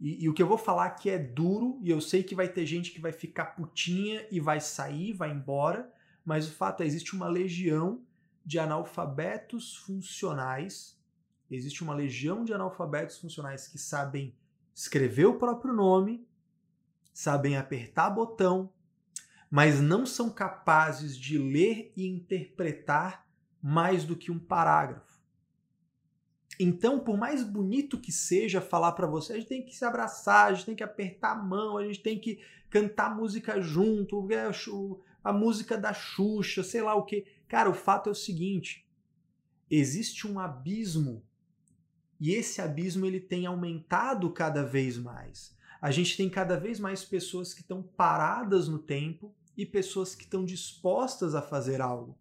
e, 0.00 0.24
e, 0.24 0.28
o 0.28 0.34
que 0.34 0.42
eu 0.42 0.46
vou 0.46 0.58
falar 0.58 0.86
aqui 0.86 1.10
é 1.10 1.18
duro, 1.18 1.78
e 1.82 1.90
eu 1.90 2.00
sei 2.00 2.22
que 2.22 2.34
vai 2.34 2.48
ter 2.48 2.64
gente 2.64 2.92
que 2.92 3.00
vai 3.00 3.12
ficar 3.12 3.46
putinha 3.56 4.26
e 4.30 4.38
vai 4.38 4.60
sair, 4.60 5.12
vai 5.12 5.30
embora, 5.30 5.92
mas 6.24 6.48
o 6.48 6.52
fato 6.52 6.82
é 6.82 6.86
existe 6.86 7.14
uma 7.14 7.28
legião 7.28 8.02
de 8.44 8.58
analfabetos 8.58 9.76
funcionais, 9.76 10.98
existe 11.50 11.82
uma 11.82 11.94
legião 11.94 12.44
de 12.44 12.52
analfabetos 12.52 13.18
funcionais 13.18 13.68
que 13.68 13.78
sabem 13.78 14.34
escrever 14.74 15.26
o 15.26 15.38
próprio 15.38 15.72
nome, 15.72 16.26
sabem 17.12 17.56
apertar 17.56 18.10
botão, 18.10 18.72
mas 19.50 19.80
não 19.80 20.06
são 20.06 20.30
capazes 20.30 21.16
de 21.16 21.36
ler 21.36 21.92
e 21.96 22.06
interpretar 22.06 23.26
mais 23.62 24.04
do 24.04 24.16
que 24.16 24.30
um 24.30 24.38
parágrafo. 24.38 25.20
Então, 26.58 27.00
por 27.00 27.16
mais 27.16 27.42
bonito 27.42 27.98
que 27.98 28.12
seja 28.12 28.60
falar 28.60 28.92
para 28.92 29.06
você, 29.06 29.32
a 29.32 29.36
gente 29.36 29.48
tem 29.48 29.64
que 29.64 29.74
se 29.74 29.84
abraçar, 29.84 30.46
a 30.46 30.54
gente 30.54 30.66
tem 30.66 30.76
que 30.76 30.82
apertar 30.82 31.32
a 31.32 31.42
mão, 31.42 31.76
a 31.76 31.84
gente 31.84 32.00
tem 32.00 32.18
que 32.18 32.40
cantar 32.70 33.14
música 33.14 33.60
junto, 33.60 34.26
é 34.32 34.50
a 35.22 35.32
música 35.32 35.76
da 35.76 35.92
Xuxa, 35.92 36.62
sei 36.62 36.82
lá 36.82 36.94
o 36.94 37.04
que. 37.04 37.26
Cara, 37.48 37.70
o 37.70 37.74
fato 37.74 38.08
é 38.08 38.12
o 38.12 38.14
seguinte: 38.14 38.86
existe 39.70 40.26
um 40.26 40.38
abismo 40.38 41.22
e 42.22 42.34
esse 42.34 42.62
abismo 42.62 43.04
ele 43.04 43.18
tem 43.18 43.46
aumentado 43.46 44.30
cada 44.30 44.62
vez 44.62 44.96
mais. 44.96 45.56
A 45.80 45.90
gente 45.90 46.16
tem 46.16 46.30
cada 46.30 46.56
vez 46.56 46.78
mais 46.78 47.02
pessoas 47.02 47.52
que 47.52 47.62
estão 47.62 47.82
paradas 47.82 48.68
no 48.68 48.78
tempo 48.78 49.34
e 49.56 49.66
pessoas 49.66 50.14
que 50.14 50.22
estão 50.22 50.44
dispostas 50.44 51.34
a 51.34 51.42
fazer 51.42 51.80
algo. 51.80 52.16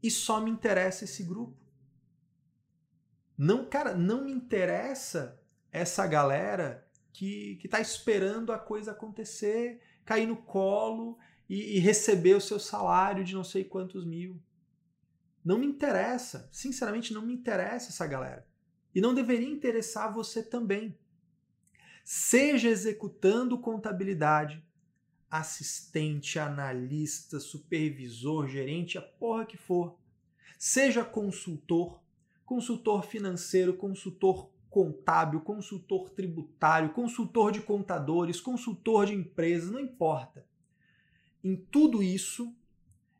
E 0.00 0.08
só 0.08 0.40
me 0.40 0.52
interessa 0.52 1.02
esse 1.02 1.24
grupo. 1.24 1.56
Não, 3.36 3.64
cara, 3.64 3.92
não 3.92 4.22
me 4.22 4.30
interessa 4.30 5.42
essa 5.72 6.06
galera 6.06 6.88
que, 7.12 7.56
que 7.56 7.66
tá 7.66 7.80
esperando 7.80 8.52
a 8.52 8.58
coisa 8.58 8.92
acontecer, 8.92 9.82
cair 10.04 10.28
no 10.28 10.36
colo 10.36 11.18
e, 11.48 11.76
e 11.76 11.80
receber 11.80 12.36
o 12.36 12.40
seu 12.40 12.60
salário 12.60 13.24
de 13.24 13.34
não 13.34 13.42
sei 13.42 13.64
quantos 13.64 14.06
mil. 14.06 14.40
Não 15.44 15.58
me 15.58 15.66
interessa. 15.66 16.48
Sinceramente, 16.52 17.12
não 17.12 17.22
me 17.22 17.34
interessa 17.34 17.88
essa 17.88 18.06
galera. 18.06 18.46
E 18.96 19.00
não 19.02 19.12
deveria 19.12 19.46
interessar 19.46 20.10
você 20.10 20.42
também. 20.42 20.96
seja 22.02 22.70
executando 22.70 23.58
contabilidade, 23.58 24.64
assistente, 25.30 26.38
analista, 26.38 27.38
supervisor, 27.38 28.48
gerente, 28.48 28.96
a 28.96 29.02
porra 29.02 29.44
que 29.44 29.58
for. 29.58 29.98
Seja 30.58 31.04
consultor, 31.04 32.00
consultor 32.46 33.04
financeiro, 33.04 33.74
consultor 33.74 34.50
contábil, 34.70 35.42
consultor 35.42 36.08
tributário, 36.08 36.94
consultor 36.94 37.52
de 37.52 37.60
contadores, 37.60 38.40
consultor 38.40 39.04
de 39.04 39.12
empresas, 39.12 39.70
não 39.70 39.80
importa. 39.80 40.46
Em 41.44 41.54
tudo 41.54 42.02
isso 42.02 42.56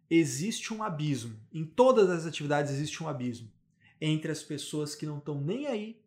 existe 0.09 0.73
um 0.73 0.83
abismo. 0.83 1.39
Em 1.53 1.67
todas 1.67 2.09
as 2.09 2.25
atividades 2.25 2.73
existe 2.73 3.03
um 3.03 3.09
abismo 3.09 3.55
entre 4.01 4.31
as 4.31 4.43
pessoas 4.43 4.95
que 4.95 5.07
não 5.07 5.19
estão 5.19 5.41
nem 5.41 5.67
aí 5.67 6.01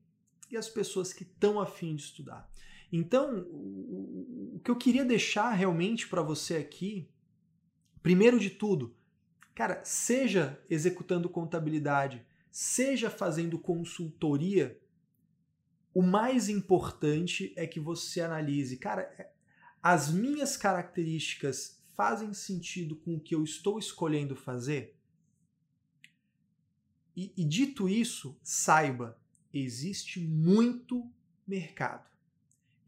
e 0.50 0.58
as 0.58 0.70
pessoas 0.70 1.14
que 1.14 1.24
estão 1.24 1.60
afim 1.60 1.96
de 1.96 2.04
estudar. 2.04 2.50
Então, 2.92 3.46
o 3.52 4.60
que 4.64 4.72
eu 4.72 4.76
queria 4.76 5.06
deixar 5.06 5.52
realmente 5.52 6.08
para 6.08 6.22
você 6.22 6.58
aqui, 6.58 7.08
primeiro 8.02 8.40
de 8.40 8.50
tudo, 8.50 8.96
cara, 9.54 9.82
seja 9.84 10.60
executando 10.70 11.30
contabilidade, 11.30 12.26
seja 12.52 13.10
fazendo 13.10 13.60
consultoria, 13.60 14.80
o 15.94 16.02
mais 16.02 16.50
importante 16.50 17.54
é 17.56 17.68
que 17.68 17.80
você 17.80 18.22
analise, 18.22 18.78
cara, 18.78 19.02
é, 19.18 19.32
as 19.82 20.12
minhas 20.12 20.58
características 20.58 21.80
fazem 21.96 22.34
sentido 22.34 22.96
com 22.96 23.16
o 23.16 23.20
que 23.20 23.36
eu 23.36 23.44
estou 23.44 23.78
escolhendo 23.78 24.36
fazer? 24.36 24.99
E, 27.20 27.34
e 27.36 27.43
dito 27.43 27.89
isso, 27.89 28.38
saiba, 28.41 29.20
existe 29.53 30.20
muito 30.20 31.09
mercado 31.45 32.09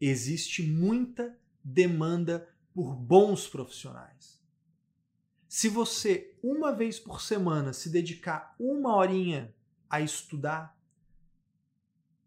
existe 0.02 0.62
muita 0.62 1.38
demanda 1.62 2.48
por 2.74 2.96
bons 2.96 3.46
profissionais. 3.46 4.42
Se 5.48 5.68
você, 5.68 6.34
uma 6.42 6.72
vez 6.72 6.98
por 6.98 7.20
semana, 7.20 7.72
se 7.72 7.88
dedicar 7.88 8.56
uma 8.58 8.96
horinha 8.96 9.54
a 9.88 10.00
estudar 10.00 10.76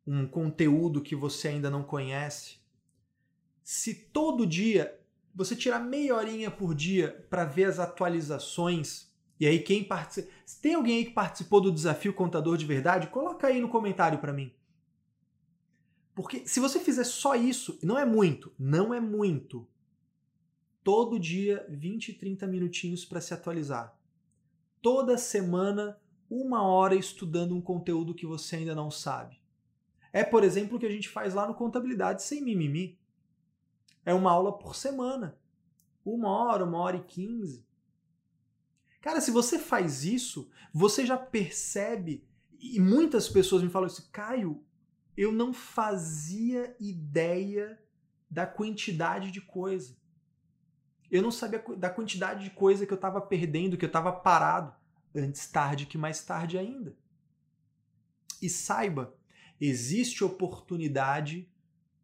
um 0.08 0.28
conteúdo 0.28 1.02
que 1.02 1.16
você 1.16 1.50
ainda 1.50 1.70
não 1.70 1.84
conhece, 1.84 2.60
se 3.64 3.94
todo 3.94 4.46
dia 4.46 4.98
você 5.34 5.56
tirar 5.56 5.80
meia 5.80 6.16
horinha 6.16 6.50
por 6.52 6.74
dia 6.74 7.28
para 7.30 7.44
ver 7.44 7.66
as 7.66 7.80
atualizações, 7.80 9.12
e 9.40 9.46
aí 9.46 9.60
quem 9.60 9.84
participa. 9.84 10.30
Tem 10.62 10.76
alguém 10.76 10.98
aí 10.98 11.06
que 11.06 11.12
participou 11.12 11.60
do 11.60 11.72
desafio 11.72 12.14
Contador 12.14 12.58
de 12.58 12.66
Verdade, 12.66 13.08
coloca 13.08 13.48
aí 13.48 13.60
no 13.60 13.70
comentário 13.70 14.20
para 14.20 14.34
mim. 14.34 14.52
Porque 16.14 16.48
se 16.48 16.62
você 16.62 16.80
fizer 16.80 17.04
só 17.04 17.36
isso, 17.36 17.78
não 17.84 18.00
é 18.00 18.06
muito, 18.06 18.54
não 18.58 18.94
é 18.94 19.02
muito. 19.02 19.68
Todo 20.82 21.20
dia, 21.20 21.66
20, 21.68 22.14
30 22.14 22.48
minutinhos 22.48 23.04
para 23.04 23.20
se 23.20 23.34
atualizar. 23.34 23.98
Toda 24.82 25.18
semana, 25.18 26.00
uma 26.30 26.62
hora 26.62 26.96
estudando 26.96 27.56
um 27.56 27.62
conteúdo 27.62 28.14
que 28.14 28.26
você 28.26 28.58
ainda 28.58 28.74
não 28.74 28.90
sabe. 28.90 29.42
É, 30.14 30.24
por 30.24 30.46
exemplo, 30.46 30.78
o 30.78 30.80
que 30.80 30.86
a 30.86 30.92
gente 30.92 31.10
faz 31.10 31.34
lá 31.34 31.46
no 31.46 31.56
Contabilidade 31.56 32.24
Sem 32.24 32.42
Mimimi. 32.42 32.98
É 34.06 34.14
uma 34.14 34.32
aula 34.32 34.58
por 34.58 34.76
semana. 34.76 35.38
Uma 36.06 36.30
hora, 36.30 36.64
uma 36.64 36.78
hora 36.78 36.98
e 36.98 37.04
quinze. 37.04 37.65
Cara, 39.06 39.22
se 39.22 39.30
você 39.30 39.60
faz 39.60 40.04
isso, 40.04 40.50
você 40.74 41.06
já 41.06 41.16
percebe. 41.16 42.28
E 42.60 42.80
muitas 42.80 43.30
pessoas 43.30 43.62
me 43.62 43.70
falam 43.70 43.86
assim, 43.86 44.02
Caio, 44.12 44.66
eu 45.16 45.32
não 45.32 45.54
fazia 45.54 46.76
ideia 46.80 47.80
da 48.28 48.48
quantidade 48.48 49.30
de 49.30 49.40
coisa. 49.40 49.96
Eu 51.12 51.22
não 51.22 51.30
sabia 51.30 51.64
da 51.78 51.88
quantidade 51.88 52.46
de 52.46 52.50
coisa 52.50 52.84
que 52.84 52.92
eu 52.92 52.96
estava 52.96 53.22
perdendo, 53.22 53.78
que 53.78 53.86
eu 53.86 53.94
estava 53.94 54.12
parado. 54.12 54.74
Antes 55.16 55.46
tarde 55.52 55.86
que 55.86 56.00
mais 56.00 56.24
tarde 56.24 56.58
ainda. 56.58 56.98
E 58.42 58.50
saiba, 58.50 59.16
existe 59.62 60.24
oportunidade 60.24 61.48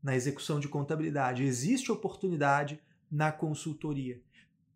na 0.03 0.15
execução 0.15 0.59
de 0.59 0.67
contabilidade, 0.67 1.43
existe 1.43 1.91
oportunidade 1.91 2.79
na 3.09 3.31
consultoria. 3.31 4.21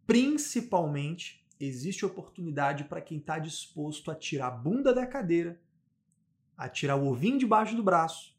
Principalmente, 0.07 1.45
existe 1.60 2.06
oportunidade 2.06 2.84
para 2.86 3.01
quem 3.01 3.18
está 3.18 3.39
disposto 3.39 4.12
a 4.12 4.16
tirar 4.16 4.47
a 4.47 4.51
bunda 4.51 4.93
da 4.93 5.06
cadeira 5.06 5.60
a 6.58 6.70
tirar 6.70 6.95
o 6.95 7.08
ovinho 7.08 7.38
debaixo 7.38 7.76
do 7.76 7.84
braço 7.84 8.36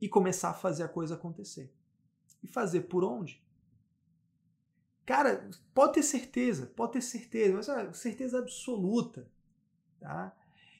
e 0.00 0.08
começar 0.08 0.50
a 0.50 0.54
fazer 0.54 0.82
a 0.82 0.88
coisa 0.88 1.14
acontecer. 1.14 1.72
E 2.42 2.48
fazer 2.48 2.82
por 2.82 3.04
onde? 3.04 3.42
Cara, 5.04 5.48
pode 5.74 5.94
ter 5.94 6.02
certeza, 6.02 6.66
pode 6.66 6.92
ter 6.92 7.02
certeza, 7.02 7.54
mas 7.54 7.68
é 7.68 7.92
certeza 7.92 8.38
absoluta, 8.38 9.30
tá? 9.98 10.34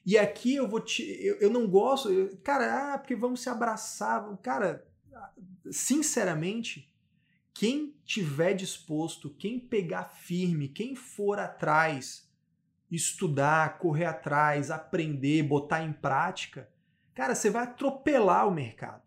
E 0.05 0.17
aqui 0.17 0.55
eu 0.55 0.67
vou 0.67 0.79
te, 0.79 1.03
eu, 1.03 1.35
eu 1.35 1.49
não 1.49 1.67
gosto, 1.67 2.09
eu, 2.09 2.35
cara, 2.37 2.93
ah, 2.93 2.97
porque 2.97 3.15
vamos 3.15 3.41
se 3.41 3.49
abraçar, 3.49 4.35
cara, 4.37 4.87
sinceramente, 5.69 6.90
quem 7.53 7.95
tiver 8.05 8.53
disposto, 8.53 9.29
quem 9.29 9.59
pegar 9.59 10.05
firme, 10.05 10.67
quem 10.67 10.95
for 10.95 11.39
atrás 11.39 12.29
estudar, 12.91 13.77
correr 13.77 14.05
atrás, 14.05 14.69
aprender, 14.69 15.43
botar 15.43 15.81
em 15.81 15.93
prática, 15.93 16.69
cara, 17.15 17.33
você 17.33 17.49
vai 17.49 17.63
atropelar 17.63 18.47
o 18.47 18.51
mercado. 18.51 19.01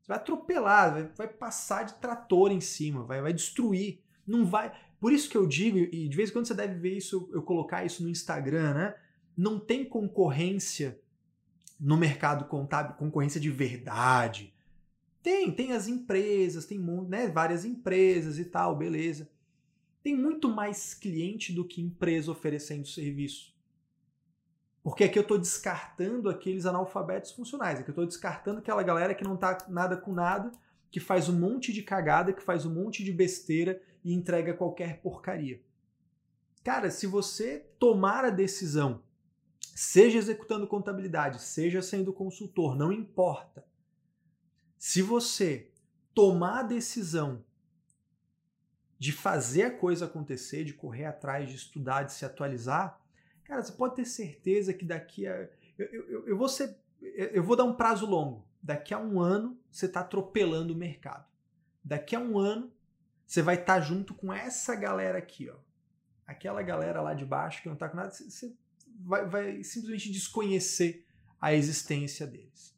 Você 0.00 0.08
vai 0.08 0.16
atropelar, 0.16 0.92
vai, 0.92 1.04
vai 1.16 1.28
passar 1.28 1.84
de 1.84 1.94
trator 1.94 2.50
em 2.50 2.60
cima, 2.60 3.04
vai, 3.04 3.22
vai 3.22 3.32
destruir. 3.32 4.00
Não 4.26 4.44
vai. 4.44 4.72
Por 4.98 5.12
isso 5.12 5.30
que 5.30 5.36
eu 5.36 5.46
digo, 5.46 5.78
e 5.78 6.08
de 6.08 6.16
vez 6.16 6.30
em 6.30 6.32
quando 6.32 6.46
você 6.46 6.54
deve 6.54 6.74
ver 6.74 6.96
isso, 6.96 7.30
eu 7.32 7.42
colocar 7.42 7.84
isso 7.84 8.02
no 8.02 8.08
Instagram, 8.08 8.74
né? 8.74 8.94
Não 9.36 9.58
tem 9.58 9.84
concorrência 9.84 11.00
no 11.78 11.96
mercado 11.96 12.44
contábil, 12.46 12.96
concorrência 12.96 13.40
de 13.40 13.50
verdade. 13.50 14.52
Tem, 15.22 15.52
tem 15.52 15.72
as 15.72 15.86
empresas, 15.86 16.66
tem 16.66 16.78
né, 16.78 17.28
várias 17.28 17.64
empresas 17.64 18.38
e 18.38 18.44
tal, 18.44 18.76
beleza 18.76 19.28
tem 20.02 20.16
muito 20.16 20.48
mais 20.48 20.94
cliente 20.94 21.52
do 21.52 21.64
que 21.64 21.80
empresa 21.80 22.30
oferecendo 22.30 22.86
serviço. 22.86 23.52
Porque 24.82 25.04
aqui 25.04 25.16
eu 25.16 25.22
estou 25.22 25.38
descartando 25.38 26.28
aqueles 26.28 26.66
analfabetos 26.66 27.30
funcionais, 27.30 27.78
aqui 27.78 27.88
eu 27.88 27.92
estou 27.92 28.06
descartando 28.06 28.58
aquela 28.58 28.82
galera 28.82 29.14
que 29.14 29.22
não 29.22 29.36
está 29.36 29.56
nada 29.68 29.96
com 29.96 30.12
nada, 30.12 30.50
que 30.90 30.98
faz 30.98 31.28
um 31.28 31.38
monte 31.38 31.72
de 31.72 31.82
cagada, 31.82 32.32
que 32.32 32.42
faz 32.42 32.66
um 32.66 32.74
monte 32.74 33.04
de 33.04 33.12
besteira 33.12 33.80
e 34.04 34.12
entrega 34.12 34.52
qualquer 34.52 35.00
porcaria. 35.00 35.62
Cara, 36.64 36.90
se 36.90 37.06
você 37.06 37.64
tomar 37.78 38.24
a 38.24 38.30
decisão, 38.30 39.02
seja 39.60 40.18
executando 40.18 40.66
contabilidade, 40.66 41.40
seja 41.40 41.80
sendo 41.80 42.12
consultor, 42.12 42.76
não 42.76 42.92
importa. 42.92 43.64
Se 44.84 45.00
você 45.00 45.70
tomar 46.12 46.58
a 46.58 46.62
decisão 46.64 47.44
de 48.98 49.12
fazer 49.12 49.62
a 49.62 49.70
coisa 49.70 50.06
acontecer, 50.06 50.64
de 50.64 50.72
correr 50.72 51.04
atrás, 51.04 51.48
de 51.48 51.54
estudar, 51.54 52.02
de 52.02 52.12
se 52.12 52.24
atualizar, 52.24 53.00
cara, 53.44 53.62
você 53.62 53.70
pode 53.70 53.94
ter 53.94 54.04
certeza 54.04 54.74
que 54.74 54.84
daqui 54.84 55.24
a. 55.24 55.48
Eu, 55.78 55.86
eu, 55.86 56.26
eu 56.26 56.36
vou 56.36 56.48
ser. 56.48 56.76
Eu 57.00 57.44
vou 57.44 57.54
dar 57.54 57.62
um 57.62 57.76
prazo 57.76 58.04
longo. 58.06 58.44
Daqui 58.60 58.92
a 58.92 58.98
um 58.98 59.20
ano 59.20 59.56
você 59.70 59.86
está 59.86 60.00
atropelando 60.00 60.74
o 60.74 60.76
mercado. 60.76 61.30
Daqui 61.84 62.16
a 62.16 62.18
um 62.18 62.36
ano 62.36 62.72
você 63.24 63.40
vai 63.40 63.54
estar 63.54 63.76
tá 63.76 63.80
junto 63.80 64.12
com 64.12 64.32
essa 64.32 64.74
galera 64.74 65.16
aqui, 65.16 65.48
ó. 65.48 65.58
Aquela 66.26 66.60
galera 66.60 67.00
lá 67.00 67.14
de 67.14 67.24
baixo 67.24 67.62
que 67.62 67.68
não 67.68 67.74
está 67.74 67.88
com 67.88 67.96
nada, 67.96 68.10
você 68.10 68.52
vai, 68.98 69.28
vai 69.28 69.62
simplesmente 69.62 70.10
desconhecer 70.10 71.06
a 71.40 71.54
existência 71.54 72.26
deles. 72.26 72.71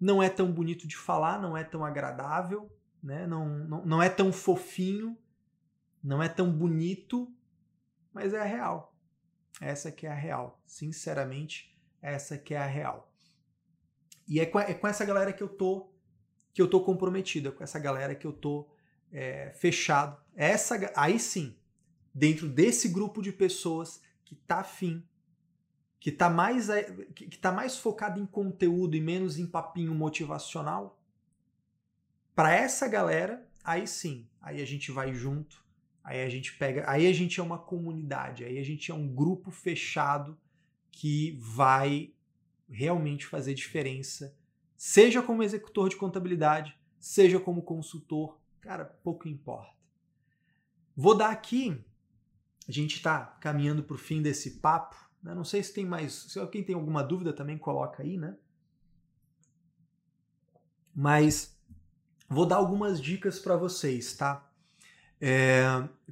Não 0.00 0.22
é 0.22 0.28
tão 0.28 0.50
bonito 0.50 0.86
de 0.86 0.96
falar, 0.96 1.40
não 1.40 1.56
é 1.56 1.64
tão 1.64 1.84
agradável, 1.84 2.70
né? 3.02 3.26
Não, 3.26 3.48
não, 3.48 3.84
não 3.84 4.02
é 4.02 4.08
tão 4.08 4.32
fofinho, 4.32 5.16
não 6.02 6.22
é 6.22 6.28
tão 6.28 6.50
bonito, 6.52 7.32
mas 8.12 8.32
é 8.32 8.40
a 8.40 8.44
real. 8.44 8.96
Essa 9.60 9.90
que 9.90 10.06
é 10.06 10.10
a 10.10 10.14
real. 10.14 10.60
Sinceramente, 10.66 11.76
essa 12.00 12.38
que 12.38 12.54
é 12.54 12.58
a 12.58 12.66
real. 12.66 13.12
E 14.26 14.40
é 14.40 14.46
com, 14.46 14.60
é 14.60 14.74
com 14.74 14.86
essa 14.86 15.04
galera 15.04 15.32
que 15.32 15.42
eu 15.42 15.48
tô 15.48 15.92
que 16.52 16.62
eu 16.62 16.68
tô 16.68 16.80
comprometido, 16.80 17.50
é 17.50 17.52
com 17.52 17.62
essa 17.62 17.78
galera 17.78 18.16
que 18.16 18.26
eu 18.26 18.32
tô 18.32 18.68
é, 19.12 19.52
fechado. 19.52 20.20
Essa, 20.34 20.90
aí 20.96 21.18
sim, 21.20 21.56
dentro 22.12 22.48
desse 22.48 22.88
grupo 22.88 23.22
de 23.22 23.32
pessoas 23.32 24.02
que 24.24 24.34
tá 24.34 24.58
afim, 24.60 25.06
que 26.00 26.12
tá 26.12 26.30
mais, 26.30 26.68
que 27.14 27.38
tá 27.38 27.50
mais 27.50 27.76
focado 27.76 28.20
em 28.20 28.26
conteúdo 28.26 28.96
e 28.96 29.00
menos 29.00 29.38
em 29.38 29.46
papinho 29.46 29.94
motivacional, 29.94 30.98
para 32.34 32.52
essa 32.52 32.86
galera, 32.86 33.46
aí 33.64 33.86
sim, 33.86 34.28
aí 34.40 34.62
a 34.62 34.66
gente 34.66 34.92
vai 34.92 35.12
junto, 35.12 35.64
aí 36.04 36.22
a 36.22 36.28
gente 36.28 36.54
pega, 36.56 36.88
aí 36.88 37.06
a 37.06 37.12
gente 37.12 37.40
é 37.40 37.42
uma 37.42 37.58
comunidade, 37.58 38.44
aí 38.44 38.58
a 38.58 38.64
gente 38.64 38.90
é 38.90 38.94
um 38.94 39.08
grupo 39.08 39.50
fechado 39.50 40.38
que 40.90 41.36
vai 41.40 42.12
realmente 42.68 43.26
fazer 43.26 43.54
diferença 43.54 44.36
Seja 44.78 45.20
como 45.20 45.42
executor 45.42 45.88
de 45.88 45.96
contabilidade, 45.96 46.78
seja 47.00 47.40
como 47.40 47.62
consultor, 47.62 48.38
cara, 48.60 48.84
pouco 48.84 49.26
importa. 49.26 49.74
Vou 50.96 51.16
dar 51.16 51.30
aqui, 51.30 51.84
a 52.68 52.70
gente 52.70 52.94
está 52.94 53.26
caminhando 53.40 53.82
para 53.82 53.96
o 53.96 53.98
fim 53.98 54.22
desse 54.22 54.60
papo? 54.60 55.07
Não 55.22 55.44
sei 55.44 55.62
se 55.62 55.72
tem 55.72 55.84
mais, 55.84 56.12
se 56.12 56.38
alguém 56.38 56.62
tem 56.62 56.74
alguma 56.74 57.02
dúvida 57.02 57.32
também 57.32 57.58
coloca 57.58 58.02
aí, 58.02 58.16
né? 58.16 58.36
Mas 60.94 61.56
vou 62.28 62.46
dar 62.46 62.56
algumas 62.56 63.00
dicas 63.00 63.38
para 63.38 63.56
vocês, 63.56 64.14
tá? 64.14 64.50
É, 65.20 65.62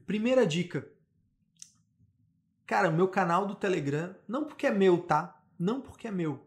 primeira 0.05 0.47
dica, 0.47 0.87
cara, 2.67 2.91
meu 2.91 3.09
canal 3.09 3.47
do 3.47 3.55
Telegram, 3.55 4.15
não 4.27 4.45
porque 4.45 4.67
é 4.67 4.71
meu, 4.73 5.03
tá? 5.03 5.41
Não 5.59 5.81
porque 5.81 6.09
é 6.09 6.11
meu, 6.11 6.47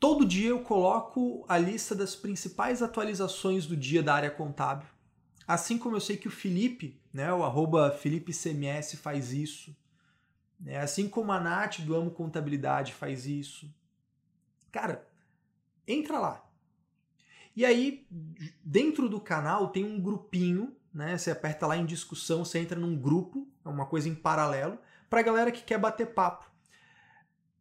Todo 0.00 0.24
dia 0.24 0.50
eu 0.50 0.60
coloco 0.60 1.44
a 1.48 1.58
lista 1.58 1.92
das 1.92 2.14
principais 2.14 2.82
atualizações 2.82 3.66
do 3.66 3.76
dia 3.76 4.00
da 4.00 4.14
área 4.14 4.30
contábil. 4.30 4.86
Assim 5.46 5.76
como 5.76 5.96
eu 5.96 6.00
sei 6.00 6.16
que 6.16 6.28
o 6.28 6.30
Felipe, 6.30 7.00
né, 7.12 7.32
o 7.32 7.42
arroba 7.42 7.90
FelipeCMS 7.90 8.96
faz 8.96 9.32
isso. 9.32 9.76
Né, 10.60 10.78
assim 10.78 11.08
como 11.08 11.30
a 11.32 11.40
Nath 11.40 11.80
do 11.80 11.94
Amo 11.94 12.10
Contabilidade 12.10 12.92
faz 12.92 13.26
isso. 13.26 13.72
Cara, 14.72 15.06
entra 15.86 16.18
lá. 16.18 16.44
E 17.54 17.64
aí, 17.64 18.06
dentro 18.62 19.08
do 19.08 19.20
canal 19.20 19.68
tem 19.68 19.84
um 19.84 20.00
grupinho, 20.00 20.76
né? 20.94 21.18
Você 21.18 21.30
aperta 21.30 21.66
lá 21.66 21.76
em 21.76 21.84
discussão, 21.84 22.44
você 22.44 22.58
entra 22.58 22.78
num 22.78 22.96
grupo, 22.96 23.48
é 23.64 23.68
uma 23.68 23.86
coisa 23.86 24.08
em 24.08 24.14
paralelo, 24.14 24.78
para 25.10 25.22
galera 25.22 25.50
que 25.50 25.64
quer 25.64 25.78
bater 25.78 26.14
papo. 26.14 26.48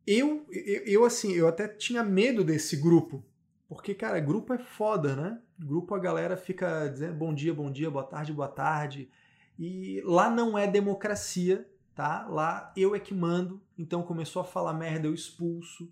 Eu, 0.06 0.46
eu, 0.52 0.84
eu, 0.86 1.06
assim, 1.06 1.34
eu 1.34 1.48
até 1.48 1.68
tinha 1.68 2.04
medo 2.04 2.44
desse 2.44 2.78
grupo. 2.78 3.26
Porque, 3.68 3.94
cara, 3.94 4.20
grupo 4.20 4.54
é 4.54 4.58
foda, 4.58 5.16
né? 5.16 5.42
Grupo 5.60 5.94
a 5.94 6.00
galera 6.00 6.38
fica 6.38 6.88
dizendo 6.88 7.16
bom 7.16 7.34
dia, 7.34 7.54
bom 7.54 7.70
dia, 7.70 7.92
boa 7.92 8.06
tarde, 8.06 8.32
boa 8.32 8.48
tarde. 8.48 9.10
E 9.60 10.02
lá 10.06 10.30
não 10.30 10.58
é 10.58 10.68
democracia, 10.68 11.68
tá? 11.98 12.28
Lá 12.28 12.72
eu 12.78 12.94
é 12.94 13.00
que 13.00 13.12
mando. 13.12 13.60
Então 13.76 14.04
começou 14.04 14.40
a 14.40 14.46
falar 14.46 14.72
merda, 14.74 15.08
eu 15.08 15.16
expulso. 15.16 15.92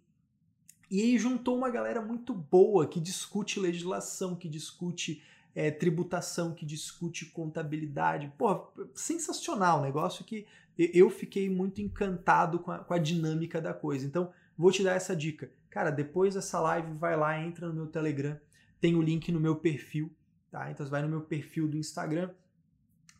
E 0.89 1.01
aí 1.01 1.17
juntou 1.17 1.57
uma 1.57 1.67
galera 1.71 1.99
muito 1.99 2.31
boa 2.31 2.85
que 2.85 2.99
discute 2.99 3.59
legislação, 3.59 4.35
que 4.35 4.47
discute 4.47 5.23
é, 5.55 5.71
tributação, 5.71 6.53
que 6.53 6.63
discute 6.63 7.25
contabilidade. 7.25 8.31
Pô, 8.37 8.67
sensacional, 8.93 9.81
negócio 9.81 10.23
que 10.23 10.45
eu 10.77 11.09
fiquei 11.09 11.49
muito 11.49 11.81
encantado 11.81 12.59
com 12.59 12.69
a, 12.69 12.79
com 12.79 12.93
a 12.93 12.99
dinâmica 12.99 13.59
da 13.59 13.73
coisa. 13.73 14.05
Então, 14.05 14.31
vou 14.55 14.71
te 14.71 14.83
dar 14.83 14.93
essa 14.93 15.15
dica. 15.15 15.49
Cara, 15.71 15.89
depois 15.89 16.35
dessa 16.35 16.59
live, 16.59 16.93
vai 16.93 17.17
lá, 17.17 17.41
entra 17.41 17.67
no 17.67 17.73
meu 17.73 17.87
Telegram, 17.87 18.39
tem 18.79 18.95
o 18.95 19.01
link 19.01 19.31
no 19.31 19.39
meu 19.39 19.55
perfil, 19.55 20.11
tá? 20.51 20.69
Então, 20.69 20.85
você 20.85 20.91
vai 20.91 21.01
no 21.01 21.09
meu 21.09 21.21
perfil 21.21 21.67
do 21.67 21.77
Instagram, 21.77 22.29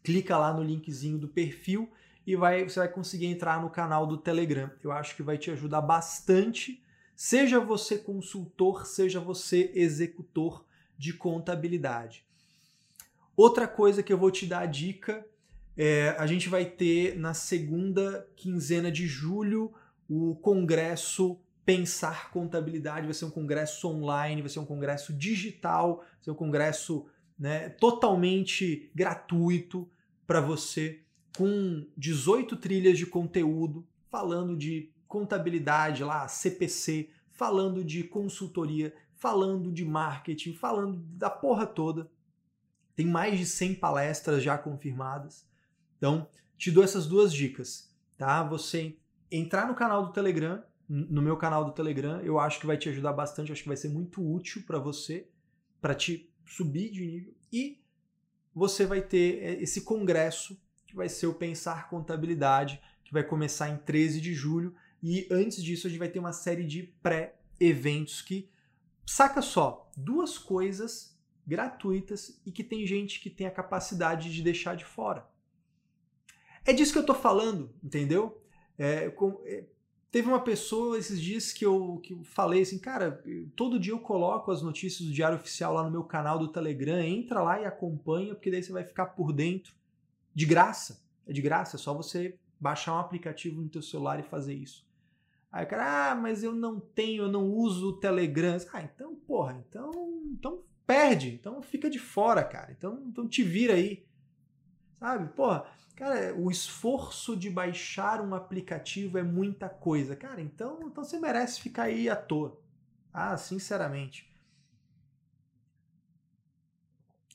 clica 0.04 0.38
lá 0.38 0.54
no 0.54 0.62
linkzinho 0.62 1.18
do 1.18 1.28
perfil 1.28 1.90
e 2.26 2.36
vai, 2.36 2.64
você 2.64 2.80
vai 2.80 2.90
conseguir 2.90 3.28
entrar 3.28 3.62
no 3.62 3.70
canal 3.70 4.08
do 4.08 4.18
Telegram. 4.18 4.70
Eu 4.84 4.92
acho 4.92 5.16
que 5.16 5.24
vai 5.24 5.38
te 5.38 5.52
ajudar 5.52 5.82
bastante, 5.82 6.84
seja 7.16 7.60
você 7.60 7.98
consultor, 7.98 8.86
seja 8.86 9.20
você 9.20 9.72
executor 9.76 10.66
de 10.98 11.14
contabilidade. 11.14 12.26
Outra 13.36 13.68
coisa 13.68 14.02
que 14.02 14.12
eu 14.12 14.18
vou 14.18 14.32
te 14.32 14.46
dar 14.46 14.60
a 14.60 14.66
dica 14.66 15.26
é, 15.78 16.16
a 16.18 16.26
gente 16.26 16.48
vai 16.48 16.66
ter 16.66 17.18
na 17.18 17.34
segunda 17.34 18.26
quinzena 18.36 18.92
de 18.92 19.06
julho 19.06 19.74
o 20.10 20.36
congresso 20.36 21.38
Pensar 21.66 22.32
Contabilidade. 22.32 23.06
Vai 23.06 23.14
ser 23.14 23.26
um 23.26 23.32
congresso 23.32 23.88
online, 23.88 24.42
vai 24.42 24.50
ser 24.50 24.60
um 24.60 24.66
congresso 24.66 25.12
digital, 25.12 25.98
vai 25.98 26.24
ser 26.24 26.32
um 26.32 26.36
congresso 26.36 27.08
né, 27.38 27.70
totalmente 27.70 28.90
gratuito 28.96 29.90
para 30.26 30.40
você, 30.40 31.02
com 31.36 31.86
18 31.98 32.58
trilhas 32.58 32.98
de 32.98 33.06
conteúdo, 33.06 33.86
falando 34.10 34.56
de 34.56 34.92
contabilidade 35.08 36.04
lá, 36.04 36.28
CPC, 36.28 37.10
falando 37.32 37.84
de 37.84 38.04
consultoria, 38.04 38.94
falando 39.16 39.72
de 39.72 39.86
marketing, 39.86 40.54
falando 40.54 40.98
da 40.98 41.30
porra 41.30 41.66
toda. 41.66 42.10
Tem 42.96 43.06
mais 43.06 43.38
de 43.38 43.46
100 43.46 43.76
palestras 43.76 44.42
já 44.42 44.58
confirmadas. 44.58 45.46
Então, 45.98 46.28
te 46.58 46.72
dou 46.72 46.84
essas 46.84 47.06
duas 47.06 47.34
dicas, 47.34 47.94
tá? 48.18 48.44
Você 48.44 48.98
entrar 49.30 49.68
no 49.68 49.76
canal 49.76 50.06
do 50.06 50.14
Telegram, 50.14 50.64
no 50.88 51.22
meu 51.22 51.36
canal 51.36 51.66
do 51.66 51.72
Telegram, 51.72 52.22
eu 52.22 52.40
acho 52.40 52.60
que 52.60 52.68
vai 52.68 52.78
te 52.78 52.88
ajudar 52.90 53.12
bastante, 53.12 53.52
acho 53.52 53.64
que 53.64 53.68
vai 53.68 53.78
ser 53.78 53.90
muito 53.90 54.22
útil 54.24 54.64
para 54.66 54.80
você, 54.80 55.28
para 55.82 55.96
te 55.96 56.32
subir 56.46 56.92
de 56.92 57.06
nível 57.06 57.34
e 57.52 57.82
você 58.54 58.86
vai 58.86 59.02
ter 59.02 59.44
é, 59.44 59.62
esse 59.62 59.82
congresso 59.82 60.58
que 60.96 60.98
vai 60.98 61.10
ser 61.10 61.28
o 61.28 61.34
Pensar 61.34 61.90
Contabilidade, 61.90 62.82
que 63.04 63.12
vai 63.12 63.24
começar 63.24 63.70
em 63.70 63.78
13 63.78 64.22
de 64.22 64.34
julho 64.34 64.74
e 65.04 65.28
antes 65.30 65.62
disso 65.62 65.86
a 65.86 65.90
gente 65.90 66.00
vai 66.00 66.08
ter 66.08 66.20
uma 66.20 66.32
série 66.32 66.64
de 66.64 66.84
pré-eventos 67.04 68.22
que 68.22 68.50
saca 69.06 69.42
só, 69.42 69.92
duas 69.96 70.38
coisas 70.38 71.16
gratuitas 71.46 72.42
e 72.46 72.52
que 72.52 72.64
tem 72.64 72.88
gente 72.88 73.20
que 73.20 73.30
tem 73.30 73.46
a 73.46 73.52
capacidade 73.52 74.34
de 74.34 74.42
deixar 74.42 74.76
de 74.76 74.86
fora. 74.86 75.28
É 76.66 76.74
disso 76.74 76.94
que 76.94 76.98
eu 76.98 77.06
tô 77.06 77.14
falando, 77.14 77.72
entendeu? 77.84 78.42
É, 78.78 79.10
com, 79.10 79.40
é, 79.46 79.66
teve 80.10 80.28
uma 80.28 80.40
pessoa 80.40 80.98
esses 80.98 81.22
dias 81.22 81.54
que 81.54 81.66
eu, 81.66 82.00
que 82.02 82.14
eu 82.14 82.24
falei 82.24 82.62
assim, 82.62 82.80
cara, 82.80 83.24
todo 83.56 83.80
dia 83.80 83.94
eu 83.94 84.00
coloco 84.00 84.50
as 84.50 84.64
notícias 84.64 85.08
do 85.08 85.14
Diário 85.14 85.38
Oficial 85.38 85.74
lá 85.74 85.84
no 85.84 85.92
meu 85.92 86.06
canal 86.06 86.40
do 86.40 86.48
Telegram, 86.48 87.00
entra 87.00 87.44
lá 87.44 87.62
e 87.62 87.66
acompanha, 87.66 88.34
porque 88.34 88.50
daí 88.50 88.64
você 88.64 88.72
vai 88.72 88.84
ficar 88.84 89.08
por 89.08 89.32
dentro. 89.32 89.76
De 90.36 90.46
graça. 90.46 91.04
É 91.26 91.34
de 91.34 91.42
graça, 91.42 91.78
é 91.78 91.80
só 91.80 91.94
você 91.94 92.38
baixar 92.60 92.94
um 92.94 93.00
aplicativo 93.00 93.60
no 93.60 93.70
teu 93.70 93.82
celular 93.82 94.20
e 94.20 94.24
fazer 94.24 94.54
isso. 94.54 94.86
Aí 95.52 95.66
o 95.66 95.68
cara, 95.68 96.12
ah, 96.12 96.16
mas 96.16 96.44
eu 96.44 96.54
não 96.54 96.80
tenho, 96.80 97.24
eu 97.24 97.32
não 97.32 97.50
uso 97.50 97.90
o 97.90 97.98
Telegram. 97.98 98.58
Ah, 98.74 98.84
então, 98.84 99.16
porra, 99.16 99.64
então, 99.68 99.92
então 100.32 100.62
perde, 100.86 101.34
então 101.34 101.62
fica 101.62 101.90
de 101.90 101.98
fora, 101.98 102.44
cara. 102.44 102.72
Então, 102.72 103.02
então 103.08 103.28
te 103.28 103.42
vira 103.42 103.74
aí. 103.74 104.06
Sabe? 105.00 105.30
Porra, 105.34 105.66
Cara, 105.96 106.36
o 106.36 106.52
esforço 106.52 107.38
de 107.38 107.50
baixar 107.50 108.20
um 108.20 108.36
aplicativo 108.36 109.18
é 109.18 109.24
muita 109.24 109.70
coisa. 109.70 110.14
Cara, 110.14 110.42
então, 110.42 110.80
então 110.84 111.04
você 111.04 111.18
merece 111.18 111.62
ficar 111.62 111.84
aí 111.84 112.10
à 112.10 112.18
toa. 112.18 112.60
Ah, 113.14 113.38
sinceramente. 113.38 114.30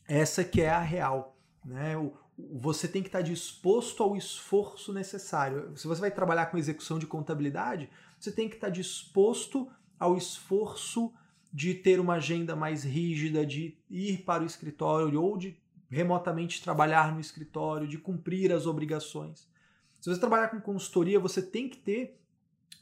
Essa 0.06 0.44
que 0.44 0.60
é 0.60 0.68
a 0.68 0.80
real. 0.80 1.38
Né? 1.64 1.96
O, 1.96 2.12
você 2.52 2.86
tem 2.86 3.02
que 3.02 3.08
estar 3.08 3.22
disposto 3.22 4.02
ao 4.02 4.16
esforço 4.16 4.92
necessário. 4.92 5.76
Se 5.76 5.86
você 5.86 6.00
vai 6.00 6.10
trabalhar 6.10 6.46
com 6.46 6.58
execução 6.58 6.98
de 6.98 7.06
contabilidade, 7.06 7.88
você 8.18 8.30
tem 8.30 8.48
que 8.48 8.54
estar 8.54 8.68
disposto 8.68 9.68
ao 9.98 10.16
esforço 10.16 11.12
de 11.52 11.74
ter 11.74 11.98
uma 11.98 12.14
agenda 12.14 12.54
mais 12.54 12.84
rígida, 12.84 13.44
de 13.44 13.76
ir 13.90 14.18
para 14.18 14.42
o 14.42 14.46
escritório 14.46 15.20
ou 15.20 15.36
de 15.36 15.56
remotamente 15.90 16.62
trabalhar 16.62 17.12
no 17.12 17.20
escritório, 17.20 17.88
de 17.88 17.98
cumprir 17.98 18.52
as 18.52 18.66
obrigações. 18.66 19.48
Se 20.00 20.08
você 20.08 20.20
trabalhar 20.20 20.48
com 20.48 20.60
consultoria, 20.60 21.18
você 21.18 21.42
tem 21.42 21.68
que 21.68 21.76
ter 21.76 22.18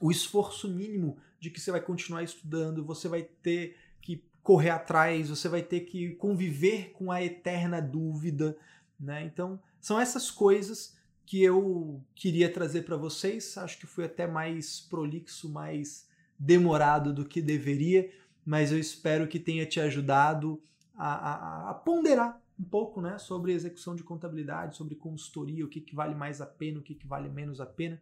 o 0.00 0.10
esforço 0.10 0.68
mínimo 0.68 1.16
de 1.40 1.50
que 1.50 1.60
você 1.60 1.70
vai 1.70 1.80
continuar 1.80 2.22
estudando, 2.22 2.84
você 2.84 3.08
vai 3.08 3.22
ter 3.22 3.76
que 4.00 4.22
correr 4.42 4.70
atrás, 4.70 5.30
você 5.30 5.48
vai 5.48 5.62
ter 5.62 5.80
que 5.80 6.10
conviver 6.16 6.90
com 6.92 7.10
a 7.10 7.22
eterna 7.22 7.80
dúvida, 7.80 8.56
né? 8.98 9.24
Então, 9.24 9.60
são 9.80 10.00
essas 10.00 10.30
coisas 10.30 10.96
que 11.24 11.42
eu 11.42 12.02
queria 12.14 12.50
trazer 12.50 12.82
para 12.82 12.96
vocês. 12.96 13.56
Acho 13.58 13.78
que 13.78 13.86
foi 13.86 14.06
até 14.06 14.26
mais 14.26 14.80
prolixo, 14.80 15.48
mais 15.48 16.08
demorado 16.38 17.12
do 17.12 17.24
que 17.24 17.42
deveria, 17.42 18.10
mas 18.46 18.72
eu 18.72 18.78
espero 18.78 19.26
que 19.26 19.38
tenha 19.38 19.66
te 19.66 19.80
ajudado 19.80 20.62
a, 20.96 21.12
a, 21.12 21.70
a 21.70 21.74
ponderar 21.74 22.40
um 22.58 22.64
pouco 22.64 23.00
né, 23.00 23.18
sobre 23.18 23.52
execução 23.52 23.94
de 23.94 24.02
contabilidade, 24.02 24.76
sobre 24.76 24.94
consultoria, 24.94 25.64
o 25.64 25.68
que, 25.68 25.80
que 25.80 25.94
vale 25.94 26.14
mais 26.14 26.40
a 26.40 26.46
pena, 26.46 26.80
o 26.80 26.82
que, 26.82 26.94
que 26.94 27.06
vale 27.06 27.28
menos 27.28 27.60
a 27.60 27.66
pena. 27.66 28.00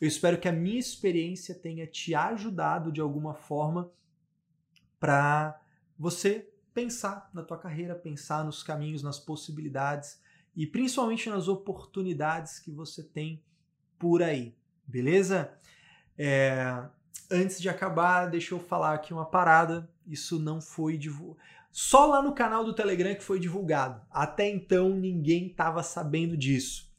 Eu 0.00 0.08
espero 0.08 0.38
que 0.38 0.48
a 0.48 0.52
minha 0.52 0.78
experiência 0.78 1.54
tenha 1.54 1.86
te 1.86 2.14
ajudado 2.14 2.90
de 2.90 3.00
alguma 3.00 3.34
forma 3.34 3.90
para 4.98 5.60
você 5.98 6.48
pensar 6.76 7.30
na 7.32 7.42
tua 7.42 7.56
carreira, 7.56 7.94
pensar 7.94 8.44
nos 8.44 8.62
caminhos, 8.62 9.02
nas 9.02 9.18
possibilidades 9.18 10.20
e 10.54 10.66
principalmente 10.66 11.30
nas 11.30 11.48
oportunidades 11.48 12.58
que 12.58 12.70
você 12.70 13.02
tem 13.02 13.42
por 13.98 14.22
aí, 14.22 14.54
beleza? 14.86 15.58
É, 16.18 16.86
antes 17.30 17.62
de 17.62 17.70
acabar, 17.70 18.26
deixa 18.26 18.52
eu 18.52 18.60
falar 18.60 18.92
aqui 18.92 19.14
uma 19.14 19.24
parada. 19.24 19.90
Isso 20.06 20.38
não 20.38 20.60
foi 20.60 20.98
divulgado. 20.98 21.40
Só 21.72 22.04
lá 22.04 22.20
no 22.20 22.34
canal 22.34 22.62
do 22.62 22.74
Telegram 22.74 23.14
que 23.14 23.24
foi 23.24 23.40
divulgado. 23.40 24.02
Até 24.10 24.46
então 24.50 24.90
ninguém 24.90 25.46
estava 25.46 25.82
sabendo 25.82 26.36
disso. 26.36 26.94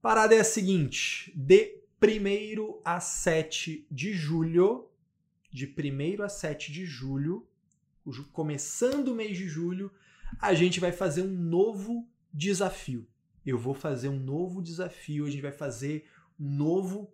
Parada 0.00 0.36
é 0.36 0.38
a 0.38 0.44
seguinte: 0.44 1.32
de 1.34 1.82
1 2.00 2.80
a 2.84 3.00
7 3.00 3.88
de 3.90 4.12
julho, 4.12 4.88
de 5.50 5.66
1 5.66 6.22
a 6.22 6.28
7 6.28 6.70
de 6.70 6.86
julho, 6.86 7.47
começando 8.32 9.08
o 9.08 9.14
mês 9.14 9.36
de 9.36 9.48
julho, 9.48 9.90
a 10.40 10.54
gente 10.54 10.80
vai 10.80 10.92
fazer 10.92 11.22
um 11.22 11.30
novo 11.30 12.08
desafio. 12.32 13.06
Eu 13.44 13.58
vou 13.58 13.74
fazer 13.74 14.08
um 14.08 14.18
novo 14.18 14.62
desafio, 14.62 15.26
a 15.26 15.30
gente 15.30 15.42
vai 15.42 15.52
fazer 15.52 16.06
um 16.38 16.48
novo 16.48 17.10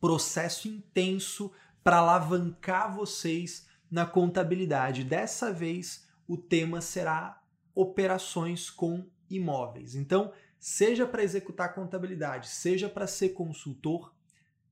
processo 0.00 0.66
intenso 0.68 1.52
para 1.84 1.98
alavancar 1.98 2.94
vocês 2.94 3.66
na 3.90 4.06
contabilidade. 4.06 5.04
Dessa 5.04 5.52
vez, 5.52 6.08
o 6.26 6.36
tema 6.36 6.80
será 6.80 7.42
operações 7.74 8.70
com 8.70 9.06
imóveis. 9.28 9.94
Então, 9.94 10.32
seja 10.58 11.06
para 11.06 11.22
executar 11.22 11.74
contabilidade, 11.74 12.48
seja 12.48 12.88
para 12.88 13.06
ser 13.06 13.30
consultor, 13.30 14.14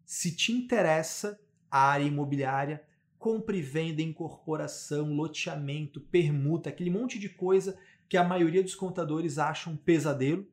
se 0.05 0.34
te 0.34 0.53
interessa 0.53 1.38
a 1.70 1.80
área 1.80 2.05
imobiliária, 2.05 2.82
compra 3.21 3.55
e 3.55 3.61
venda, 3.61 4.01
incorporação, 4.01 5.12
loteamento, 5.12 6.01
permuta, 6.01 6.71
aquele 6.71 6.91
monte 6.91 7.18
de 7.18 7.29
coisa 7.29 7.79
que 8.09 8.16
a 8.16 8.25
maioria 8.25 8.62
dos 8.62 8.75
contadores 8.75 9.39
acham 9.39 9.77
pesadelo, 9.77 10.49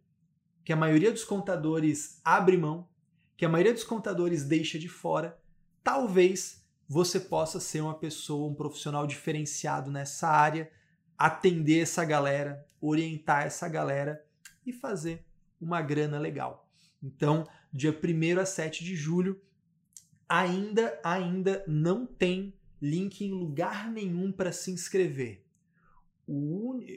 que 0.65 0.73
a 0.73 0.75
maioria 0.75 1.09
dos 1.09 1.23
contadores 1.23 2.19
abre 2.25 2.57
mão, 2.57 2.85
que 3.37 3.45
a 3.45 3.49
maioria 3.49 3.73
dos 3.73 3.85
contadores 3.85 4.43
deixa 4.43 4.77
de 4.77 4.89
fora, 4.89 5.39
talvez 5.81 6.61
você 6.89 7.21
possa 7.21 7.57
ser 7.57 7.79
uma 7.79 7.97
pessoa, 7.97 8.51
um 8.51 8.53
profissional 8.53 9.07
diferenciado 9.07 9.89
nessa 9.89 10.27
área, 10.27 10.69
atender 11.17 11.79
essa 11.79 12.03
galera, 12.03 12.65
orientar 12.81 13.45
essa 13.45 13.69
galera 13.69 14.21
e 14.65 14.73
fazer 14.73 15.25
uma 15.59 15.81
grana 15.81 16.19
legal. 16.19 16.69
Então, 17.01 17.47
dia 17.71 17.91
1 17.91 18.39
a 18.41 18.45
7 18.45 18.83
de 18.83 18.93
julho, 18.93 19.41
ainda 20.27 20.99
ainda 21.03 21.63
não 21.65 22.05
tem 22.05 22.56
link 22.81 23.21
em 23.21 23.31
lugar 23.31 23.91
nenhum 23.91 24.31
para 24.31 24.51
se 24.51 24.71
inscrever. 24.71 25.43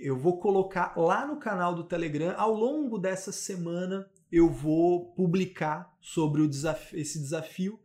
Eu 0.03 0.19
vou 0.19 0.39
colocar 0.41 0.95
lá 0.97 1.27
no 1.27 1.39
canal 1.39 1.75
do 1.75 1.85
Telegram, 1.85 2.35
ao 2.37 2.53
longo 2.53 2.99
dessa 2.99 3.31
semana, 3.31 4.11
eu 4.31 4.49
vou 4.49 5.13
publicar 5.13 5.97
sobre 6.01 6.43
esse 6.45 7.19
desafio, 7.19 7.79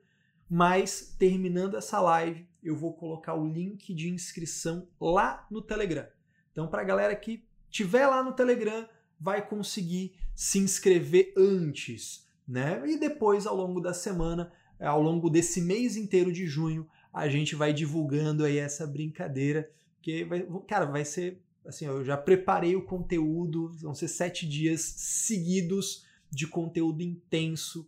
mas 0.50 1.16
terminando 1.20 1.78
essa 1.78 2.00
live, 2.02 2.48
eu 2.64 2.76
vou 2.76 2.94
colocar 2.94 3.36
o 3.36 3.48
link 3.48 3.94
de 3.94 4.10
inscrição 4.10 4.88
lá 5.00 5.46
no 5.52 5.62
Telegram. 5.62 6.08
Então, 6.52 6.68
para 6.68 6.82
a 6.82 6.86
galera 6.86 7.16
que 7.16 7.48
tiver 7.70 8.08
lá 8.08 8.24
no 8.24 8.34
Telegram, 8.34 8.88
vai 9.20 9.48
conseguir 9.48 10.16
se 10.36 10.58
inscrever 10.60 11.34
antes, 11.38 12.28
né? 12.48 12.82
E 12.88 12.98
depois, 12.98 13.46
ao 13.46 13.56
longo 13.56 13.80
da 13.80 13.94
semana, 13.94 14.52
ao 14.80 15.02
longo 15.02 15.30
desse 15.30 15.62
mês 15.62 15.96
inteiro 15.96 16.32
de 16.32 16.48
junho, 16.48 16.88
a 17.16 17.30
gente 17.30 17.56
vai 17.56 17.72
divulgando 17.72 18.44
aí 18.44 18.58
essa 18.58 18.86
brincadeira, 18.86 19.72
que 20.02 20.26
vai, 20.26 20.46
cara, 20.68 20.86
vai 20.86 21.06
ser 21.06 21.42
assim, 21.66 21.86
eu 21.86 22.04
já 22.04 22.18
preparei 22.18 22.76
o 22.76 22.86
conteúdo, 22.86 23.72
vão 23.80 23.96
ser 23.96 24.10
sete 24.10 24.48
dias 24.48 24.82
seguidos 24.82 26.06
de 26.30 26.46
conteúdo 26.46 27.02
intenso. 27.02 27.88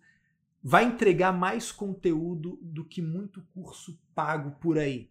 Vai 0.63 0.85
entregar 0.85 1.31
mais 1.31 1.71
conteúdo 1.71 2.57
do 2.61 2.85
que 2.85 3.01
muito 3.01 3.45
curso 3.53 3.99
pago 4.15 4.51
por 4.59 4.79
aí. 4.79 5.09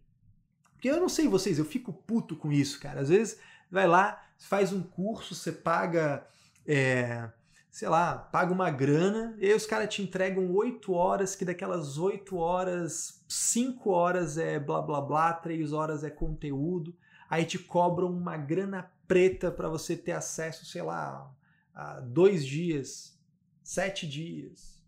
Porque 0.73 0.89
eu 0.89 0.99
não 0.99 1.07
sei 1.07 1.27
vocês, 1.27 1.59
eu 1.59 1.65
fico 1.65 1.93
puto 1.93 2.35
com 2.35 2.51
isso, 2.51 2.79
cara. 2.79 3.01
Às 3.01 3.09
vezes 3.09 3.39
vai 3.71 3.87
lá, 3.87 4.27
faz 4.39 4.73
um 4.73 4.81
curso, 4.81 5.35
você 5.35 5.51
paga 5.51 6.27
é, 6.65 7.29
sei 7.69 7.89
lá, 7.89 8.17
paga 8.17 8.53
uma 8.53 8.71
grana, 8.71 9.35
e 9.39 9.45
aí 9.45 9.53
os 9.53 9.65
caras 9.65 9.93
te 9.93 10.01
entregam 10.01 10.51
8 10.51 10.91
horas, 10.93 11.35
que 11.35 11.45
daquelas 11.45 11.97
8 11.97 12.35
horas, 12.37 13.23
5 13.27 13.89
horas 13.89 14.37
é 14.37 14.59
blá 14.59 14.81
blá 14.81 15.01
blá, 15.01 15.33
3 15.33 15.73
horas 15.73 16.03
é 16.03 16.09
conteúdo, 16.09 16.95
aí 17.29 17.45
te 17.45 17.59
cobram 17.59 18.11
uma 18.11 18.37
grana 18.37 18.91
preta 19.07 19.51
para 19.51 19.69
você 19.69 19.95
ter 19.95 20.11
acesso, 20.11 20.65
sei 20.65 20.81
lá, 20.81 21.31
a 21.73 21.99
dois 21.99 22.45
dias, 22.45 23.17
sete 23.63 24.07
dias. 24.07 24.83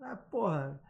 Ah, 0.00 0.16
porra. 0.16 0.80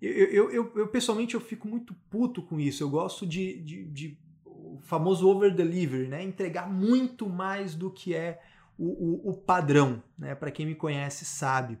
Eu, 0.00 0.12
eu, 0.12 0.50
eu, 0.50 0.72
eu, 0.76 0.88
pessoalmente 0.88 1.34
eu 1.34 1.40
fico 1.40 1.66
muito 1.66 1.94
puto 2.10 2.42
com 2.42 2.60
isso. 2.60 2.82
Eu 2.82 2.90
gosto 2.90 3.26
de, 3.26 3.60
de, 3.62 3.84
de 3.84 4.18
o 4.44 4.78
famoso 4.82 5.28
over 5.28 5.54
delivery, 5.54 6.08
né? 6.08 6.22
Entregar 6.22 6.70
muito 6.70 7.28
mais 7.28 7.74
do 7.74 7.90
que 7.90 8.14
é 8.14 8.40
o, 8.80 9.28
o, 9.28 9.30
o 9.30 9.34
padrão, 9.34 10.02
né? 10.18 10.34
Para 10.34 10.50
quem 10.50 10.64
me 10.64 10.74
conhece 10.74 11.26
sabe. 11.26 11.78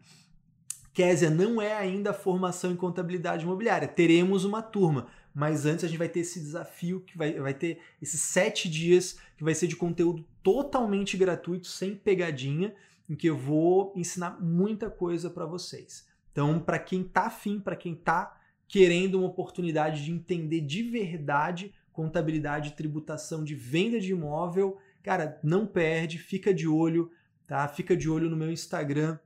Késia 0.92 1.30
não 1.30 1.62
é 1.62 1.72
ainda 1.72 2.12
formação 2.12 2.70
em 2.70 2.76
contabilidade 2.76 3.44
imobiliária. 3.44 3.88
Teremos 3.88 4.44
uma 4.44 4.60
turma, 4.60 5.06
mas 5.34 5.64
antes 5.64 5.84
a 5.84 5.88
gente 5.88 5.96
vai 5.96 6.10
ter 6.10 6.20
esse 6.20 6.38
desafio 6.38 7.00
que 7.00 7.16
vai, 7.16 7.32
vai 7.40 7.54
ter 7.54 7.78
esses 8.02 8.20
sete 8.20 8.68
dias 8.68 9.18
que 9.36 9.42
vai 9.42 9.54
ser 9.54 9.66
de 9.66 9.76
conteúdo 9.76 10.26
totalmente 10.42 11.16
gratuito, 11.16 11.68
sem 11.68 11.94
pegadinha, 11.94 12.74
em 13.08 13.14
que 13.14 13.28
eu 13.28 13.36
vou 13.36 13.94
ensinar 13.96 14.38
muita 14.38 14.90
coisa 14.90 15.30
para 15.30 15.46
vocês. 15.46 16.06
Então, 16.32 16.60
para 16.60 16.78
quem 16.78 17.02
tá 17.02 17.26
afim, 17.26 17.58
para 17.58 17.76
quem 17.76 17.94
tá 17.94 18.38
querendo 18.68 19.18
uma 19.18 19.28
oportunidade 19.28 20.04
de 20.04 20.12
entender 20.12 20.60
de 20.60 20.82
verdade 20.82 21.72
contabilidade 21.92 22.70
e 22.70 22.76
tributação 22.76 23.44
de 23.44 23.54
venda 23.54 24.00
de 24.00 24.12
imóvel, 24.12 24.78
Cara, 25.02 25.40
não 25.42 25.66
perde, 25.66 26.18
fica 26.18 26.52
de 26.52 26.68
olho, 26.68 27.10
tá? 27.46 27.66
Fica 27.68 27.96
de 27.96 28.08
olho 28.08 28.28
no 28.28 28.36
meu 28.36 28.50
Instagram 28.50 29.18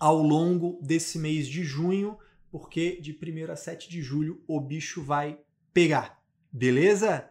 ao 0.00 0.22
longo 0.22 0.78
desse 0.82 1.18
mês 1.18 1.46
de 1.46 1.62
junho, 1.62 2.18
porque 2.50 3.00
de 3.00 3.12
1 3.12 3.52
a 3.52 3.56
7 3.56 3.90
de 3.90 4.00
julho 4.00 4.42
o 4.46 4.60
bicho 4.60 5.02
vai 5.02 5.38
pegar. 5.74 6.22
Beleza? 6.50 7.30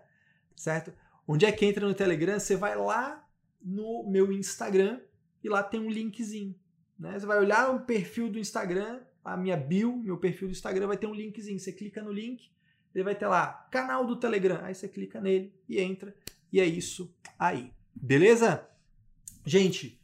Certo? 0.56 0.94
Onde 1.28 1.46
é 1.46 1.52
que 1.52 1.66
entra 1.66 1.88
no 1.88 1.96
Telegram? 1.96 2.40
Você 2.40 2.56
vai 2.56 2.76
lá 2.78 3.28
no 3.62 4.08
meu 4.08 4.32
Instagram 4.32 5.02
e 5.44 5.50
lá 5.50 5.64
tem 5.64 5.80
um 5.80 5.90
linkzinho. 5.90 6.56
Né? 6.98 7.20
Você 7.20 7.26
vai 7.26 7.40
olhar 7.40 7.74
o 7.74 7.82
perfil 7.82 8.30
do 8.30 8.38
Instagram, 8.38 9.02
a 9.24 9.36
minha 9.36 9.58
bio, 9.58 9.98
meu 9.98 10.18
perfil 10.18 10.48
do 10.48 10.52
Instagram 10.52 10.88
vai 10.88 10.98
ter 10.98 11.08
um 11.08 11.14
linkzinho. 11.14 11.60
Você 11.60 11.72
clica 11.72 12.04
no 12.04 12.12
link, 12.12 12.52
ele 12.98 13.04
vai 13.04 13.14
ter 13.14 13.28
lá 13.28 13.68
canal 13.70 14.06
do 14.08 14.16
Telegram. 14.16 14.60
Aí 14.64 14.74
você 14.74 14.88
clica 14.88 15.22
nele 15.22 15.54
e 15.70 15.80
entra. 15.80 16.16
E 16.52 16.60
é 16.60 16.66
isso 16.66 17.14
aí. 17.38 17.72
Beleza? 17.94 18.68
Gente, 19.46 20.02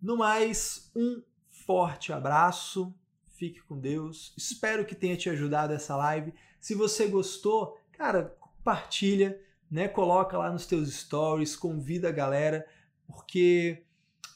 no 0.00 0.18
mais, 0.18 0.90
um 0.94 1.22
forte 1.48 2.12
abraço. 2.12 2.94
Fique 3.28 3.62
com 3.62 3.78
Deus. 3.78 4.34
Espero 4.36 4.84
que 4.84 4.94
tenha 4.94 5.16
te 5.16 5.30
ajudado 5.30 5.72
essa 5.72 5.96
live. 5.96 6.34
Se 6.60 6.74
você 6.74 7.06
gostou, 7.06 7.78
cara, 7.92 8.36
compartilha, 8.38 9.40
né? 9.70 9.88
Coloca 9.88 10.36
lá 10.36 10.52
nos 10.52 10.66
teus 10.66 10.92
stories, 10.94 11.56
convida 11.56 12.10
a 12.10 12.12
galera, 12.12 12.66
porque 13.06 13.84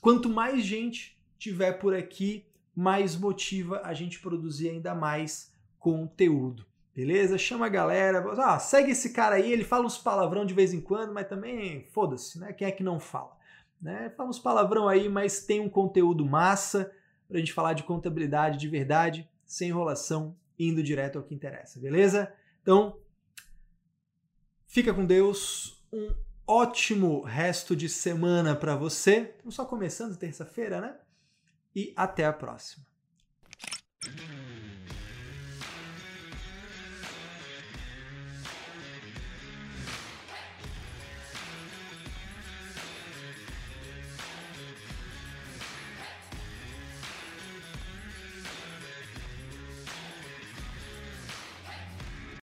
quanto 0.01 0.31
mais 0.31 0.65
gente 0.65 1.21
tiver 1.39 1.73
por 1.73 1.95
aqui, 1.95 2.47
mais 2.75 3.15
motiva 3.17 3.83
a 3.85 3.93
gente 3.93 4.19
produzir 4.19 4.71
ainda 4.71 4.95
mais 4.95 5.53
conteúdo. 5.79 6.67
Beleza? 6.99 7.39
Chama 7.39 7.67
a 7.67 7.69
galera. 7.69 8.19
Ah, 8.43 8.59
segue 8.59 8.91
esse 8.91 9.11
cara 9.11 9.37
aí, 9.37 9.53
ele 9.53 9.63
fala 9.63 9.87
uns 9.87 9.97
palavrão 9.97 10.45
de 10.45 10.53
vez 10.53 10.75
em 10.75 10.81
quando, 10.81 11.15
mas 11.15 11.29
também 11.29 11.85
foda-se, 11.93 12.41
né? 12.41 12.53
Quem 12.53 12.67
é 12.67 12.73
que 12.73 12.83
não 12.83 12.99
fala? 12.99 13.39
Né? 13.81 14.11
Fala 14.17 14.29
uns 14.29 14.41
palavrão 14.41 14.89
aí, 14.89 15.09
mas 15.09 15.47
tem 15.47 15.61
um 15.61 15.69
conteúdo 15.69 16.27
massa 16.27 16.93
pra 17.29 17.39
gente 17.39 17.53
falar 17.53 17.75
de 17.75 17.85
contabilidade 17.85 18.59
de 18.59 18.67
verdade, 18.67 19.31
sem 19.47 19.69
enrolação, 19.69 20.37
indo 20.59 20.83
direto 20.83 21.19
ao 21.19 21.25
que 21.25 21.33
interessa, 21.33 21.79
beleza? 21.79 22.35
Então, 22.63 22.99
fica 24.67 24.93
com 24.93 25.07
Deus. 25.07 25.87
Um 25.93 26.13
ótimo 26.45 27.23
resto 27.23 27.77
de 27.77 27.89
semana 27.89 28.57
para 28.57 28.75
você. 28.75 29.35
Estamos 29.37 29.55
só 29.55 29.65
começando 29.65 30.17
terça-feira, 30.17 30.81
né? 30.81 30.97
E 31.77 31.93
até 31.97 32.25
a 32.25 32.33
próxima. 32.33 32.88